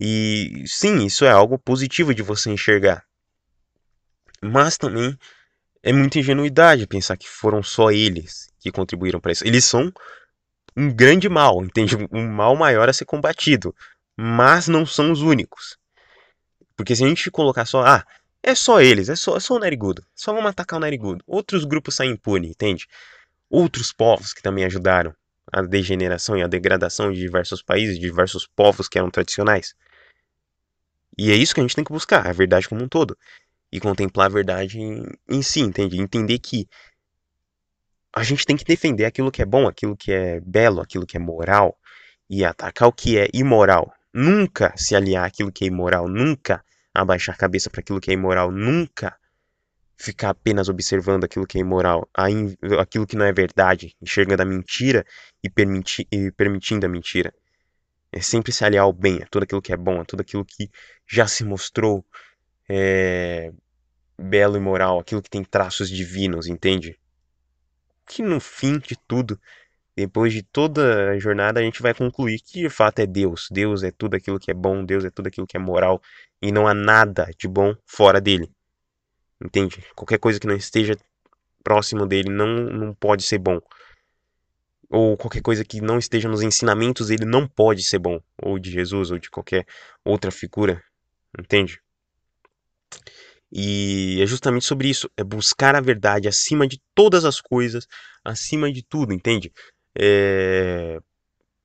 E 0.00 0.64
sim, 0.66 1.04
isso 1.04 1.24
é 1.24 1.30
algo 1.30 1.58
positivo 1.58 2.14
de 2.14 2.22
você 2.22 2.50
enxergar. 2.50 3.04
Mas 4.42 4.76
também 4.76 5.16
é 5.82 5.92
muita 5.92 6.18
ingenuidade 6.18 6.86
pensar 6.86 7.16
que 7.16 7.28
foram 7.28 7.62
só 7.62 7.90
eles 7.90 8.48
que 8.60 8.70
contribuíram 8.70 9.20
para 9.20 9.32
isso. 9.32 9.46
Eles 9.46 9.64
são 9.64 9.92
um 10.76 10.92
grande 10.92 11.28
mal, 11.28 11.62
entende? 11.64 11.96
Um 12.12 12.28
mal 12.28 12.54
maior 12.54 12.88
a 12.88 12.92
ser 12.92 13.04
combatido. 13.04 13.74
Mas 14.16 14.68
não 14.68 14.86
são 14.86 15.10
os 15.10 15.20
únicos. 15.20 15.76
Porque 16.76 16.94
se 16.94 17.04
a 17.04 17.08
gente 17.08 17.30
colocar 17.30 17.64
só, 17.64 17.84
ah, 17.84 18.04
é 18.42 18.54
só 18.54 18.80
eles, 18.80 19.08
é 19.08 19.16
só, 19.16 19.36
é 19.36 19.40
só 19.40 19.54
o 19.54 19.58
Narigudo. 19.58 20.04
Só 20.14 20.32
vamos 20.32 20.50
atacar 20.50 20.76
o 20.76 20.80
Narigudo. 20.80 21.24
Outros 21.26 21.64
grupos 21.64 21.94
saem 21.94 22.12
impunes, 22.12 22.50
entende? 22.50 22.86
Outros 23.50 23.92
povos 23.92 24.32
que 24.32 24.42
também 24.42 24.64
ajudaram 24.64 25.14
a 25.52 25.62
degeneração 25.62 26.36
e 26.36 26.42
a 26.42 26.46
degradação 26.46 27.12
de 27.12 27.20
diversos 27.20 27.62
países, 27.62 27.96
de 27.96 28.00
diversos 28.00 28.46
povos 28.46 28.88
que 28.88 28.98
eram 28.98 29.10
tradicionais. 29.10 29.74
E 31.18 31.30
é 31.30 31.34
isso 31.34 31.54
que 31.54 31.60
a 31.60 31.62
gente 31.62 31.76
tem 31.76 31.84
que 31.84 31.92
buscar, 31.92 32.26
a 32.26 32.32
verdade 32.32 32.68
como 32.68 32.82
um 32.82 32.88
todo. 32.88 33.16
E 33.72 33.80
contemplar 33.80 34.26
a 34.26 34.34
verdade 34.34 34.78
em, 34.78 35.02
em 35.28 35.42
si, 35.42 35.60
entende? 35.60 36.00
Entender 36.00 36.38
que 36.38 36.68
a 38.14 38.22
gente 38.22 38.44
tem 38.44 38.56
que 38.56 38.64
defender 38.64 39.06
aquilo 39.06 39.32
que 39.32 39.40
é 39.40 39.46
bom, 39.46 39.66
aquilo 39.66 39.96
que 39.96 40.12
é 40.12 40.40
belo, 40.40 40.80
aquilo 40.80 41.06
que 41.06 41.16
é 41.16 41.20
moral, 41.20 41.78
e 42.28 42.44
atacar 42.44 42.88
o 42.88 42.92
que 42.92 43.18
é 43.18 43.28
imoral. 43.32 43.92
Nunca 44.12 44.74
se 44.76 44.94
aliar 44.94 45.24
àquilo 45.24 45.50
que 45.50 45.64
é 45.64 45.68
imoral, 45.68 46.06
nunca 46.06 46.62
abaixar 46.94 47.34
a 47.34 47.38
cabeça 47.38 47.70
para 47.70 47.80
aquilo 47.80 48.00
que 48.00 48.10
é 48.10 48.14
imoral, 48.14 48.50
nunca 48.50 49.16
ficar 49.96 50.30
apenas 50.30 50.68
observando 50.68 51.24
aquilo 51.24 51.46
que 51.46 51.56
é 51.56 51.60
imoral, 51.60 52.08
aquilo 52.78 53.06
que 53.06 53.16
não 53.16 53.24
é 53.24 53.32
verdade, 53.32 53.94
enxergando 54.02 54.42
a 54.42 54.44
mentira 54.44 55.06
e, 55.42 55.48
permiti 55.48 56.06
e 56.10 56.30
permitindo 56.32 56.84
a 56.84 56.88
mentira. 56.88 57.32
É 58.10 58.20
sempre 58.20 58.52
se 58.52 58.64
aliar 58.64 58.84
ao 58.84 58.92
bem, 58.92 59.22
a 59.22 59.26
tudo 59.26 59.44
aquilo 59.44 59.62
que 59.62 59.72
é 59.72 59.76
bom, 59.76 60.00
a 60.00 60.04
tudo 60.04 60.20
aquilo 60.20 60.44
que 60.44 60.70
já 61.06 61.26
se 61.26 61.44
mostrou 61.44 62.04
é, 62.68 63.52
belo 64.22 64.56
e 64.56 64.60
moral, 64.60 64.98
aquilo 64.98 65.22
que 65.22 65.30
tem 65.30 65.44
traços 65.44 65.88
divinos, 65.88 66.46
entende? 66.46 66.98
Que 68.06 68.22
no 68.22 68.40
fim 68.40 68.78
de 68.78 68.96
tudo, 69.06 69.38
depois 69.96 70.32
de 70.32 70.42
toda 70.42 71.10
a 71.10 71.18
jornada, 71.18 71.60
a 71.60 71.62
gente 71.62 71.82
vai 71.82 71.94
concluir 71.94 72.40
que 72.40 72.62
de 72.62 72.70
fato 72.70 73.00
é 73.00 73.06
Deus. 73.06 73.48
Deus 73.50 73.82
é 73.82 73.90
tudo 73.90 74.16
aquilo 74.16 74.38
que 74.38 74.50
é 74.50 74.54
bom, 74.54 74.84
Deus 74.84 75.04
é 75.04 75.10
tudo 75.10 75.26
aquilo 75.26 75.46
que 75.46 75.56
é 75.56 75.60
moral, 75.60 76.00
e 76.40 76.50
não 76.50 76.66
há 76.66 76.74
nada 76.74 77.30
de 77.38 77.46
bom 77.46 77.74
fora 77.86 78.20
dele. 78.20 78.50
Entende? 79.44 79.84
Qualquer 79.94 80.18
coisa 80.18 80.38
que 80.38 80.46
não 80.46 80.56
esteja 80.56 80.96
próximo 81.62 82.06
dele 82.06 82.30
não, 82.30 82.46
não 82.46 82.94
pode 82.94 83.22
ser 83.22 83.38
bom. 83.38 83.60
Ou 84.88 85.16
qualquer 85.16 85.40
coisa 85.40 85.64
que 85.64 85.80
não 85.80 85.98
esteja 85.98 86.28
nos 86.28 86.42
ensinamentos 86.42 87.08
dele 87.08 87.24
não 87.24 87.48
pode 87.48 87.82
ser 87.82 87.98
bom. 87.98 88.20
Ou 88.42 88.58
de 88.58 88.70
Jesus, 88.70 89.10
ou 89.10 89.18
de 89.18 89.30
qualquer 89.30 89.66
outra 90.04 90.30
figura. 90.30 90.82
Entende? 91.38 91.80
E 93.52 94.18
é 94.22 94.26
justamente 94.26 94.64
sobre 94.64 94.88
isso, 94.88 95.10
é 95.14 95.22
buscar 95.22 95.74
a 95.76 95.80
verdade 95.80 96.26
acima 96.26 96.66
de 96.66 96.80
todas 96.94 97.26
as 97.26 97.38
coisas, 97.38 97.86
acima 98.24 98.72
de 98.72 98.82
tudo, 98.82 99.12
entende? 99.12 99.52
É... 99.98 100.98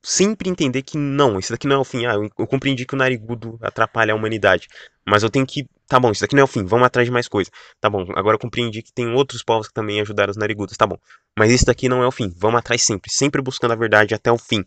Sempre 0.04 0.50
entender 0.50 0.84
que 0.84 0.98
não, 0.98 1.40
isso 1.40 1.52
daqui 1.52 1.66
não 1.68 1.78
é 1.78 1.80
o 1.80 1.84
fim. 1.86 2.06
Ah, 2.06 2.14
eu, 2.16 2.30
eu 2.38 2.48
compreendi 2.48 2.86
que 2.86 2.94
o 2.94 2.98
narigudo 2.98 3.58
atrapalha 3.62 4.14
a 4.14 4.16
humanidade, 4.16 4.68
mas 5.06 5.24
eu 5.24 5.30
tenho 5.30 5.46
que. 5.46 5.66
Tá 5.88 6.00
bom, 6.00 6.12
isso 6.12 6.22
daqui 6.22 6.36
não 6.36 6.42
é 6.42 6.44
o 6.44 6.48
fim, 6.48 6.66
vamos 6.66 6.86
atrás 6.86 7.08
de 7.08 7.12
mais 7.12 7.28
coisa. 7.30 7.50
Tá 7.80 7.90
bom, 7.90 8.06
agora 8.16 8.36
eu 8.36 8.40
compreendi 8.40 8.84
que 8.84 8.92
tem 8.94 9.08
outros 9.14 9.42
povos 9.42 9.68
que 9.70 9.74
também 9.74 10.02
ajudaram 10.02 10.32
os 10.32 10.38
narigudos, 10.38 10.76
tá 10.76 10.86
bom. 10.86 10.98
Mas 11.38 11.52
isso 11.52 11.66
daqui 11.66 11.88
não 11.88 12.04
é 12.04 12.08
o 12.08 12.12
fim, 12.12 12.30
vamos 12.38 12.60
atrás 12.60 12.82
sempre, 12.82 13.10
sempre 13.12 13.42
buscando 13.42 13.72
a 13.72 13.76
verdade 13.76 14.14
até 14.14 14.30
o 14.32 14.38
fim, 14.38 14.64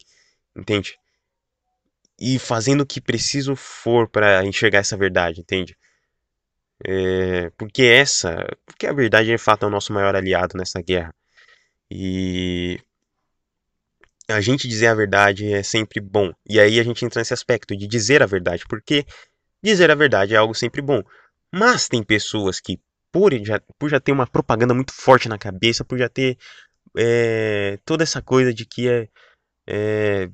entende? 0.57 0.97
E 2.19 2.39
fazendo 2.39 2.83
o 2.83 2.87
que 2.87 3.01
preciso 3.01 3.55
for 3.55 4.09
para 4.09 4.45
enxergar 4.47 4.79
essa 4.79 4.97
verdade, 4.97 5.41
entende? 5.41 5.77
É, 6.85 7.51
porque 7.59 7.83
essa, 7.83 8.47
porque 8.65 8.87
a 8.87 8.93
verdade 8.93 9.29
de 9.29 9.39
fato 9.39 9.65
é 9.65 9.69
o 9.69 9.71
nosso 9.71 9.93
maior 9.93 10.17
aliado 10.17 10.57
nessa 10.57 10.81
guerra. 10.81 11.15
E 11.91 12.81
a 14.29 14.41
gente 14.41 14.69
dizer 14.69 14.87
a 14.89 14.95
verdade 14.95 15.53
é 15.53 15.63
sempre 15.63 16.01
bom. 16.01 16.33
E 16.49 16.59
aí 16.61 16.79
a 16.81 16.83
gente 16.83 17.05
entra 17.05 17.21
nesse 17.21 17.35
aspecto 17.35 17.77
de 17.77 17.87
dizer 17.87 18.23
a 18.23 18.27
verdade, 18.27 18.65
porque 18.69 19.05
dizer 19.63 19.91
a 19.91 19.95
verdade 19.95 20.35
é 20.35 20.39
algo 20.39 20.55
sempre 20.55 20.81
bom. 20.81 21.03
Mas 21.53 21.89
tem 21.89 22.03
pessoas 22.03 22.61
que, 22.61 22.79
por 23.13 23.33
já, 23.45 23.61
por 23.79 23.91
já 23.91 24.01
ter 24.01 24.13
uma 24.13 24.27
propaganda 24.27 24.73
muito 24.75 24.93
forte 24.93 25.29
na 25.29 25.39
cabeça, 25.39 25.85
por 25.85 25.99
já 25.99 26.09
ter 26.09 26.39
é, 26.97 27.79
toda 27.85 28.03
essa 28.05 28.23
coisa 28.23 28.55
de 28.55 28.65
que 28.65 28.89
é, 28.89 29.09
é 29.67 30.31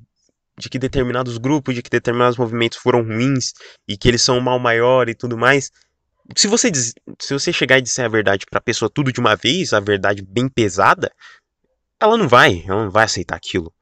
de 0.59 0.71
que 0.71 0.79
determinados 0.79 1.37
grupos, 1.37 1.75
de 1.75 1.83
que 1.83 1.91
determinados 1.91 2.39
movimentos 2.39 2.79
foram 2.79 3.03
ruins 3.03 3.53
e 3.87 3.97
que 3.97 4.09
eles 4.09 4.23
são 4.23 4.39
o 4.39 4.43
mal 4.43 4.59
maior 4.59 5.09
e 5.09 5.15
tudo 5.15 5.37
mais, 5.37 5.71
se 6.35 6.49
você, 6.49 6.71
diz, 6.71 6.95
se 7.21 7.33
você 7.33 7.53
chegar 7.53 7.79
e 7.79 7.83
disser 7.83 8.05
a 8.05 8.09
verdade 8.09 8.47
pra 8.51 8.61
pessoa 8.61 8.91
tudo 8.93 9.13
de 9.13 9.21
uma 9.21 9.37
vez, 9.37 9.73
a 9.73 9.81
verdade 9.81 10.23
bem 10.23 10.49
pesada, 10.49 11.13
ela 12.01 12.17
não 12.17 12.29
vai, 12.29 12.65
ela 12.67 12.85
não 12.85 12.91
vai 12.91 13.05
aceitar 13.05 13.37
aquilo. 13.37 13.73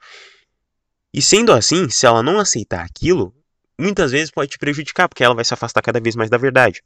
E 1.13 1.23
sendo 1.23 1.53
assim, 1.53 1.89
se 1.89 2.07
ela 2.07 2.23
não 2.23 2.39
aceitar 2.39 2.85
aquilo, 2.85 3.35
muitas 3.79 4.13
vezes 4.13 4.31
pode 4.31 4.51
te 4.51 4.59
prejudicar, 4.59 5.09
porque 5.09 5.23
ela 5.23 5.35
vai 5.35 5.45
se 5.45 5.55
afastar 5.55 5.83
cada 5.83 6.01
vez 6.01 6.17
mais 6.17 6.29
da 6.29 6.37
verdade. 6.37 6.83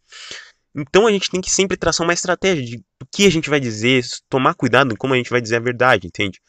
Então 0.75 1.07
a 1.07 1.13
gente 1.13 1.31
tem 1.31 1.41
que 1.41 1.51
sempre 1.51 1.77
traçar 1.77 2.07
uma 2.07 2.13
estratégia 2.13 2.65
de 2.65 2.77
o 3.03 3.07
que 3.11 3.27
a 3.27 3.31
gente 3.31 3.51
vai 3.51 3.59
dizer, 3.59 4.05
tomar 4.29 4.55
cuidado 4.55 4.93
em 4.93 4.97
como 4.97 5.15
a 5.15 5.17
gente 5.17 5.31
vai 5.31 5.41
dizer 5.41 5.57
a 5.57 5.61
verdade, 5.61 6.07
entende? 6.07 6.41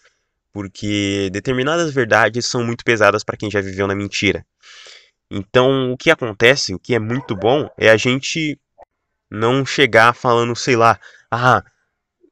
Porque 0.52 1.30
determinadas 1.32 1.94
verdades 1.94 2.46
são 2.46 2.64
muito 2.64 2.84
pesadas 2.84 3.24
para 3.24 3.38
quem 3.38 3.50
já 3.50 3.62
viveu 3.62 3.88
na 3.88 3.96
mentira. 3.96 4.46
Então, 5.32 5.92
o 5.92 5.98
que 5.98 6.10
acontece, 6.10 6.74
o 6.74 6.80
que 6.80 6.96
é 6.96 7.00
muito 7.00 7.36
bom, 7.36 7.70
é 7.78 7.90
a 7.90 7.98
gente 7.98 8.60
não 9.30 9.66
chegar 9.66 10.14
falando, 10.14 10.56
sei 10.56 10.76
lá, 10.76 11.00
ah, 11.30 11.64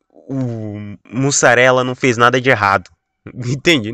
o 0.09 0.97
mussarela 1.09 1.83
não 1.83 1.95
fez 1.95 2.17
nada 2.17 2.41
de 2.41 2.49
errado. 2.49 2.89
Entende? 3.33 3.93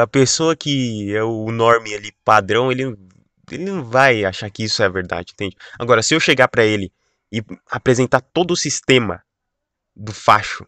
A 0.00 0.06
pessoa 0.06 0.54
que 0.54 1.14
é 1.14 1.22
o 1.22 1.50
norme 1.50 1.94
ali, 1.94 2.12
padrão, 2.24 2.70
ele, 2.70 2.96
ele 3.50 3.64
não 3.64 3.84
vai 3.84 4.24
achar 4.24 4.48
que 4.50 4.64
isso 4.64 4.82
é 4.82 4.88
verdade, 4.88 5.32
entende? 5.32 5.56
Agora, 5.78 6.00
se 6.00 6.14
eu 6.14 6.20
chegar 6.20 6.46
para 6.46 6.64
ele 6.64 6.92
e 7.32 7.42
apresentar 7.68 8.20
todo 8.20 8.52
o 8.52 8.56
sistema 8.56 9.20
do 9.94 10.12
facho, 10.12 10.64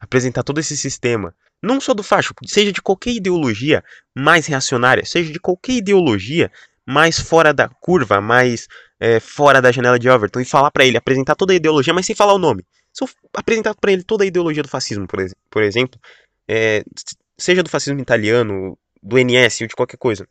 apresentar 0.00 0.42
todo 0.42 0.58
esse 0.58 0.76
sistema, 0.76 1.32
não 1.62 1.80
só 1.80 1.94
do 1.94 2.02
facho, 2.02 2.34
seja 2.46 2.72
de 2.72 2.82
qualquer 2.82 3.12
ideologia 3.12 3.84
mais 4.16 4.46
reacionária, 4.46 5.04
seja 5.04 5.32
de 5.32 5.38
qualquer 5.38 5.72
ideologia 5.72 6.50
mais 6.84 7.20
fora 7.20 7.52
da 7.52 7.68
curva, 7.68 8.20
mais 8.20 8.66
é, 9.00 9.20
fora 9.20 9.60
da 9.62 9.70
janela 9.72 9.98
de 9.98 10.08
Overton 10.08 10.40
e 10.40 10.44
falar 10.44 10.70
para 10.70 10.84
ele, 10.84 10.96
apresentar 10.96 11.34
toda 11.34 11.52
a 11.52 11.56
ideologia, 11.56 11.94
mas 11.94 12.06
sem 12.06 12.14
falar 12.14 12.34
o 12.34 12.38
nome. 12.38 12.64
Se 12.92 13.04
eu 13.04 13.08
apresentar 13.34 13.74
para 13.74 13.92
ele 13.92 14.02
toda 14.02 14.24
a 14.24 14.26
ideologia 14.26 14.62
do 14.62 14.68
fascismo, 14.68 15.06
por, 15.06 15.20
ex 15.20 15.34
por 15.50 15.62
exemplo, 15.62 16.00
é, 16.48 16.82
seja 17.36 17.62
do 17.62 17.70
fascismo 17.70 18.00
italiano, 18.00 18.76
do 19.02 19.16
NS 19.16 19.62
ou 19.62 19.68
de 19.68 19.76
qualquer 19.76 19.96
coisa, 19.96 20.26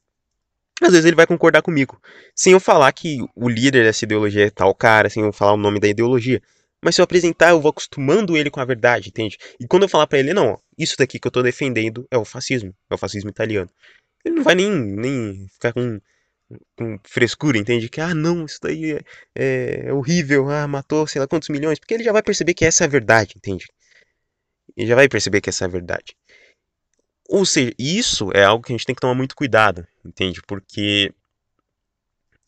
às 0.81 0.91
vezes 0.91 1.05
ele 1.05 1.15
vai 1.15 1.25
concordar 1.25 1.61
comigo, 1.61 1.99
sem 2.35 2.53
eu 2.53 2.59
falar 2.59 2.91
que 2.91 3.19
o 3.35 3.49
líder 3.49 3.83
dessa 3.83 4.05
ideologia 4.05 4.47
é 4.47 4.49
tal 4.49 4.75
cara, 4.75 5.09
sem 5.09 5.23
eu 5.23 5.33
falar 5.33 5.53
o 5.53 5.57
nome 5.57 5.79
da 5.79 5.87
ideologia. 5.87 6.41
Mas 6.83 6.93
se 6.93 7.01
eu 7.01 7.03
apresentar, 7.03 7.49
eu 7.49 7.59
vou 7.59 7.69
acostumando 7.69 8.37
ele 8.37 8.51
com 8.51 8.59
a 8.59 8.65
verdade, 8.65 9.09
entende? 9.09 9.37
E 9.59 9.65
quando 9.67 9.83
eu 9.83 9.89
falar 9.89 10.05
para 10.05 10.19
ele, 10.19 10.33
não, 10.33 10.51
ó, 10.51 10.57
isso 10.77 10.95
daqui 10.97 11.19
que 11.19 11.27
eu 11.27 11.31
tô 11.31 11.41
defendendo 11.41 12.07
é 12.11 12.17
o 12.17 12.23
fascismo, 12.23 12.71
é 12.89 12.93
o 12.93 12.97
fascismo 12.97 13.31
italiano. 13.31 13.69
Ele 14.23 14.35
não 14.35 14.43
vai 14.43 14.53
nem, 14.53 14.69
nem 14.71 15.47
ficar 15.53 15.73
com 15.73 15.99
com 16.77 16.99
frescura, 17.03 17.57
entende? 17.57 17.89
Que, 17.89 17.99
ah, 18.01 18.13
não, 18.13 18.45
isso 18.45 18.59
daí 18.61 18.93
é, 18.93 19.01
é, 19.35 19.87
é, 19.87 19.93
horrível, 19.93 20.49
ah, 20.49 20.67
matou 20.67 21.05
sei 21.07 21.19
lá 21.19 21.27
quantos 21.27 21.49
milhões, 21.49 21.79
porque 21.79 21.93
ele 21.93 22.03
já 22.03 22.11
vai 22.11 22.23
perceber 22.23 22.53
que 22.53 22.65
essa 22.65 22.83
é 22.83 22.87
a 22.87 22.89
verdade, 22.89 23.33
entende? 23.37 23.67
Ele 24.75 24.87
já 24.87 24.95
vai 24.95 25.09
perceber 25.09 25.41
que 25.41 25.49
essa 25.49 25.65
é 25.65 25.67
a 25.67 25.69
verdade. 25.69 26.15
Ou 27.29 27.45
seja, 27.45 27.73
isso 27.77 28.31
é 28.33 28.43
algo 28.43 28.63
que 28.63 28.71
a 28.71 28.75
gente 28.77 28.85
tem 28.85 28.95
que 28.95 29.01
tomar 29.01 29.15
muito 29.15 29.35
cuidado, 29.35 29.85
entende? 30.05 30.41
Porque 30.47 31.13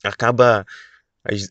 acaba. 0.04 0.66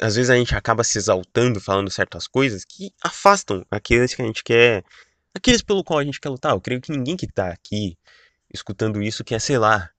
Às 0.00 0.16
vezes 0.16 0.30
a 0.30 0.36
gente 0.36 0.54
acaba 0.54 0.82
se 0.82 0.96
exaltando, 0.98 1.60
falando 1.60 1.90
certas 1.90 2.26
coisas 2.26 2.64
que 2.64 2.90
afastam 3.02 3.64
aqueles 3.70 4.14
que 4.14 4.22
a 4.22 4.24
gente 4.24 4.42
quer. 4.42 4.82
Aqueles 5.34 5.62
pelo 5.62 5.84
qual 5.84 5.98
a 5.98 6.04
gente 6.04 6.20
quer 6.20 6.30
lutar. 6.30 6.52
Eu 6.52 6.60
creio 6.60 6.80
que 6.80 6.90
ninguém 6.90 7.16
que 7.16 7.26
tá 7.26 7.50
aqui 7.50 7.98
escutando 8.52 9.02
isso 9.02 9.22
quer, 9.22 9.40
sei 9.40 9.58
lá, 9.58 9.90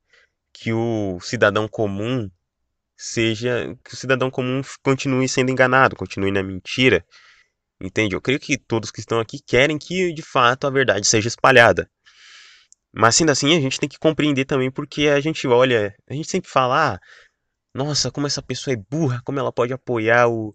que 0.51 0.73
o 0.73 1.19
cidadão 1.21 1.67
comum 1.67 2.29
seja 3.01 3.73
que 3.81 3.93
o 3.93 3.97
cidadão 3.97 4.29
comum 4.29 4.61
continue 4.83 5.27
sendo 5.29 5.49
enganado, 5.49 5.95
continue 5.95 6.31
na 6.31 6.43
mentira. 6.43 7.05
Entende? 7.81 8.13
Eu 8.13 8.21
creio 8.21 8.39
que 8.41 8.57
todos 8.57 8.91
que 8.91 8.99
estão 8.99 9.21
aqui 9.21 9.39
querem 9.39 9.77
que 9.77 10.11
de 10.11 10.21
fato 10.21 10.67
a 10.67 10.69
verdade 10.69 11.07
seja 11.07 11.29
espalhada. 11.29 11.89
Mas 12.93 13.15
sendo 13.15 13.31
assim, 13.31 13.55
a 13.55 13.61
gente 13.61 13.79
tem 13.79 13.87
que 13.87 13.97
compreender 13.97 14.43
também 14.43 14.69
porque 14.69 15.07
a 15.07 15.19
gente 15.21 15.47
olha, 15.47 15.95
a 16.09 16.13
gente 16.13 16.29
sempre 16.29 16.49
fala, 16.49 16.95
ah, 16.95 16.99
nossa, 17.73 18.11
como 18.11 18.27
essa 18.27 18.41
pessoa 18.41 18.73
é 18.73 18.77
burra, 18.77 19.21
como 19.23 19.39
ela 19.39 19.53
pode 19.53 19.71
apoiar 19.71 20.27
o, 20.27 20.49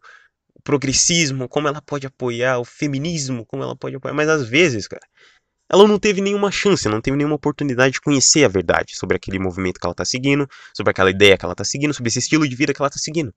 o 0.54 0.62
progressismo, 0.62 1.48
como 1.48 1.66
ela 1.68 1.80
pode 1.80 2.06
apoiar 2.06 2.58
o 2.58 2.64
feminismo, 2.64 3.46
como 3.46 3.62
ela 3.62 3.76
pode 3.76 3.96
apoiar. 3.96 4.12
Mas 4.12 4.28
às 4.28 4.46
vezes, 4.46 4.86
cara, 4.86 5.06
ela 5.74 5.88
não 5.88 5.98
teve 5.98 6.20
nenhuma 6.20 6.52
chance, 6.52 6.88
não 6.88 7.00
teve 7.00 7.16
nenhuma 7.16 7.34
oportunidade 7.34 7.94
de 7.94 8.00
conhecer 8.00 8.44
a 8.44 8.48
verdade 8.48 8.96
sobre 8.96 9.16
aquele 9.16 9.40
movimento 9.40 9.80
que 9.80 9.84
ela 9.84 9.92
está 9.92 10.04
seguindo, 10.04 10.48
sobre 10.72 10.92
aquela 10.92 11.10
ideia 11.10 11.36
que 11.36 11.44
ela 11.44 11.52
está 11.52 11.64
seguindo, 11.64 11.92
sobre 11.92 12.08
esse 12.10 12.20
estilo 12.20 12.48
de 12.48 12.54
vida 12.54 12.72
que 12.72 12.80
ela 12.80 12.86
está 12.86 12.98
seguindo. 13.00 13.34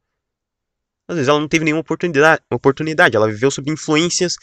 Às 1.07 1.15
vezes 1.15 1.29
ela 1.29 1.39
não 1.39 1.47
teve 1.47 1.65
nenhuma 1.65 1.81
oportunidade, 1.81 2.43
oportunidade, 2.51 3.15
ela 3.15 3.27
viveu 3.27 3.49
sob 3.49 3.71
influências 3.71 4.35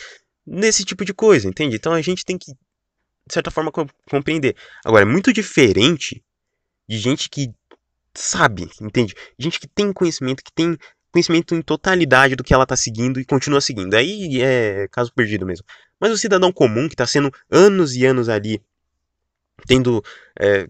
nesse 0.44 0.84
tipo 0.84 1.04
de 1.04 1.14
coisa, 1.14 1.46
entende? 1.46 1.76
Então 1.76 1.92
a 1.92 2.02
gente 2.02 2.24
tem 2.24 2.36
que, 2.36 2.52
de 2.52 3.32
certa 3.32 3.50
forma, 3.52 3.70
compreender. 4.10 4.56
Agora, 4.84 5.02
é 5.02 5.06
muito 5.06 5.32
diferente 5.32 6.20
de 6.88 6.98
gente 6.98 7.30
que 7.30 7.52
sabe, 8.12 8.68
entende? 8.82 9.14
Gente 9.38 9.60
que 9.60 9.68
tem 9.68 9.92
conhecimento, 9.92 10.42
que 10.42 10.52
tem 10.52 10.76
conhecimento 11.12 11.54
em 11.54 11.62
totalidade 11.62 12.34
do 12.34 12.42
que 12.42 12.52
ela 12.52 12.64
está 12.64 12.74
seguindo 12.74 13.20
e 13.20 13.24
continua 13.24 13.60
seguindo. 13.60 13.94
Aí 13.94 14.42
é 14.42 14.88
caso 14.88 15.12
perdido 15.14 15.46
mesmo. 15.46 15.64
Mas 16.00 16.12
o 16.12 16.18
cidadão 16.18 16.52
comum 16.52 16.88
que 16.88 16.94
está 16.94 17.06
sendo 17.06 17.32
anos 17.50 17.94
e 17.94 18.04
anos 18.04 18.28
ali, 18.28 18.62
tendo. 19.66 20.02
É, 20.38 20.66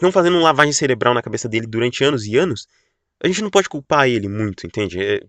não 0.00 0.12
fazendo 0.12 0.38
lavagem 0.40 0.72
cerebral 0.72 1.14
na 1.14 1.22
cabeça 1.22 1.48
dele 1.48 1.66
durante 1.66 2.04
anos 2.04 2.26
e 2.26 2.36
anos, 2.36 2.68
a 3.22 3.26
gente 3.26 3.42
não 3.42 3.50
pode 3.50 3.68
culpar 3.68 4.08
ele 4.08 4.28
muito, 4.28 4.66
entende? 4.66 5.02
É, 5.02 5.20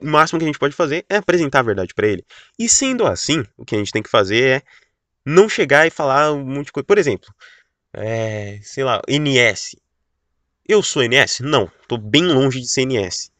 o 0.00 0.06
máximo 0.06 0.38
que 0.38 0.44
a 0.44 0.48
gente 0.48 0.58
pode 0.58 0.74
fazer 0.74 1.04
é 1.08 1.16
apresentar 1.16 1.60
a 1.60 1.64
verdade 1.64 1.92
para 1.94 2.06
ele. 2.06 2.24
E 2.58 2.68
sendo 2.68 3.06
assim, 3.06 3.44
o 3.56 3.64
que 3.64 3.74
a 3.74 3.78
gente 3.78 3.92
tem 3.92 4.02
que 4.02 4.08
fazer 4.08 4.42
é 4.42 4.62
não 5.24 5.48
chegar 5.48 5.86
e 5.86 5.90
falar 5.90 6.32
um 6.32 6.44
monte 6.44 6.66
de 6.66 6.72
coisa. 6.72 6.86
Por 6.86 6.98
exemplo, 6.98 7.28
é, 7.92 8.58
sei 8.62 8.84
lá, 8.84 9.02
NS. 9.08 9.76
Eu 10.66 10.82
sou 10.82 11.02
NS? 11.02 11.40
Não, 11.40 11.70
tô 11.86 11.98
bem 11.98 12.24
longe 12.26 12.60
de 12.60 12.68
ser 12.68 12.86
NS. 12.86 13.30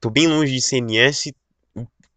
Tô 0.00 0.10
bem 0.10 0.26
longe 0.26 0.52
de 0.52 0.60
CNS 0.60 1.32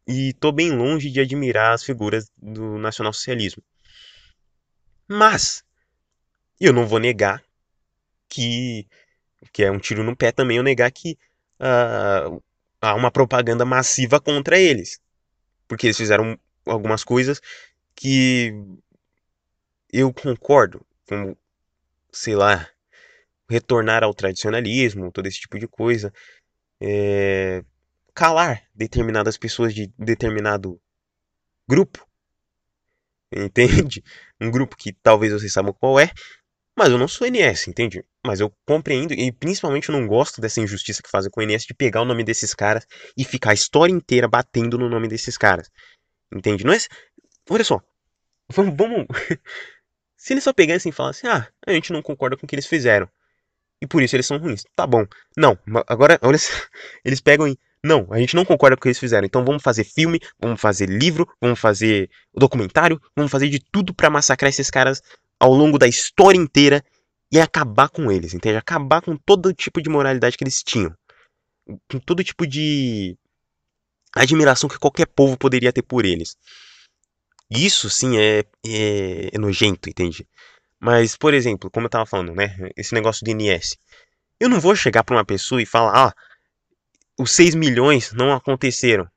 e 0.08 0.34
tô 0.34 0.52
bem 0.52 0.72
longe 0.72 1.10
de 1.10 1.20
admirar 1.20 1.74
as 1.74 1.84
figuras 1.84 2.30
do 2.38 2.78
nacionalsocialismo. 2.78 3.64
Mas 5.08 5.64
eu 6.60 6.74
não 6.74 6.88
vou 6.88 7.00
negar 7.00 7.44
que, 8.30 8.88
que 9.52 9.64
é 9.64 9.72
um 9.72 9.80
tiro 9.80 10.04
no 10.04 10.16
pé 10.16 10.32
também 10.32 10.58
eu 10.58 10.64
negar 10.64 10.92
que 10.92 11.18
uh, 11.60 12.42
há 12.82 12.96
uma 12.96 13.12
propaganda 13.12 13.66
massiva 13.66 14.20
contra 14.20 14.60
eles. 14.60 15.00
Porque 15.68 15.88
eles 15.88 15.98
fizeram 15.98 16.40
algumas 16.66 17.04
coisas 17.04 17.42
que 17.96 18.54
eu 19.92 20.14
concordo, 20.14 20.86
como, 21.08 21.38
sei 22.12 22.36
lá, 22.36 22.68
retornar 23.50 24.04
ao 24.04 24.14
tradicionalismo, 24.14 25.12
todo 25.12 25.28
esse 25.28 25.40
tipo 25.40 25.58
de 25.58 25.68
coisa. 25.68 26.14
É, 26.82 27.64
calar 28.16 28.64
determinadas 28.74 29.38
pessoas 29.38 29.76
de 29.76 29.94
determinado 30.00 30.82
grupo. 31.68 32.08
Entende? 33.32 34.04
Um 34.42 34.52
grupo 34.52 34.76
que 34.76 34.92
talvez 34.92 35.32
vocês 35.32 35.54
saibam 35.54 35.72
qual 35.72 35.98
é, 35.98 36.12
mas 36.78 36.90
eu 36.90 36.98
não 36.98 37.08
sou 37.08 37.26
NS, 37.26 37.70
entende? 37.70 38.04
Mas 38.26 38.42
eu 38.42 38.54
compreendo 38.66 39.14
e 39.14 39.32
principalmente 39.32 39.88
eu 39.88 39.98
não 39.98 40.06
gosto 40.06 40.42
dessa 40.42 40.60
injustiça 40.60 41.02
que 41.02 41.10
fazem 41.10 41.32
com 41.32 41.40
o 41.40 41.44
NS 41.44 41.66
de 41.66 41.74
pegar 41.74 42.02
o 42.02 42.06
nome 42.06 42.22
desses 42.22 42.54
caras 42.54 42.86
e 43.18 43.24
ficar 43.24 43.52
a 43.52 43.54
história 43.54 43.94
inteira 43.94 44.28
batendo 44.28 44.78
no 44.78 44.90
nome 44.90 45.08
desses 45.08 45.38
caras. 45.38 45.72
Entende? 46.34 46.66
Não 46.66 46.74
é. 46.74 46.78
Olha 47.50 47.64
só. 47.64 47.82
Vamos. 48.52 48.76
vamos... 48.76 49.08
Se 50.18 50.34
eles 50.34 50.44
só 50.44 50.52
pegassem 50.52 50.90
e 50.90 50.94
falassem, 50.94 51.30
ah, 51.30 51.48
a 51.66 51.72
gente 51.72 51.94
não 51.94 52.02
concorda 52.02 52.36
com 52.36 52.46
o 52.46 52.50
que 52.50 52.56
eles 52.56 52.66
fizeram. 52.66 53.08
E 53.82 53.88
por 53.88 54.02
isso 54.02 54.16
eles 54.16 54.26
são 54.26 54.38
ruins. 54.38 54.64
Tá 54.76 54.88
bom. 54.88 55.06
Não, 55.38 55.58
agora, 55.88 56.20
olha, 56.22 56.38
eles 57.06 57.22
pegam 57.22 57.48
e. 57.48 57.58
Não, 57.86 58.08
a 58.10 58.18
gente 58.18 58.36
não 58.36 58.44
concorda 58.44 58.76
com 58.76 58.80
o 58.80 58.82
que 58.82 58.88
eles 58.88 58.98
fizeram. 58.98 59.28
Então 59.28 59.46
vamos 59.46 59.62
fazer 59.62 59.84
filme, 59.84 60.20
vamos 60.40 60.60
fazer 60.60 60.90
livro, 60.90 61.32
vamos 61.40 61.60
fazer 61.60 62.10
documentário, 62.34 63.00
vamos 63.16 63.32
fazer 63.32 63.48
de 63.48 63.60
tudo 63.60 63.94
para 63.94 64.10
massacrar 64.10 64.50
esses 64.50 64.72
caras 64.72 65.04
ao 65.40 65.54
longo 65.54 65.78
da 65.78 65.88
história 65.88 66.36
inteira 66.36 66.84
e 67.32 67.40
acabar 67.40 67.88
com 67.90 68.12
eles, 68.12 68.34
entende? 68.34 68.58
Acabar 68.58 69.04
com 69.04 69.16
todo 69.16 69.54
tipo 69.54 69.80
de 69.84 69.88
moralidade 69.88 70.36
que 70.36 70.44
eles 70.44 70.64
tinham. 70.64 70.92
Com 71.88 72.00
todo 72.00 72.24
tipo 72.24 72.48
de 72.48 73.16
admiração 74.16 74.68
que 74.68 74.80
qualquer 74.80 75.06
povo 75.06 75.38
poderia 75.38 75.72
ter 75.72 75.84
por 75.84 76.06
eles. 76.06 76.36
Isso 77.52 77.88
sim 77.88 78.18
é, 78.18 78.40
é, 78.66 79.30
é 79.32 79.38
nojento, 79.38 79.88
entende? 79.88 80.28
Mas, 80.80 81.16
por 81.16 81.36
exemplo, 81.36 81.70
como 81.70 81.86
eu 81.86 81.92
tava 81.92 82.08
falando, 82.08 82.34
né? 82.34 82.58
Esse 82.76 82.96
negócio 82.96 83.24
de 83.24 83.32
NS. 83.32 83.78
Eu 84.40 84.50
não 84.50 84.60
vou 84.60 84.76
chegar 84.76 85.04
pra 85.04 85.16
uma 85.16 85.26
pessoa 85.26 85.62
e 85.62 85.68
falar, 85.68 86.08
ah, 86.08 86.16
os 87.18 87.32
6 87.32 87.56
milhões 87.56 88.12
não 88.14 88.34
aconteceram. 88.34 89.08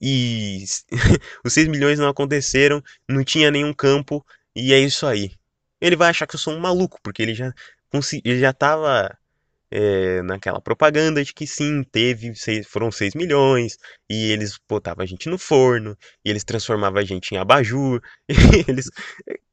E 0.00 0.64
os 1.44 1.52
6 1.52 1.68
milhões 1.68 1.98
não 1.98 2.08
aconteceram, 2.08 2.82
não 3.08 3.24
tinha 3.24 3.50
nenhum 3.50 3.72
campo, 3.72 4.24
e 4.54 4.72
é 4.72 4.78
isso 4.78 5.06
aí. 5.06 5.32
Ele 5.80 5.96
vai 5.96 6.10
achar 6.10 6.26
que 6.26 6.34
eu 6.36 6.40
sou 6.40 6.54
um 6.54 6.60
maluco, 6.60 6.98
porque 7.02 7.22
ele 7.22 7.34
já, 7.34 7.52
ele 8.24 8.40
já 8.40 8.52
tava 8.52 9.16
é, 9.70 10.22
naquela 10.22 10.60
propaganda 10.60 11.24
de 11.24 11.34
que 11.34 11.46
sim, 11.46 11.82
teve, 11.84 12.34
seis, 12.34 12.66
foram 12.66 12.90
6 12.90 13.14
milhões, 13.14 13.76
e 14.08 14.30
eles 14.32 14.58
botavam 14.68 15.02
a 15.02 15.06
gente 15.06 15.28
no 15.28 15.38
forno, 15.38 15.96
e 16.24 16.30
eles 16.30 16.44
transformavam 16.44 17.00
a 17.00 17.04
gente 17.04 17.34
em 17.34 17.38
abajur, 17.38 18.00
e 18.28 18.70
eles. 18.70 18.90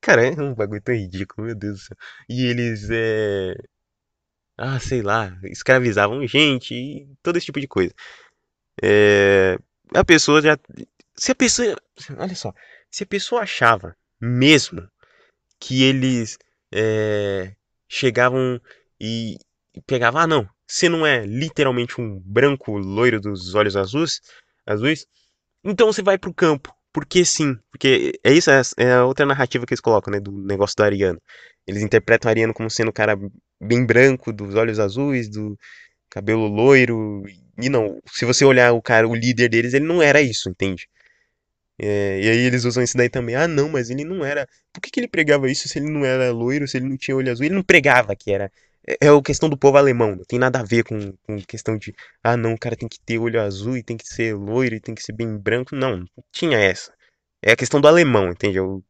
Cara, 0.01 0.25
é 0.25 0.31
um 0.41 0.53
bagulho 0.53 0.81
tão 0.81 0.95
ridículo, 0.95 1.47
meu 1.47 1.55
Deus 1.55 1.79
do 1.79 1.85
céu. 1.85 1.97
E 2.29 2.45
eles. 2.45 2.89
É... 2.91 3.55
Ah, 4.57 4.79
sei 4.79 5.01
lá, 5.01 5.37
escravizavam 5.43 6.25
gente, 6.27 6.73
e 6.73 7.07
todo 7.23 7.37
esse 7.37 7.45
tipo 7.47 7.59
de 7.59 7.67
coisa. 7.67 7.93
É... 8.81 9.57
A 9.93 10.03
pessoa 10.03 10.41
já. 10.41 10.57
Se 11.15 11.31
a 11.31 11.35
pessoa. 11.35 11.75
Olha 12.17 12.35
só. 12.35 12.53
Se 12.89 13.03
a 13.03 13.07
pessoa 13.07 13.41
achava 13.41 13.95
mesmo 14.19 14.87
que 15.59 15.83
eles 15.83 16.37
é... 16.71 17.55
chegavam 17.87 18.61
e 18.99 19.37
e 19.75 19.81
pegava, 19.81 20.21
ah 20.21 20.27
não, 20.27 20.47
você 20.67 20.87
não 20.87 21.05
é 21.05 21.25
literalmente 21.25 21.99
um 21.99 22.19
branco 22.19 22.77
loiro 22.77 23.19
dos 23.19 23.55
olhos 23.55 23.75
azuis, 23.75 24.21
azuis, 24.65 25.07
então 25.63 25.87
você 25.91 26.01
vai 26.01 26.17
pro 26.17 26.33
campo. 26.33 26.73
Porque 26.91 27.25
sim, 27.25 27.57
porque 27.71 28.19
é 28.23 28.31
isso, 28.31 28.51
é, 28.51 28.61
é 28.77 28.93
a 28.93 29.05
outra 29.05 29.25
narrativa 29.25 29.65
que 29.65 29.73
eles 29.73 29.81
colocam, 29.81 30.13
né, 30.13 30.19
do 30.19 30.31
negócio 30.31 30.75
do 30.77 30.83
Ariano. 30.83 31.19
Eles 31.65 31.81
interpretam 31.81 32.29
o 32.29 32.31
Ariano 32.31 32.53
como 32.53 32.69
sendo 32.69 32.89
um 32.89 32.93
cara 32.93 33.17
bem 33.63 33.85
branco, 33.85 34.33
dos 34.33 34.55
olhos 34.55 34.79
azuis, 34.79 35.29
do 35.29 35.57
cabelo 36.09 36.47
loiro. 36.47 37.23
E 37.61 37.69
não, 37.69 37.99
se 38.07 38.25
você 38.25 38.45
olhar 38.45 38.73
o 38.73 38.81
cara, 38.81 39.07
o 39.07 39.15
líder 39.15 39.49
deles, 39.49 39.73
ele 39.73 39.85
não 39.85 40.01
era 40.01 40.21
isso, 40.21 40.49
entende? 40.49 40.87
É, 41.79 42.21
e 42.21 42.29
aí 42.29 42.37
eles 42.37 42.65
usam 42.65 42.83
isso 42.83 42.97
daí 42.97 43.09
também. 43.09 43.35
Ah, 43.35 43.47
não, 43.47 43.69
mas 43.69 43.89
ele 43.89 44.03
não 44.03 44.23
era. 44.25 44.47
Por 44.71 44.81
que, 44.81 44.91
que 44.91 44.99
ele 44.99 45.07
pregava 45.07 45.49
isso 45.49 45.67
se 45.67 45.79
ele 45.79 45.89
não 45.89 46.05
era 46.05 46.31
loiro, 46.31 46.67
se 46.67 46.77
ele 46.77 46.87
não 46.87 46.97
tinha 46.97 47.15
olho 47.17 47.31
azul? 47.31 47.45
Ele 47.45 47.55
não 47.55 47.63
pregava 47.63 48.15
que 48.15 48.31
era 48.31 48.51
é, 48.87 48.97
é 49.07 49.09
a 49.09 49.21
questão 49.21 49.49
do 49.49 49.57
povo 49.57 49.77
alemão, 49.77 50.15
não 50.15 50.23
tem 50.25 50.39
nada 50.39 50.59
a 50.59 50.63
ver 50.63 50.83
com, 50.83 51.13
com 51.23 51.41
questão 51.41 51.77
de, 51.77 51.93
ah 52.23 52.37
não, 52.37 52.53
o 52.53 52.59
cara 52.59 52.75
tem 52.75 52.87
que 52.87 52.99
ter 52.99 53.17
olho 53.17 53.41
azul 53.41 53.77
e 53.77 53.83
tem 53.83 53.97
que 53.97 54.07
ser 54.07 54.35
loiro 54.35 54.75
e 54.75 54.79
tem 54.79 54.93
que 54.95 55.03
ser 55.03 55.13
bem 55.13 55.37
branco. 55.37 55.75
Não, 55.75 55.97
não 55.99 56.07
tinha 56.31 56.57
essa. 56.57 56.93
É 57.41 57.53
a 57.53 57.55
questão 57.55 57.81
do 57.81 57.87
alemão, 57.87 58.31
entende? 58.31 58.59
O, 58.59 58.83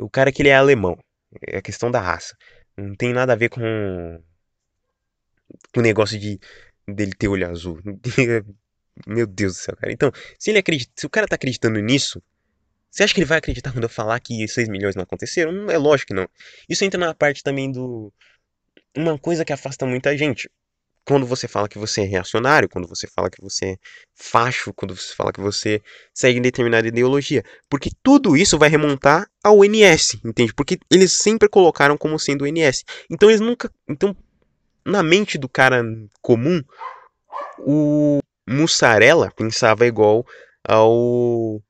o 0.00 0.10
cara 0.10 0.32
que 0.32 0.42
ele 0.42 0.50
é 0.50 0.56
alemão. 0.56 0.98
É 1.46 1.58
a 1.58 1.62
questão 1.62 1.90
da 1.90 2.00
raça. 2.00 2.36
Não 2.76 2.94
tem 2.94 3.12
nada 3.12 3.32
a 3.32 3.36
ver 3.36 3.48
com, 3.48 3.60
o 5.76 5.80
negócio 5.80 6.18
de 6.18 6.38
dele 6.86 7.12
ter 7.12 7.28
olho 7.28 7.48
azul. 7.48 7.80
Meu 9.06 9.26
Deus 9.26 9.54
do 9.54 9.58
céu, 9.58 9.76
cara. 9.76 9.92
Então, 9.92 10.12
se 10.38 10.50
ele 10.50 10.58
acredita, 10.58 10.92
se 10.96 11.06
o 11.06 11.10
cara 11.10 11.26
tá 11.26 11.34
acreditando 11.34 11.80
nisso, 11.80 12.22
você 12.90 13.02
acha 13.02 13.12
que 13.12 13.20
ele 13.20 13.26
vai 13.26 13.38
acreditar 13.38 13.72
quando 13.72 13.84
eu 13.84 13.88
falar 13.88 14.20
que 14.20 14.46
6 14.46 14.68
milhões 14.68 14.94
não 14.94 15.02
aconteceram? 15.02 15.68
É 15.70 15.76
lógico 15.76 16.08
que 16.08 16.14
não. 16.14 16.28
Isso 16.68 16.84
entra 16.84 16.98
na 16.98 17.12
parte 17.12 17.42
também 17.42 17.70
do 17.72 18.12
uma 18.96 19.18
coisa 19.18 19.44
que 19.44 19.52
afasta 19.52 19.84
muita 19.84 20.16
gente. 20.16 20.48
Quando 21.06 21.26
você 21.26 21.46
fala 21.46 21.68
que 21.68 21.78
você 21.78 22.02
é 22.02 22.04
reacionário, 22.04 22.68
quando 22.68 22.88
você 22.88 23.06
fala 23.06 23.30
que 23.30 23.42
você 23.42 23.72
é 23.72 23.76
facho, 24.14 24.72
quando 24.72 24.96
você 24.96 25.14
fala 25.14 25.32
que 25.32 25.40
você 25.40 25.82
segue 26.14 26.40
determinada 26.40 26.88
ideologia. 26.88 27.42
Porque 27.68 27.90
tudo 28.02 28.36
isso 28.36 28.58
vai 28.58 28.70
remontar 28.70 29.26
ao 29.42 29.62
NS, 29.64 30.18
entende? 30.24 30.54
Porque 30.54 30.78
eles 30.90 31.12
sempre 31.12 31.48
colocaram 31.48 31.96
como 31.98 32.18
sendo 32.18 32.44
o 32.44 32.46
NS. 32.46 32.84
Então 33.10 33.28
eles 33.28 33.40
nunca. 33.40 33.70
Então, 33.88 34.16
na 34.84 35.02
mente 35.02 35.36
do 35.36 35.48
cara 35.48 35.82
comum, 36.22 36.62
o 37.58 38.20
mussarela 38.48 39.30
pensava 39.36 39.86
igual 39.86 40.24
ao 40.66 41.60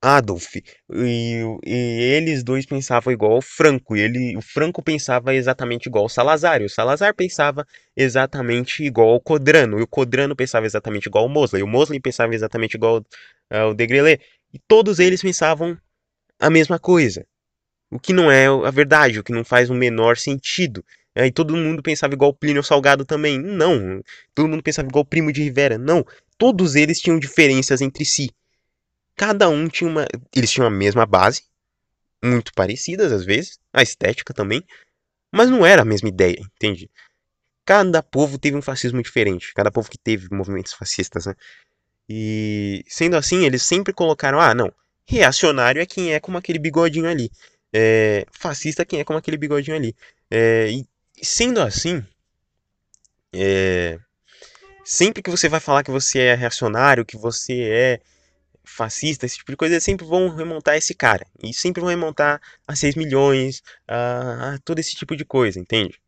Adolf. 0.00 0.56
E, 0.56 1.42
e, 1.66 1.72
eles 2.16 2.42
dois 2.42 2.64
pensavam 2.64 3.12
igual 3.12 3.38
o 3.38 3.42
Franco. 3.42 3.96
Ele, 3.96 4.36
o 4.36 4.40
Franco 4.40 4.82
pensava 4.82 5.34
exatamente 5.34 5.86
igual 5.86 6.04
o 6.04 6.08
Salazar. 6.08 6.62
E 6.62 6.64
o 6.64 6.70
Salazar 6.70 7.14
pensava 7.14 7.66
exatamente 7.96 8.84
igual 8.84 9.10
ao 9.10 9.20
Codrano. 9.20 9.78
E 9.78 9.82
o 9.82 9.86
Codrano 9.86 10.36
pensava 10.36 10.66
exatamente 10.66 11.06
igual 11.06 11.24
ao 11.24 11.30
Mosley. 11.30 11.60
E 11.60 11.64
o 11.64 11.66
Mosley 11.66 12.00
pensava 12.00 12.34
exatamente 12.34 12.74
igual 12.74 13.04
ao 13.50 13.74
Degrelé. 13.74 14.18
E 14.52 14.58
todos 14.66 14.98
eles 14.98 15.20
pensavam 15.20 15.76
a 16.38 16.48
mesma 16.48 16.78
coisa. 16.78 17.26
O 17.90 17.98
que 17.98 18.12
não 18.12 18.30
é 18.30 18.46
a 18.46 18.70
verdade, 18.70 19.18
o 19.18 19.24
que 19.24 19.32
não 19.32 19.44
faz 19.44 19.70
o 19.70 19.74
menor 19.74 20.16
sentido. 20.16 20.84
E 21.16 21.32
todo 21.32 21.56
mundo 21.56 21.82
pensava 21.82 22.14
igual 22.14 22.30
o 22.30 22.34
Plínio 22.34 22.62
Salgado 22.62 23.04
também. 23.04 23.38
Não. 23.38 24.00
Todo 24.34 24.48
mundo 24.48 24.62
pensava 24.62 24.88
igual 24.88 25.02
o 25.02 25.06
Primo 25.08 25.32
de 25.32 25.42
Rivera. 25.42 25.76
Não. 25.76 26.04
Todos 26.36 26.76
eles 26.76 27.00
tinham 27.00 27.18
diferenças 27.18 27.80
entre 27.80 28.04
si. 28.04 28.30
Cada 29.18 29.48
um 29.48 29.68
tinha 29.68 29.90
uma. 29.90 30.06
Eles 30.34 30.48
tinham 30.48 30.68
a 30.68 30.70
mesma 30.70 31.04
base, 31.04 31.42
muito 32.24 32.52
parecidas 32.54 33.10
às 33.10 33.24
vezes, 33.24 33.58
a 33.72 33.82
estética 33.82 34.32
também, 34.32 34.64
mas 35.32 35.50
não 35.50 35.66
era 35.66 35.82
a 35.82 35.84
mesma 35.84 36.08
ideia, 36.08 36.38
entende? 36.40 36.88
Cada 37.66 38.00
povo 38.00 38.38
teve 38.38 38.56
um 38.56 38.62
fascismo 38.62 39.02
diferente, 39.02 39.52
cada 39.54 39.72
povo 39.72 39.90
que 39.90 39.98
teve 39.98 40.28
movimentos 40.30 40.72
fascistas, 40.72 41.26
né? 41.26 41.34
E 42.08 42.84
sendo 42.88 43.16
assim, 43.16 43.44
eles 43.44 43.64
sempre 43.64 43.92
colocaram: 43.92 44.40
ah, 44.40 44.54
não, 44.54 44.72
reacionário 45.04 45.82
é 45.82 45.86
quem 45.86 46.14
é 46.14 46.20
como 46.20 46.38
aquele 46.38 46.60
bigodinho 46.60 47.08
ali, 47.08 47.28
é, 47.72 48.24
fascista 48.30 48.82
é 48.82 48.84
quem 48.84 49.00
é 49.00 49.04
como 49.04 49.18
aquele 49.18 49.36
bigodinho 49.36 49.76
ali. 49.76 49.96
É, 50.30 50.70
e 50.70 50.86
sendo 51.24 51.60
assim, 51.60 52.06
é, 53.32 53.98
sempre 54.84 55.22
que 55.22 55.30
você 55.30 55.48
vai 55.48 55.58
falar 55.58 55.82
que 55.82 55.90
você 55.90 56.20
é 56.20 56.34
reacionário, 56.36 57.04
que 57.04 57.16
você 57.16 57.62
é 57.62 58.00
fascista, 58.68 59.26
esse 59.26 59.38
tipo 59.38 59.52
de 59.52 59.56
coisa, 59.56 59.80
sempre 59.80 60.06
vão 60.06 60.28
remontar 60.28 60.76
esse 60.76 60.94
cara. 60.94 61.26
E 61.42 61.52
sempre 61.52 61.80
vão 61.80 61.90
remontar 61.90 62.40
a 62.66 62.76
6 62.76 62.94
milhões, 62.94 63.62
a, 63.86 64.54
a 64.54 64.58
todo 64.58 64.78
esse 64.78 64.94
tipo 64.94 65.16
de 65.16 65.24
coisa, 65.24 65.58
entende? 65.58 66.00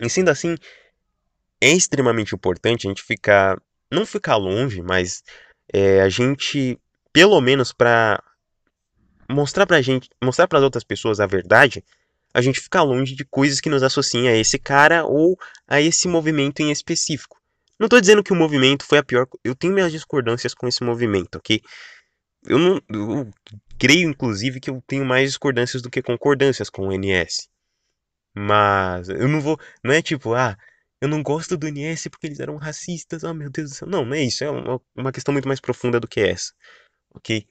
E 0.00 0.08
sendo 0.08 0.30
assim, 0.30 0.56
é 1.60 1.70
extremamente 1.70 2.34
importante 2.34 2.86
a 2.86 2.90
gente 2.90 3.02
ficar, 3.02 3.60
não 3.90 4.06
ficar 4.06 4.36
longe, 4.36 4.80
mas 4.82 5.22
é, 5.72 6.00
a 6.00 6.08
gente, 6.08 6.78
pelo 7.12 7.40
menos 7.40 7.72
para 7.72 8.22
mostrar 9.28 9.66
pra 9.66 9.82
gente, 9.82 10.08
mostrar 10.22 10.48
para 10.48 10.58
as 10.58 10.64
outras 10.64 10.84
pessoas 10.84 11.20
a 11.20 11.26
verdade, 11.26 11.84
a 12.32 12.40
gente 12.40 12.60
ficar 12.60 12.82
longe 12.82 13.14
de 13.14 13.24
coisas 13.24 13.60
que 13.60 13.68
nos 13.68 13.82
associem 13.82 14.28
a 14.28 14.36
esse 14.36 14.58
cara 14.58 15.04
ou 15.04 15.38
a 15.68 15.80
esse 15.80 16.08
movimento 16.08 16.60
em 16.60 16.70
específico. 16.70 17.39
Não 17.80 17.88
tô 17.88 17.98
dizendo 17.98 18.22
que 18.22 18.32
o 18.32 18.36
movimento 18.36 18.84
foi 18.84 18.98
a 18.98 19.02
pior. 19.02 19.26
Eu 19.42 19.54
tenho 19.54 19.72
minhas 19.72 19.90
discordâncias 19.90 20.52
com 20.52 20.68
esse 20.68 20.84
movimento, 20.84 21.36
ok? 21.36 21.62
Eu 22.44 22.58
não. 22.58 22.80
Eu 22.90 23.30
creio, 23.78 24.10
inclusive, 24.10 24.60
que 24.60 24.68
eu 24.68 24.82
tenho 24.86 25.04
mais 25.04 25.30
discordâncias 25.30 25.80
do 25.80 25.88
que 25.90 26.02
concordâncias 26.02 26.68
com 26.68 26.88
o 26.88 26.92
NS. 26.92 27.48
Mas 28.34 29.08
eu 29.08 29.26
não 29.28 29.40
vou. 29.40 29.58
Não 29.82 29.94
é 29.94 30.02
tipo, 30.02 30.34
ah, 30.34 30.58
eu 31.00 31.08
não 31.08 31.22
gosto 31.22 31.56
do 31.56 31.66
NS 31.66 32.08
porque 32.10 32.26
eles 32.26 32.40
eram 32.40 32.56
racistas, 32.56 33.24
oh 33.24 33.32
meu 33.32 33.50
Deus 33.50 33.70
do 33.70 33.76
céu. 33.76 33.88
Não, 33.88 34.04
não 34.04 34.14
é 34.14 34.22
isso. 34.24 34.44
É 34.44 34.50
uma, 34.50 34.80
uma 34.94 35.12
questão 35.12 35.32
muito 35.32 35.48
mais 35.48 35.60
profunda 35.60 35.98
do 35.98 36.06
que 36.08 36.20
essa. 36.20 36.52
Ok? 37.14 37.48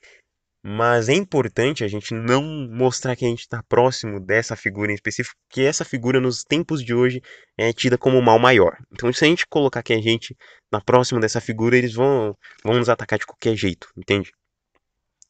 Mas 0.61 1.07
é 1.07 1.13
importante 1.13 1.83
a 1.83 1.87
gente 1.87 2.13
não 2.13 2.43
mostrar 2.69 3.15
que 3.15 3.25
a 3.25 3.29
gente 3.29 3.41
está 3.41 3.63
próximo 3.63 4.19
dessa 4.19 4.55
figura 4.55 4.91
em 4.91 4.95
específico, 4.95 5.35
porque 5.47 5.61
essa 5.61 5.85
figura 5.85 6.19
nos 6.19 6.43
tempos 6.43 6.83
de 6.83 6.93
hoje 6.93 7.21
é 7.57 7.71
tida 7.71 7.97
como 7.97 8.17
o 8.17 8.21
mal 8.21 8.37
maior. 8.37 8.77
Então, 8.91 9.11
se 9.13 9.23
a 9.23 9.27
gente 9.27 9.47
colocar 9.47 9.81
que 9.81 9.93
a 9.93 10.01
gente 10.01 10.35
na 10.71 10.79
próxima 10.81 11.19
dessa 11.19 11.41
figura, 11.41 11.77
eles 11.77 11.93
vão, 11.93 12.35
vão 12.63 12.77
nos 12.77 12.89
atacar 12.89 13.17
de 13.17 13.25
qualquer 13.25 13.55
jeito, 13.55 13.87
entende? 13.97 14.31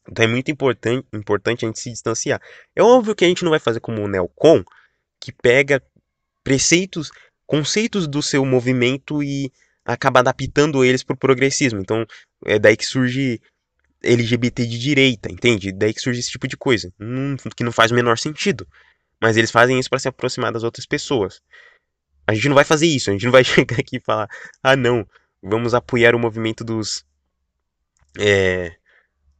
Então 0.08 0.24
é 0.24 0.28
muito 0.28 0.50
importante, 0.50 1.06
importante 1.12 1.64
a 1.64 1.68
gente 1.68 1.80
se 1.80 1.90
distanciar. 1.90 2.40
É 2.74 2.82
óbvio 2.82 3.14
que 3.14 3.24
a 3.24 3.28
gente 3.28 3.44
não 3.44 3.50
vai 3.50 3.60
fazer 3.60 3.80
como 3.80 4.02
o 4.02 4.08
Nelcon, 4.08 4.64
que 5.20 5.32
pega 5.32 5.82
preceitos, 6.42 7.10
conceitos 7.46 8.08
do 8.08 8.22
seu 8.22 8.44
movimento 8.44 9.22
e 9.22 9.52
acaba 9.84 10.20
adaptando 10.20 10.84
eles 10.84 11.02
para 11.02 11.14
o 11.14 11.18
progressismo. 11.18 11.80
Então 11.80 12.04
é 12.46 12.58
daí 12.58 12.76
que 12.76 12.84
surge 12.84 13.40
LGBT 14.02 14.66
de 14.66 14.78
direita, 14.78 15.30
entende? 15.30 15.72
Daí 15.72 15.92
que 15.92 16.00
surge 16.00 16.20
esse 16.20 16.30
tipo 16.30 16.48
de 16.48 16.56
coisa, 16.56 16.92
que 17.56 17.64
não 17.64 17.72
faz 17.72 17.90
o 17.90 17.94
menor 17.94 18.18
sentido. 18.18 18.66
Mas 19.20 19.36
eles 19.36 19.50
fazem 19.50 19.78
isso 19.78 19.90
para 19.90 19.98
se 19.98 20.08
aproximar 20.08 20.52
das 20.52 20.62
outras 20.62 20.86
pessoas. 20.86 21.42
A 22.26 22.34
gente 22.34 22.48
não 22.48 22.54
vai 22.54 22.64
fazer 22.64 22.86
isso, 22.86 23.10
a 23.10 23.12
gente 23.12 23.24
não 23.24 23.32
vai 23.32 23.44
chegar 23.44 23.78
aqui 23.78 23.96
e 23.96 24.00
falar, 24.00 24.28
ah 24.62 24.76
não, 24.76 25.06
vamos 25.42 25.74
apoiar 25.74 26.14
o 26.14 26.18
movimento 26.18 26.64
dos 26.64 27.04
é, 28.18 28.74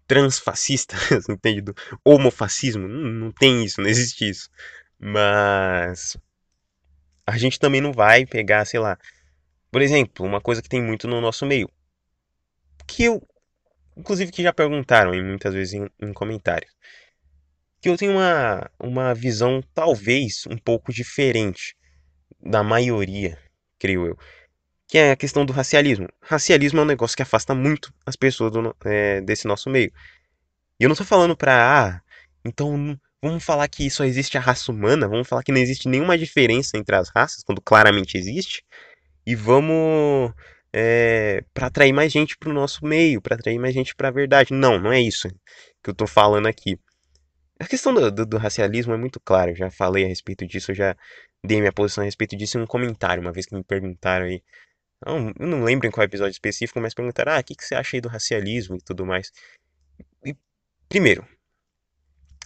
transfascistas, 0.06 1.00
entende? 1.28 1.62
Do 1.62 1.74
homofascismo, 2.04 2.86
não, 2.86 3.10
não 3.10 3.32
tem 3.32 3.64
isso, 3.64 3.80
não 3.80 3.88
existe 3.88 4.28
isso. 4.28 4.50
Mas 4.98 6.16
a 7.26 7.38
gente 7.38 7.58
também 7.58 7.80
não 7.80 7.92
vai 7.92 8.26
pegar, 8.26 8.64
sei 8.66 8.80
lá, 8.80 8.98
por 9.70 9.80
exemplo, 9.80 10.26
uma 10.26 10.40
coisa 10.40 10.60
que 10.60 10.68
tem 10.68 10.82
muito 10.82 11.06
no 11.06 11.20
nosso 11.20 11.46
meio, 11.46 11.70
que 12.86 13.04
eu 13.04 13.22
inclusive 14.00 14.32
que 14.32 14.42
já 14.42 14.52
perguntaram 14.52 15.12
muitas 15.22 15.52
vezes 15.54 15.74
em, 15.74 15.88
em 16.00 16.12
comentários, 16.12 16.72
que 17.80 17.88
eu 17.88 17.96
tenho 17.96 18.12
uma, 18.12 18.70
uma 18.78 19.14
visão 19.14 19.62
talvez 19.74 20.44
um 20.48 20.56
pouco 20.56 20.92
diferente 20.92 21.76
da 22.42 22.62
maioria, 22.62 23.38
creio 23.78 24.06
eu, 24.06 24.18
que 24.86 24.98
é 24.98 25.12
a 25.12 25.16
questão 25.16 25.46
do 25.46 25.52
racialismo. 25.52 26.08
Racialismo 26.20 26.80
é 26.80 26.82
um 26.82 26.86
negócio 26.86 27.16
que 27.16 27.22
afasta 27.22 27.54
muito 27.54 27.92
as 28.04 28.16
pessoas 28.16 28.52
do, 28.52 28.74
é, 28.84 29.20
desse 29.20 29.46
nosso 29.46 29.70
meio. 29.70 29.92
E 30.78 30.84
eu 30.84 30.88
não 30.88 30.94
estou 30.94 31.06
falando 31.06 31.36
para, 31.36 31.52
ah, 31.54 32.00
então 32.44 32.98
vamos 33.22 33.44
falar 33.44 33.68
que 33.68 33.88
só 33.90 34.04
existe 34.04 34.36
a 34.38 34.40
raça 34.40 34.72
humana, 34.72 35.06
vamos 35.06 35.28
falar 35.28 35.42
que 35.42 35.52
não 35.52 35.60
existe 35.60 35.88
nenhuma 35.88 36.18
diferença 36.18 36.76
entre 36.76 36.96
as 36.96 37.10
raças, 37.10 37.42
quando 37.44 37.60
claramente 37.60 38.16
existe, 38.16 38.64
e 39.26 39.34
vamos 39.34 40.32
é, 40.72 41.44
para 41.52 41.66
atrair 41.66 41.92
mais 41.92 42.12
gente 42.12 42.36
para 42.36 42.50
o 42.50 42.52
nosso 42.52 42.84
meio, 42.84 43.20
para 43.20 43.36
atrair 43.36 43.58
mais 43.58 43.74
gente 43.74 43.94
para 43.94 44.08
a 44.08 44.12
verdade. 44.12 44.52
Não, 44.52 44.78
não 44.78 44.92
é 44.92 45.00
isso 45.00 45.28
que 45.82 45.90
eu 45.90 45.92
estou 45.92 46.06
falando 46.06 46.46
aqui. 46.46 46.78
A 47.58 47.66
questão 47.66 47.92
do, 47.92 48.10
do, 48.10 48.24
do, 48.24 48.38
racialismo 48.38 48.94
é 48.94 48.96
muito 48.96 49.20
clara, 49.20 49.50
eu 49.50 49.56
já 49.56 49.70
falei 49.70 50.04
a 50.04 50.08
respeito 50.08 50.46
disso, 50.46 50.70
eu 50.70 50.74
já 50.74 50.96
dei 51.44 51.60
minha 51.60 51.72
posição 51.72 52.02
a 52.02 52.06
respeito 52.06 52.34
disso 52.36 52.58
em 52.58 52.62
um 52.62 52.66
comentário, 52.66 53.20
uma 53.20 53.32
vez 53.32 53.46
que 53.46 53.54
me 53.54 53.62
perguntaram 53.62 54.26
aí. 54.26 54.42
Eu 55.06 55.46
não 55.46 55.64
lembro 55.64 55.86
em 55.86 55.90
qual 55.90 56.04
episódio 56.04 56.32
específico, 56.32 56.80
mas 56.80 56.94
perguntaram: 56.94 57.32
ah, 57.32 57.40
o 57.40 57.44
que, 57.44 57.54
que 57.54 57.64
você 57.64 57.74
acha 57.74 57.96
aí 57.96 58.00
do 58.00 58.08
racialismo 58.08 58.76
e 58.76 58.80
tudo 58.82 59.06
mais. 59.06 59.32
E, 60.24 60.34
primeiro, 60.88 61.26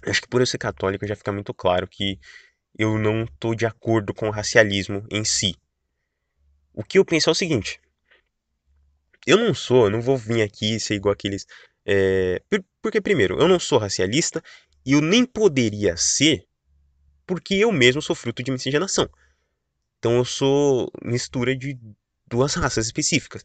acho 0.07 0.23
que 0.23 0.29
por 0.29 0.41
eu 0.41 0.47
ser 0.47 0.59
católico 0.59 1.07
já 1.07 1.17
fica 1.17 1.33
muito 1.33 1.53
claro 1.53 1.87
que 1.89 2.19
eu 2.77 2.99
não 2.99 3.25
estou 3.25 3.55
de 3.55 3.67
acordo 3.67 4.15
com 4.15 4.29
o 4.29 4.33
racialismo 4.33 5.05
em 5.11 5.25
si. 5.25 5.57
O 6.73 6.83
que 6.83 6.99
eu 6.99 7.05
penso 7.05 7.29
é 7.31 7.33
o 7.33 7.35
seguinte: 7.35 7.81
eu 9.27 9.39
não 9.39 9.55
sou, 9.55 9.87
eu 9.87 9.91
não 9.91 10.01
vou 10.01 10.17
vir 10.17 10.43
aqui 10.43 10.79
ser 10.79 10.95
igual 10.95 11.13
aqueles. 11.13 11.47
É, 11.87 12.43
porque, 12.81 13.01
primeiro, 13.01 13.39
eu 13.39 13.49
não 13.49 13.59
sou 13.59 13.79
racialista 13.79 14.43
e 14.85 14.93
eu 14.93 15.01
nem 15.01 15.25
poderia 15.25 15.97
ser 15.97 16.47
porque 17.27 17.55
eu 17.55 17.73
mesmo 17.73 18.03
sou 18.03 18.15
fruto 18.15 18.43
de 18.43 18.51
miscigenação. 18.51 19.09
Então 19.99 20.17
eu 20.17 20.25
sou 20.25 20.91
mistura 21.03 21.57
de 21.57 21.79
duas 22.27 22.55
raças 22.55 22.87
específicas. 22.87 23.45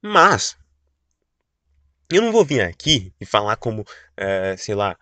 Mas 0.00 0.56
eu 2.10 2.22
não 2.22 2.32
vou 2.32 2.44
vir 2.44 2.60
aqui 2.60 3.12
e 3.20 3.26
falar 3.26 3.56
como, 3.56 3.84
é, 4.16 4.56
sei 4.56 4.74
lá, 4.74 4.96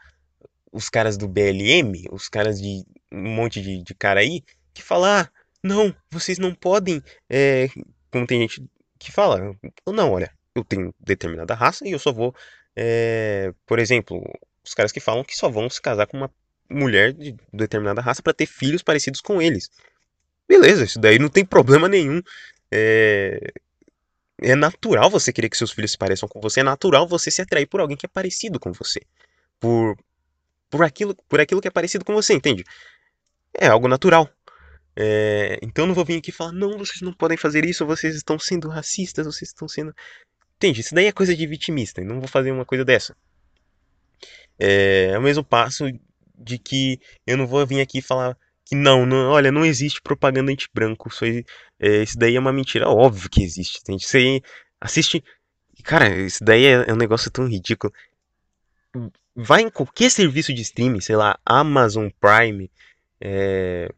os 0.72 0.88
caras 0.88 1.16
do 1.16 1.28
BLM, 1.28 2.06
os 2.10 2.28
caras 2.28 2.60
de 2.60 2.84
um 3.12 3.34
monte 3.34 3.60
de, 3.60 3.82
de 3.82 3.94
cara 3.94 4.20
aí, 4.20 4.42
que 4.74 4.82
falar, 4.82 5.26
ah, 5.26 5.30
não, 5.62 5.94
vocês 6.10 6.38
não 6.38 6.54
podem, 6.54 7.02
é, 7.28 7.68
como 8.10 8.26
tem 8.26 8.40
gente 8.40 8.62
que 9.06 9.12
fala, 9.12 9.56
não, 9.86 10.12
olha, 10.12 10.30
eu 10.54 10.64
tenho 10.64 10.94
determinada 10.98 11.54
raça 11.54 11.86
e 11.86 11.92
eu 11.92 11.98
só 11.98 12.12
vou, 12.12 12.34
é, 12.74 13.52
por 13.64 13.78
exemplo, 13.78 14.22
os 14.64 14.74
caras 14.74 14.92
que 14.92 15.00
falam 15.00 15.24
que 15.24 15.36
só 15.36 15.48
vão 15.48 15.70
se 15.70 15.80
casar 15.80 16.06
com 16.06 16.16
uma 16.16 16.30
mulher 16.68 17.12
de 17.12 17.36
determinada 17.52 18.00
raça 18.00 18.22
para 18.22 18.34
ter 18.34 18.46
filhos 18.46 18.82
parecidos 18.82 19.20
com 19.20 19.40
eles. 19.40 19.70
Beleza, 20.48 20.84
isso 20.84 20.98
daí 20.98 21.18
não 21.18 21.28
tem 21.28 21.44
problema 21.44 21.88
nenhum. 21.88 22.20
É, 22.70 23.52
é 24.42 24.54
natural 24.54 25.08
você 25.08 25.32
querer 25.32 25.48
que 25.48 25.56
seus 25.56 25.72
filhos 25.72 25.92
se 25.92 25.98
pareçam 25.98 26.28
com 26.28 26.40
você, 26.40 26.60
é 26.60 26.62
natural 26.62 27.06
você 27.06 27.30
se 27.30 27.40
atrair 27.40 27.66
por 27.66 27.80
alguém 27.80 27.96
que 27.96 28.06
é 28.06 28.08
parecido 28.08 28.58
com 28.58 28.72
você. 28.72 29.00
Por, 29.60 29.96
por, 30.68 30.82
aquilo, 30.82 31.14
por 31.28 31.40
aquilo 31.40 31.60
que 31.60 31.68
é 31.68 31.70
parecido 31.70 32.04
com 32.04 32.12
você, 32.12 32.34
entende? 32.34 32.64
É 33.54 33.68
algo 33.68 33.88
natural. 33.88 34.28
É, 34.98 35.58
então 35.62 35.86
não 35.86 35.94
vou 35.94 36.04
vir 36.04 36.16
aqui 36.16 36.32
falar, 36.32 36.52
não, 36.52 36.78
vocês 36.78 37.02
não 37.02 37.12
podem 37.12 37.36
fazer 37.36 37.64
isso, 37.66 37.84
vocês 37.84 38.16
estão 38.16 38.38
sendo 38.38 38.68
racistas, 38.68 39.26
vocês 39.26 39.50
estão 39.50 39.68
sendo. 39.68 39.94
Entende? 40.56 40.80
Isso 40.80 40.94
daí 40.94 41.06
é 41.06 41.12
coisa 41.12 41.36
de 41.36 41.46
vitimista, 41.46 42.02
não 42.02 42.18
vou 42.18 42.28
fazer 42.28 42.50
uma 42.50 42.64
coisa 42.64 42.84
dessa. 42.84 43.14
É, 44.58 45.10
é 45.12 45.18
o 45.18 45.22
mesmo 45.22 45.44
passo 45.44 45.84
de 46.34 46.58
que 46.58 46.98
eu 47.26 47.36
não 47.36 47.46
vou 47.46 47.66
vir 47.66 47.80
aqui 47.80 48.00
falar 48.00 48.36
que 48.64 48.74
não, 48.74 49.06
não 49.06 49.30
olha, 49.30 49.52
não 49.52 49.64
existe 49.64 50.02
propaganda 50.02 50.50
anti-branco, 50.50 51.08
isso, 51.08 51.24
é, 51.78 52.02
isso 52.02 52.18
daí 52.18 52.34
é 52.34 52.40
uma 52.40 52.52
mentira, 52.52 52.88
óbvio 52.88 53.30
que 53.30 53.42
existe, 53.42 53.78
entende? 53.80 54.04
Você 54.04 54.42
assiste. 54.80 55.22
Cara, 55.84 56.08
isso 56.08 56.42
daí 56.42 56.64
é, 56.64 56.84
é 56.88 56.92
um 56.92 56.96
negócio 56.96 57.30
tão 57.30 57.46
ridículo. 57.46 57.92
Vai 59.36 59.62
em 59.62 59.70
qualquer 59.70 60.10
serviço 60.10 60.52
de 60.52 60.62
streaming, 60.62 61.00
sei 61.00 61.14
lá, 61.14 61.38
Amazon 61.44 62.08
Prime, 62.18 62.70
é, 63.20 63.88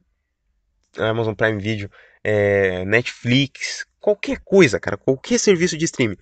Amazon 0.99 1.35
Prime 1.35 1.61
Video, 1.61 1.91
é, 2.23 2.85
Netflix, 2.85 3.87
qualquer 4.01 4.41
coisa, 4.41 4.79
cara, 4.79 4.97
qualquer 4.97 5.39
serviço 5.39 5.77
de 5.77 5.85
streaming. 5.85 6.17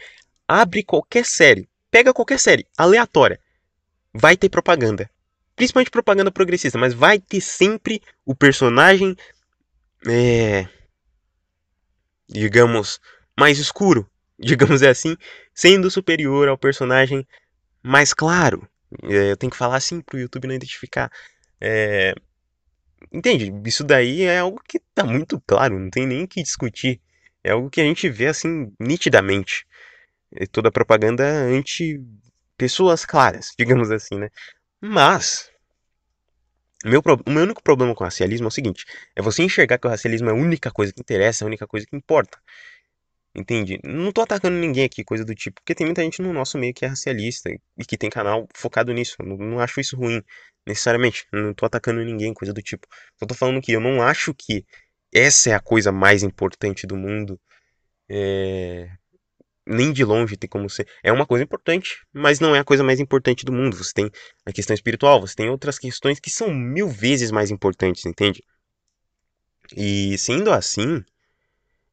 Abre 0.47 0.83
qualquer 0.83 1.24
série, 1.24 1.68
pega 1.91 2.12
qualquer 2.12 2.39
série, 2.39 2.66
aleatória, 2.77 3.41
vai 4.12 4.37
ter 4.37 4.49
propaganda. 4.49 5.11
Principalmente 5.55 5.91
propaganda 5.91 6.31
progressista, 6.31 6.79
mas 6.79 6.93
vai 6.93 7.18
ter 7.18 7.41
sempre 7.41 8.03
o 8.24 8.35
personagem, 8.35 9.16
é, 10.07 10.68
digamos, 12.29 13.01
mais 13.39 13.59
escuro, 13.59 14.09
digamos 14.39 14.83
assim, 14.83 15.16
sendo 15.55 15.91
superior 15.91 16.49
ao 16.49 16.59
personagem 16.59 17.27
mais 17.83 18.12
claro. 18.12 18.68
É, 19.05 19.33
eu 19.33 19.37
tenho 19.37 19.51
que 19.51 19.57
falar 19.57 19.77
assim 19.77 20.01
pro 20.01 20.18
YouTube 20.18 20.47
não 20.47 20.55
identificar. 20.55 21.11
É, 21.61 22.14
Entende? 23.12 23.53
Isso 23.64 23.84
daí 23.84 24.22
é 24.22 24.38
algo 24.38 24.61
que 24.66 24.80
tá 24.94 25.05
muito 25.05 25.40
claro, 25.47 25.78
não 25.78 25.90
tem 25.90 26.07
nem 26.07 26.24
o 26.24 26.28
que 26.28 26.42
discutir. 26.42 27.01
É 27.44 27.53
algo 27.53 27.70
que 27.70 27.80
a 27.80 27.84
gente 27.84 28.09
vê 28.09 28.26
assim 28.26 28.72
nitidamente. 28.80 29.66
É 30.32 30.47
toda 30.47 30.68
a 30.68 30.72
propaganda 30.72 31.24
anti 31.24 32.01
pessoas 32.57 33.05
claras, 33.05 33.53
digamos 33.59 33.90
assim, 33.90 34.18
né? 34.18 34.30
Mas 34.80 35.51
meu, 36.84 37.03
o 37.26 37.30
meu 37.30 37.42
único 37.42 37.62
problema 37.62 37.94
com 37.94 38.05
o 38.05 38.07
racialismo 38.07 38.47
é 38.47 38.49
o 38.49 38.51
seguinte: 38.51 38.84
é 39.14 39.22
você 39.22 39.42
enxergar 39.42 39.78
que 39.78 39.86
o 39.86 39.90
racialismo 39.90 40.28
é 40.28 40.32
a 40.32 40.36
única 40.36 40.70
coisa 40.70 40.92
que 40.92 41.01
interessa, 41.01 41.44
a 41.44 41.47
única 41.47 41.66
coisa 41.66 41.86
que 41.86 41.97
importa. 41.97 42.38
Entende? 43.37 43.78
Não 43.84 44.12
tô 44.12 44.22
atacando 44.22 44.57
ninguém 44.57 44.84
aqui, 44.84 45.05
coisa 45.05 45.22
do 45.22 45.34
tipo, 45.34 45.61
porque 45.61 45.74
tem 45.74 45.87
muita 45.87 46.03
gente 46.03 46.22
no 46.22 46.32
nosso 46.32 46.57
meio 46.57 46.72
que 46.72 46.87
é 46.87 46.89
racialista 46.89 47.51
e 47.51 47.84
que 47.84 47.99
tem 47.99 48.09
canal 48.09 48.49
focado 48.55 48.95
nisso. 48.95 49.16
Não, 49.22 49.37
não 49.37 49.61
acho 49.61 49.78
isso 49.78 49.95
ruim, 49.95 50.22
necessariamente. 50.66 51.26
Não 51.30 51.53
tô 51.53 51.66
atacando 51.66 52.03
ninguém, 52.03 52.32
coisa 52.32 52.55
do 52.55 52.62
tipo. 52.62 52.87
Só 53.18 53.26
tô 53.26 53.34
falando 53.34 53.61
que 53.61 53.72
eu 53.72 53.80
não 53.80 54.01
acho 54.01 54.32
que 54.32 54.64
essa 55.14 55.51
é 55.51 55.55
a 55.55 55.61
coisa 55.61 55.93
mais 55.93 56.22
importante 56.22 56.87
do 56.87 56.97
mundo. 56.97 57.39
É... 58.09 58.89
Nem 59.66 59.93
de 59.93 60.05
longe 60.05 60.37
tem 60.39 60.49
como 60.49 60.70
ser. 60.70 60.89
É 61.03 61.12
uma 61.12 61.26
coisa 61.26 61.45
importante, 61.45 62.07
mas 62.14 62.41
não 62.41 62.57
é 62.57 62.61
a 62.61 62.64
coisa 62.64 62.82
mais 62.82 63.01
importante 63.01 63.45
do 63.45 63.53
mundo. 63.53 63.76
Você 63.76 63.93
tem 63.93 64.11
a 64.47 64.53
questão 64.53 64.72
espiritual, 64.72 65.20
você 65.20 65.34
tem 65.34 65.51
outras 65.51 65.78
questões 65.78 66.18
que 66.20 66.30
são 66.30 66.55
mil 66.55 66.89
vezes 66.89 67.30
mais 67.30 67.51
importantes, 67.51 68.07
entende? 68.07 68.43
E 69.76 70.16
sendo 70.18 70.51
assim, 70.53 71.05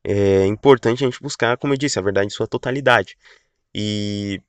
é 0.03 0.45
importante 0.45 1.03
a 1.03 1.09
gente 1.09 1.21
buscar, 1.21 1.57
como 1.57 1.73
eu 1.73 1.77
disse, 1.77 1.99
a 1.99 2.01
verdade 2.01 2.27
em 2.27 2.29
sua 2.29 2.47
totalidade. 2.47 3.17
E, 3.75 4.41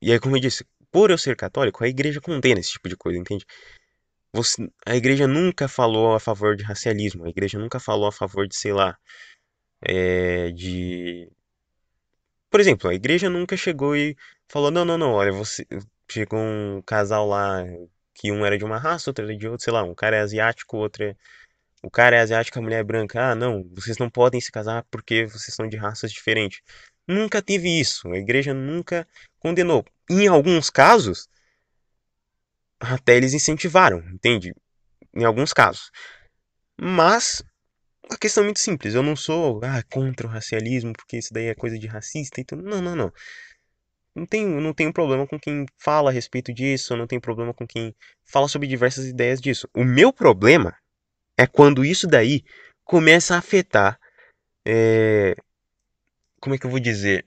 e 0.00 0.12
aí, 0.12 0.20
como 0.20 0.36
eu 0.36 0.40
disse, 0.40 0.64
por 0.90 1.10
eu 1.10 1.18
ser 1.18 1.36
católico, 1.36 1.84
a 1.84 1.88
igreja 1.88 2.20
condena 2.20 2.60
esse 2.60 2.72
tipo 2.72 2.88
de 2.88 2.96
coisa, 2.96 3.18
entende? 3.18 3.46
Você, 4.32 4.70
a 4.86 4.96
igreja 4.96 5.26
nunca 5.26 5.68
falou 5.68 6.14
a 6.14 6.20
favor 6.20 6.56
de 6.56 6.64
racialismo, 6.64 7.24
a 7.24 7.28
igreja 7.30 7.58
nunca 7.58 7.80
falou 7.80 8.08
a 8.08 8.12
favor 8.12 8.46
de, 8.48 8.56
sei 8.56 8.72
lá, 8.72 8.98
é, 9.82 10.50
de. 10.52 11.30
Por 12.50 12.60
exemplo, 12.60 12.88
a 12.90 12.94
igreja 12.94 13.28
nunca 13.30 13.56
chegou 13.56 13.96
e 13.96 14.16
falou: 14.48 14.70
não, 14.70 14.84
não, 14.84 14.98
não, 14.98 15.12
olha, 15.12 15.32
você. 15.32 15.66
Chegou 16.10 16.38
um 16.38 16.80
casal 16.82 17.26
lá 17.28 17.64
que 18.14 18.30
um 18.32 18.44
era 18.46 18.56
de 18.58 18.64
uma 18.64 18.78
raça, 18.78 19.10
outro 19.10 19.24
era 19.24 19.36
de 19.36 19.48
outra, 19.48 19.64
sei 19.64 19.72
lá, 19.72 19.82
um 19.82 19.94
cara 19.94 20.16
é 20.16 20.20
asiático, 20.20 20.76
outro 20.76 21.04
é. 21.04 21.16
O 21.82 21.90
cara 21.90 22.16
é 22.16 22.20
asiático, 22.20 22.58
a 22.58 22.62
mulher 22.62 22.80
é 22.80 22.84
branca. 22.84 23.30
Ah, 23.30 23.34
não, 23.34 23.64
vocês 23.74 23.98
não 23.98 24.10
podem 24.10 24.40
se 24.40 24.50
casar 24.50 24.84
porque 24.90 25.26
vocês 25.26 25.54
são 25.54 25.68
de 25.68 25.76
raças 25.76 26.10
diferentes. 26.12 26.60
Nunca 27.06 27.42
teve 27.42 27.68
isso. 27.68 28.08
A 28.08 28.16
igreja 28.16 28.52
nunca 28.52 29.06
condenou. 29.38 29.84
Em 30.10 30.26
alguns 30.26 30.70
casos, 30.70 31.28
até 32.80 33.16
eles 33.16 33.34
incentivaram, 33.34 33.98
entende? 34.10 34.54
Em 35.14 35.24
alguns 35.24 35.52
casos. 35.52 35.90
Mas 36.80 37.42
a 38.10 38.16
questão 38.16 38.42
é 38.42 38.46
muito 38.46 38.60
simples. 38.60 38.94
Eu 38.94 39.02
não 39.02 39.16
sou 39.16 39.60
ah, 39.64 39.82
contra 39.90 40.26
o 40.26 40.30
racialismo, 40.30 40.92
porque 40.92 41.18
isso 41.18 41.32
daí 41.32 41.46
é 41.46 41.54
coisa 41.54 41.78
de 41.78 41.86
racista 41.86 42.40
e 42.40 42.44
tudo. 42.44 42.62
Não, 42.62 42.80
não, 42.80 42.96
não. 42.96 43.12
Não 44.14 44.24
tenho, 44.26 44.60
não 44.60 44.72
tenho 44.72 44.92
problema 44.92 45.26
com 45.26 45.38
quem 45.38 45.66
fala 45.78 46.10
a 46.10 46.12
respeito 46.12 46.52
disso, 46.52 46.96
não 46.96 47.06
tenho 47.06 47.20
problema 47.20 47.52
com 47.52 47.66
quem 47.66 47.94
fala 48.24 48.48
sobre 48.48 48.66
diversas 48.66 49.04
ideias 49.06 49.40
disso. 49.40 49.68
O 49.74 49.84
meu 49.84 50.10
problema 50.10 50.74
é 51.36 51.46
quando 51.46 51.84
isso 51.84 52.06
daí 52.06 52.44
começa 52.84 53.34
a 53.34 53.38
afetar. 53.38 53.98
É... 54.64 55.36
Como 56.40 56.54
é 56.54 56.58
que 56.58 56.66
eu 56.66 56.70
vou 56.70 56.80
dizer? 56.80 57.26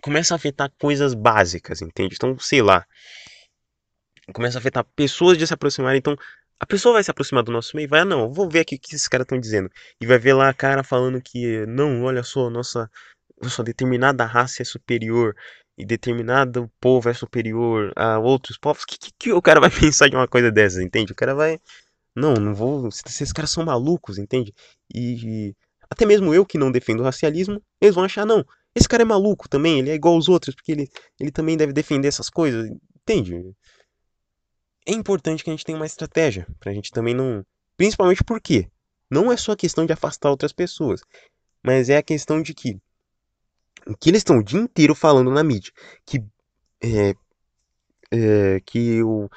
Começa 0.00 0.34
a 0.34 0.36
afetar 0.36 0.70
coisas 0.78 1.14
básicas, 1.14 1.80
entende? 1.80 2.14
Então, 2.16 2.38
sei 2.38 2.62
lá. 2.62 2.86
Começa 4.32 4.58
a 4.58 4.60
afetar 4.60 4.84
pessoas 4.96 5.38
de 5.38 5.46
se 5.46 5.54
aproximarem. 5.54 5.98
Então, 5.98 6.16
a 6.58 6.66
pessoa 6.66 6.94
vai 6.94 7.04
se 7.04 7.10
aproximar 7.10 7.42
do 7.42 7.52
nosso 7.52 7.76
meio 7.76 7.86
e 7.86 7.88
vai, 7.88 8.00
ah, 8.00 8.04
não, 8.04 8.32
vou 8.32 8.48
ver 8.48 8.60
aqui 8.60 8.76
o 8.76 8.78
que 8.78 8.94
esses 8.94 9.08
caras 9.08 9.24
estão 9.24 9.38
dizendo. 9.38 9.70
E 10.00 10.06
vai 10.06 10.18
ver 10.18 10.34
lá 10.34 10.48
a 10.48 10.54
cara 10.54 10.82
falando 10.82 11.20
que, 11.20 11.66
não, 11.66 12.02
olha 12.04 12.22
só, 12.22 12.48
nossa, 12.48 12.90
nossa 13.40 13.62
determinada 13.62 14.24
raça 14.24 14.62
é 14.62 14.64
superior 14.64 15.34
e 15.76 15.84
determinado 15.84 16.70
povo 16.80 17.08
é 17.08 17.14
superior 17.14 17.92
a 17.96 18.18
outros 18.18 18.56
povos. 18.56 18.84
Que, 18.84 18.98
que, 18.98 19.12
que, 19.18 19.32
o 19.32 19.42
cara 19.42 19.60
vai 19.60 19.70
pensar 19.70 20.08
de 20.08 20.16
uma 20.16 20.28
coisa 20.28 20.50
dessas, 20.50 20.82
entende? 20.82 21.12
O 21.12 21.16
cara 21.16 21.34
vai. 21.34 21.60
Não, 22.14 22.34
não 22.34 22.54
vou. 22.54 22.88
Esses 22.88 23.32
caras 23.32 23.50
são 23.50 23.64
malucos, 23.64 24.18
entende? 24.18 24.54
E, 24.94 25.48
e 25.48 25.56
até 25.90 26.06
mesmo 26.06 26.32
eu 26.32 26.46
que 26.46 26.58
não 26.58 26.70
defendo 26.72 27.00
o 27.00 27.04
racialismo, 27.04 27.62
eles 27.80 27.94
vão 27.94 28.04
achar, 28.04 28.24
não, 28.24 28.44
esse 28.74 28.88
cara 28.88 29.02
é 29.02 29.06
maluco 29.06 29.48
também, 29.48 29.78
ele 29.78 29.90
é 29.90 29.94
igual 29.94 30.14
aos 30.14 30.28
outros, 30.28 30.54
porque 30.54 30.72
ele, 30.72 30.88
ele 31.20 31.30
também 31.30 31.56
deve 31.56 31.72
defender 31.72 32.08
essas 32.08 32.28
coisas, 32.28 32.68
entende? 33.02 33.54
É 34.86 34.92
importante 34.92 35.42
que 35.42 35.50
a 35.50 35.52
gente 35.52 35.64
tenha 35.64 35.78
uma 35.78 35.86
estratégia, 35.86 36.46
pra 36.58 36.72
gente 36.72 36.90
também 36.90 37.14
não. 37.14 37.44
Principalmente 37.76 38.22
porque 38.22 38.68
não 39.10 39.30
é 39.32 39.36
só 39.36 39.56
questão 39.56 39.86
de 39.86 39.92
afastar 39.92 40.30
outras 40.30 40.52
pessoas, 40.52 41.00
mas 41.62 41.88
é 41.88 41.96
a 41.96 42.02
questão 42.02 42.42
de 42.42 42.52
que 42.54 42.78
o 43.86 43.96
que 43.96 44.10
eles 44.10 44.20
estão 44.20 44.38
o 44.38 44.44
dia 44.44 44.60
inteiro 44.60 44.94
falando 44.94 45.30
na 45.30 45.44
mídia, 45.44 45.72
que 46.06 46.22
é, 46.82 47.14
é, 48.10 48.60
que 48.60 49.02
o 49.02 49.28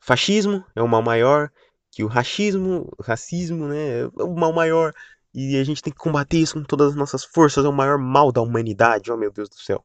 fascismo 0.00 0.64
é 0.74 0.82
o 0.82 0.88
mal 0.88 1.02
maior, 1.02 1.50
que 1.96 2.04
o 2.04 2.08
racismo, 2.08 2.94
racismo, 3.00 3.68
né, 3.68 4.00
é 4.02 4.22
o 4.22 4.36
mal 4.36 4.52
maior 4.52 4.92
e 5.32 5.56
a 5.56 5.64
gente 5.64 5.82
tem 5.82 5.90
que 5.90 5.98
combater 5.98 6.36
isso 6.36 6.52
com 6.52 6.62
todas 6.62 6.88
as 6.90 6.94
nossas 6.94 7.24
forças, 7.24 7.64
é 7.64 7.68
o 7.68 7.72
maior 7.72 7.96
mal 7.96 8.30
da 8.30 8.42
humanidade, 8.42 9.10
oh 9.10 9.16
meu 9.16 9.32
Deus 9.32 9.48
do 9.48 9.56
céu. 9.56 9.82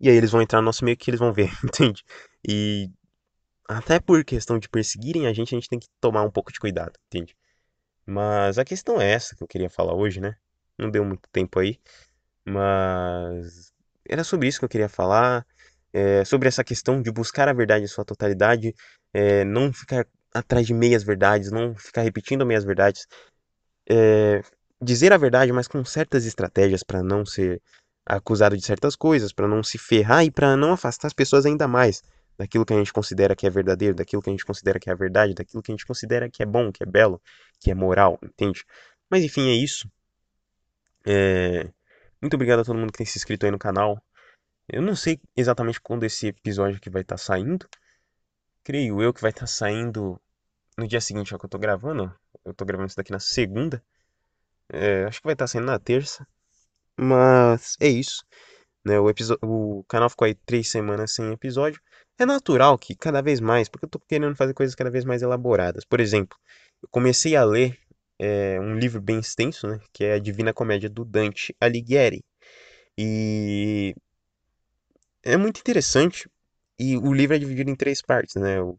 E 0.00 0.08
aí 0.08 0.16
eles 0.16 0.30
vão 0.30 0.40
entrar 0.40 0.62
no 0.62 0.64
nosso 0.64 0.86
meio 0.86 0.96
que 0.96 1.10
eles 1.10 1.20
vão 1.20 1.30
ver, 1.30 1.50
entende? 1.62 2.02
E 2.48 2.90
até 3.68 4.00
por 4.00 4.24
questão 4.24 4.58
de 4.58 4.70
perseguirem 4.70 5.26
a 5.26 5.34
gente, 5.34 5.54
a 5.54 5.58
gente 5.58 5.68
tem 5.68 5.78
que 5.78 5.88
tomar 6.00 6.22
um 6.22 6.30
pouco 6.30 6.50
de 6.50 6.58
cuidado, 6.58 6.98
entende? 7.08 7.36
Mas 8.06 8.58
a 8.58 8.64
questão 8.64 8.98
é 8.98 9.10
essa 9.10 9.36
que 9.36 9.42
eu 9.42 9.48
queria 9.48 9.68
falar 9.68 9.94
hoje, 9.94 10.18
né? 10.18 10.34
Não 10.78 10.90
deu 10.90 11.04
muito 11.04 11.28
tempo 11.30 11.58
aí, 11.58 11.78
mas 12.42 13.70
era 14.08 14.24
sobre 14.24 14.48
isso 14.48 14.58
que 14.58 14.64
eu 14.64 14.70
queria 14.70 14.88
falar, 14.88 15.46
é, 15.92 16.24
sobre 16.24 16.48
essa 16.48 16.64
questão 16.64 17.02
de 17.02 17.12
buscar 17.12 17.50
a 17.50 17.52
verdade 17.52 17.84
em 17.84 17.88
sua 17.88 18.02
totalidade, 18.02 18.74
é, 19.12 19.44
não 19.44 19.70
ficar 19.74 20.06
atrás 20.34 20.66
de 20.66 20.74
meias 20.74 21.02
verdades, 21.02 21.50
não 21.50 21.74
ficar 21.74 22.02
repetindo 22.02 22.46
meias 22.46 22.64
verdades, 22.64 23.06
é, 23.88 24.42
dizer 24.80 25.12
a 25.12 25.16
verdade, 25.16 25.52
mas 25.52 25.68
com 25.68 25.84
certas 25.84 26.24
estratégias 26.24 26.82
para 26.82 27.02
não 27.02 27.24
ser 27.24 27.60
acusado 28.04 28.56
de 28.56 28.64
certas 28.64 28.96
coisas, 28.96 29.32
para 29.32 29.46
não 29.46 29.62
se 29.62 29.78
ferrar 29.78 30.24
e 30.24 30.30
para 30.30 30.56
não 30.56 30.72
afastar 30.72 31.06
as 31.06 31.12
pessoas 31.12 31.46
ainda 31.46 31.68
mais 31.68 32.02
daquilo 32.36 32.64
que 32.64 32.72
a 32.72 32.78
gente 32.78 32.92
considera 32.92 33.36
que 33.36 33.46
é 33.46 33.50
verdadeiro, 33.50 33.94
daquilo 33.94 34.22
que 34.22 34.30
a 34.30 34.32
gente 34.32 34.44
considera 34.44 34.80
que 34.80 34.90
é 34.90 34.92
a 34.92 34.96
verdade, 34.96 35.34
daquilo 35.34 35.62
que 35.62 35.70
a 35.70 35.74
gente 35.74 35.86
considera 35.86 36.28
que 36.28 36.42
é 36.42 36.46
bom, 36.46 36.72
que 36.72 36.82
é 36.82 36.86
belo, 36.86 37.20
que 37.60 37.70
é 37.70 37.74
moral, 37.74 38.18
entende? 38.22 38.64
Mas 39.10 39.22
enfim, 39.22 39.48
é 39.50 39.54
isso. 39.54 39.88
É... 41.06 41.68
Muito 42.20 42.34
obrigado 42.34 42.60
a 42.60 42.64
todo 42.64 42.78
mundo 42.78 42.92
que 42.92 42.98
tem 42.98 43.06
se 43.06 43.18
inscrito 43.18 43.46
aí 43.46 43.52
no 43.52 43.58
canal. 43.58 44.02
Eu 44.68 44.80
não 44.82 44.96
sei 44.96 45.20
exatamente 45.36 45.80
quando 45.80 46.04
esse 46.04 46.28
episódio 46.28 46.76
aqui 46.76 46.88
vai 46.88 47.02
estar 47.02 47.16
tá 47.16 47.22
saindo, 47.22 47.68
creio 48.64 49.02
eu 49.02 49.12
que 49.12 49.20
vai 49.20 49.30
estar 49.30 49.42
tá 49.42 49.46
saindo 49.46 50.20
no 50.76 50.86
dia 50.86 51.00
seguinte 51.00 51.32
ao 51.32 51.38
que 51.38 51.46
eu 51.46 51.50
tô 51.50 51.58
gravando. 51.58 52.14
Eu 52.44 52.54
tô 52.54 52.64
gravando 52.64 52.88
isso 52.88 52.96
daqui 52.96 53.12
na 53.12 53.20
segunda. 53.20 53.82
É, 54.68 55.04
acho 55.04 55.20
que 55.20 55.26
vai 55.26 55.34
estar 55.34 55.44
tá 55.44 55.48
saindo 55.48 55.66
na 55.66 55.78
terça. 55.78 56.26
Mas 56.96 57.76
é 57.80 57.88
isso. 57.88 58.24
Né? 58.84 58.98
O, 58.98 59.12
o 59.42 59.84
canal 59.84 60.10
ficou 60.10 60.26
aí 60.26 60.34
três 60.34 60.70
semanas 60.70 61.12
sem 61.12 61.32
episódio. 61.32 61.80
É 62.18 62.26
natural 62.26 62.78
que 62.78 62.94
cada 62.94 63.22
vez 63.22 63.40
mais, 63.40 63.68
porque 63.68 63.86
eu 63.86 63.90
tô 63.90 63.98
querendo 64.00 64.36
fazer 64.36 64.54
coisas 64.54 64.74
cada 64.74 64.90
vez 64.90 65.04
mais 65.04 65.22
elaboradas. 65.22 65.84
Por 65.84 66.00
exemplo, 66.00 66.38
eu 66.82 66.88
comecei 66.90 67.36
a 67.36 67.44
ler 67.44 67.78
é, 68.18 68.60
um 68.60 68.78
livro 68.78 69.00
bem 69.00 69.18
extenso, 69.18 69.66
né? 69.66 69.80
Que 69.92 70.04
é 70.04 70.14
a 70.14 70.18
Divina 70.18 70.52
Comédia 70.52 70.88
do 70.88 71.04
Dante 71.04 71.54
Alighieri. 71.60 72.24
E 72.96 73.94
é 75.22 75.36
muito 75.36 75.60
interessante 75.60 76.28
e 76.82 76.96
o 76.96 77.12
livro 77.12 77.36
é 77.36 77.38
dividido 77.38 77.70
em 77.70 77.76
três 77.76 78.02
partes, 78.02 78.34
né? 78.34 78.60
O, 78.60 78.78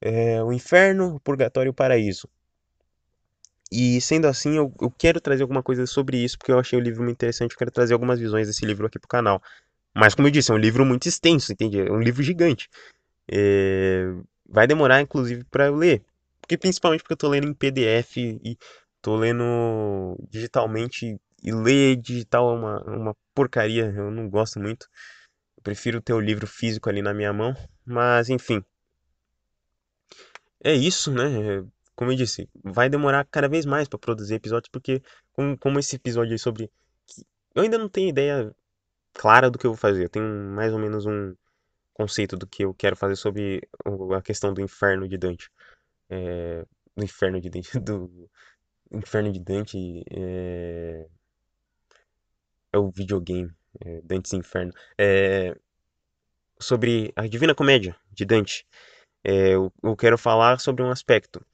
é, 0.00 0.42
o 0.42 0.52
inferno, 0.52 1.16
o 1.16 1.20
purgatório 1.20 1.68
e 1.68 1.70
o 1.70 1.74
paraíso. 1.74 2.28
E 3.70 4.00
sendo 4.00 4.26
assim, 4.26 4.56
eu, 4.56 4.72
eu, 4.80 4.90
quero 4.90 5.20
trazer 5.20 5.42
alguma 5.42 5.62
coisa 5.62 5.86
sobre 5.86 6.18
isso, 6.18 6.38
porque 6.38 6.52
eu 6.52 6.58
achei 6.58 6.78
o 6.78 6.82
livro 6.82 7.02
muito 7.02 7.16
interessante. 7.16 7.52
Eu 7.52 7.58
quero 7.58 7.70
trazer 7.70 7.94
algumas 7.94 8.18
visões 8.18 8.46
desse 8.46 8.64
livro 8.64 8.86
aqui 8.86 8.98
pro 8.98 9.08
canal. 9.08 9.42
Mas, 9.94 10.14
como 10.14 10.28
eu 10.28 10.32
disse, 10.32 10.50
é 10.50 10.54
um 10.54 10.58
livro 10.58 10.84
muito 10.84 11.08
extenso, 11.08 11.52
entende? 11.52 11.80
É 11.80 11.90
um 11.90 12.00
livro 12.00 12.22
gigante. 12.22 12.68
É, 13.30 14.06
vai 14.48 14.66
demorar, 14.66 15.00
inclusive, 15.00 15.44
para 15.44 15.66
eu 15.66 15.76
ler. 15.76 16.02
Porque, 16.40 16.56
principalmente 16.56 17.02
porque 17.02 17.14
eu 17.14 17.18
tô 17.18 17.28
lendo 17.28 17.48
em 17.48 17.54
PDF 17.54 18.18
e 18.18 18.56
tô 19.02 19.16
lendo 19.16 20.16
digitalmente. 20.30 21.18
E 21.42 21.52
ler 21.52 21.96
digital 21.96 22.50
é 22.50 22.58
uma, 22.58 22.82
uma 22.84 23.16
porcaria, 23.34 23.92
eu 23.96 24.10
não 24.10 24.28
gosto 24.28 24.58
muito 24.60 24.88
prefiro 25.66 26.00
ter 26.00 26.12
o 26.12 26.20
livro 26.20 26.46
físico 26.46 26.88
ali 26.88 27.02
na 27.02 27.12
minha 27.12 27.32
mão, 27.32 27.52
mas 27.84 28.30
enfim. 28.30 28.64
É 30.62 30.72
isso, 30.72 31.10
né? 31.12 31.64
Como 31.96 32.12
eu 32.12 32.16
disse, 32.16 32.48
vai 32.62 32.88
demorar 32.88 33.24
cada 33.24 33.48
vez 33.48 33.66
mais 33.66 33.88
para 33.88 33.98
produzir 33.98 34.36
episódios, 34.36 34.70
porque 34.70 35.02
como, 35.32 35.58
como 35.58 35.80
esse 35.80 35.96
episódio 35.96 36.32
aí 36.32 36.38
sobre. 36.38 36.70
Eu 37.52 37.64
ainda 37.64 37.78
não 37.78 37.88
tenho 37.88 38.08
ideia 38.08 38.54
clara 39.12 39.50
do 39.50 39.58
que 39.58 39.66
eu 39.66 39.72
vou 39.72 39.78
fazer. 39.78 40.04
Eu 40.04 40.08
tenho 40.08 40.24
mais 40.54 40.72
ou 40.72 40.78
menos 40.78 41.04
um 41.04 41.34
conceito 41.92 42.36
do 42.36 42.46
que 42.46 42.64
eu 42.64 42.72
quero 42.72 42.94
fazer 42.94 43.16
sobre 43.16 43.60
a 44.16 44.22
questão 44.22 44.54
do 44.54 44.60
inferno 44.60 45.08
de 45.08 45.18
Dante. 45.18 45.50
É, 46.08 46.64
do 46.96 47.04
inferno 47.04 47.40
de 47.40 47.50
Dante. 47.50 47.70
Do 47.80 48.30
inferno 48.92 49.32
de 49.32 49.40
Dante 49.40 50.04
é, 50.10 51.08
é 52.72 52.78
o 52.78 52.88
videogame 52.88 53.52
é, 53.84 54.00
Dante's 54.02 54.32
Inferno, 54.32 54.72
é, 54.98 55.56
sobre 56.58 57.12
a 57.16 57.26
Divina 57.26 57.54
Comédia 57.54 57.96
de 58.12 58.24
Dante. 58.24 58.66
É, 59.24 59.54
eu, 59.54 59.72
eu, 59.82 59.96
quero 59.96 60.16
falar 60.16 60.60
sobre 60.60 60.82
um 60.82 60.90
aspecto. 60.90 61.44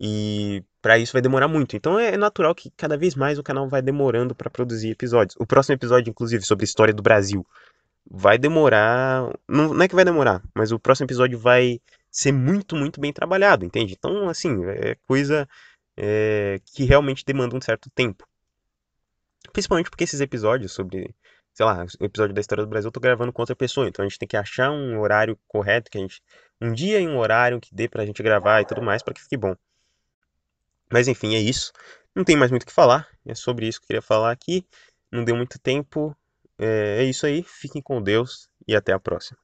E 0.00 0.62
para 0.80 0.98
isso 0.98 1.12
vai 1.12 1.20
demorar 1.20 1.48
muito. 1.48 1.76
Então 1.76 1.98
é 1.98 2.16
natural 2.16 2.54
que 2.54 2.70
cada 2.76 2.96
vez 2.96 3.14
mais 3.14 3.38
o 3.38 3.42
canal 3.42 3.68
vai 3.68 3.82
demorando 3.82 4.34
para 4.34 4.48
produzir 4.48 4.90
episódios. 4.90 5.36
O 5.38 5.46
próximo 5.46 5.74
episódio, 5.74 6.10
inclusive, 6.10 6.44
sobre 6.44 6.64
a 6.64 6.68
história 6.68 6.94
do 6.94 7.02
Brasil, 7.02 7.44
vai 8.08 8.38
demorar. 8.38 9.32
Não, 9.48 9.74
não 9.74 9.82
é 9.82 9.88
que 9.88 9.94
vai 9.94 10.04
demorar, 10.04 10.42
mas 10.54 10.72
o 10.72 10.78
próximo 10.78 11.06
episódio 11.06 11.38
vai 11.38 11.80
ser 12.10 12.32
muito, 12.32 12.76
muito 12.76 13.00
bem 13.00 13.12
trabalhado, 13.12 13.64
entende? 13.64 13.94
Então, 13.98 14.28
assim, 14.28 14.64
é 14.66 14.96
coisa 15.06 15.48
é, 15.96 16.60
que 16.64 16.84
realmente 16.84 17.24
demanda 17.24 17.56
um 17.56 17.60
certo 17.60 17.90
tempo. 17.90 18.26
Principalmente 19.52 19.90
porque 19.90 20.04
esses 20.04 20.20
episódios 20.20 20.72
sobre 20.72 21.14
sei 21.58 21.66
lá, 21.66 21.84
o 21.98 22.04
episódio 22.04 22.32
da 22.32 22.40
história 22.40 22.62
do 22.64 22.70
Brasil 22.70 22.86
eu 22.86 22.92
tô 22.92 23.00
gravando 23.00 23.32
com 23.32 23.42
outra 23.42 23.56
pessoa, 23.56 23.88
então 23.88 24.04
a 24.04 24.08
gente 24.08 24.16
tem 24.16 24.28
que 24.28 24.36
achar 24.36 24.70
um 24.70 25.00
horário 25.00 25.36
correto, 25.48 25.90
que 25.90 25.98
a 25.98 26.00
gente. 26.00 26.22
Um 26.60 26.72
dia 26.72 27.00
e 27.00 27.08
um 27.08 27.18
horário 27.18 27.60
que 27.60 27.74
dê 27.74 27.88
pra 27.88 28.06
gente 28.06 28.22
gravar 28.22 28.60
e 28.60 28.64
tudo 28.64 28.80
mais 28.80 29.02
para 29.02 29.12
que 29.12 29.20
fique 29.20 29.36
bom. 29.36 29.56
Mas 30.88 31.08
enfim, 31.08 31.34
é 31.34 31.40
isso. 31.40 31.72
Não 32.14 32.22
tem 32.22 32.36
mais 32.36 32.52
muito 32.52 32.62
o 32.62 32.66
que 32.66 32.72
falar. 32.72 33.08
É 33.26 33.34
sobre 33.34 33.66
isso 33.66 33.80
que 33.80 33.86
eu 33.86 33.88
queria 33.88 34.02
falar 34.02 34.30
aqui. 34.30 34.64
Não 35.10 35.24
deu 35.24 35.34
muito 35.34 35.58
tempo. 35.58 36.16
É, 36.56 36.98
é 37.00 37.04
isso 37.04 37.26
aí. 37.26 37.42
Fiquem 37.42 37.82
com 37.82 38.00
Deus 38.00 38.48
e 38.66 38.76
até 38.76 38.92
a 38.92 39.00
próxima. 39.00 39.36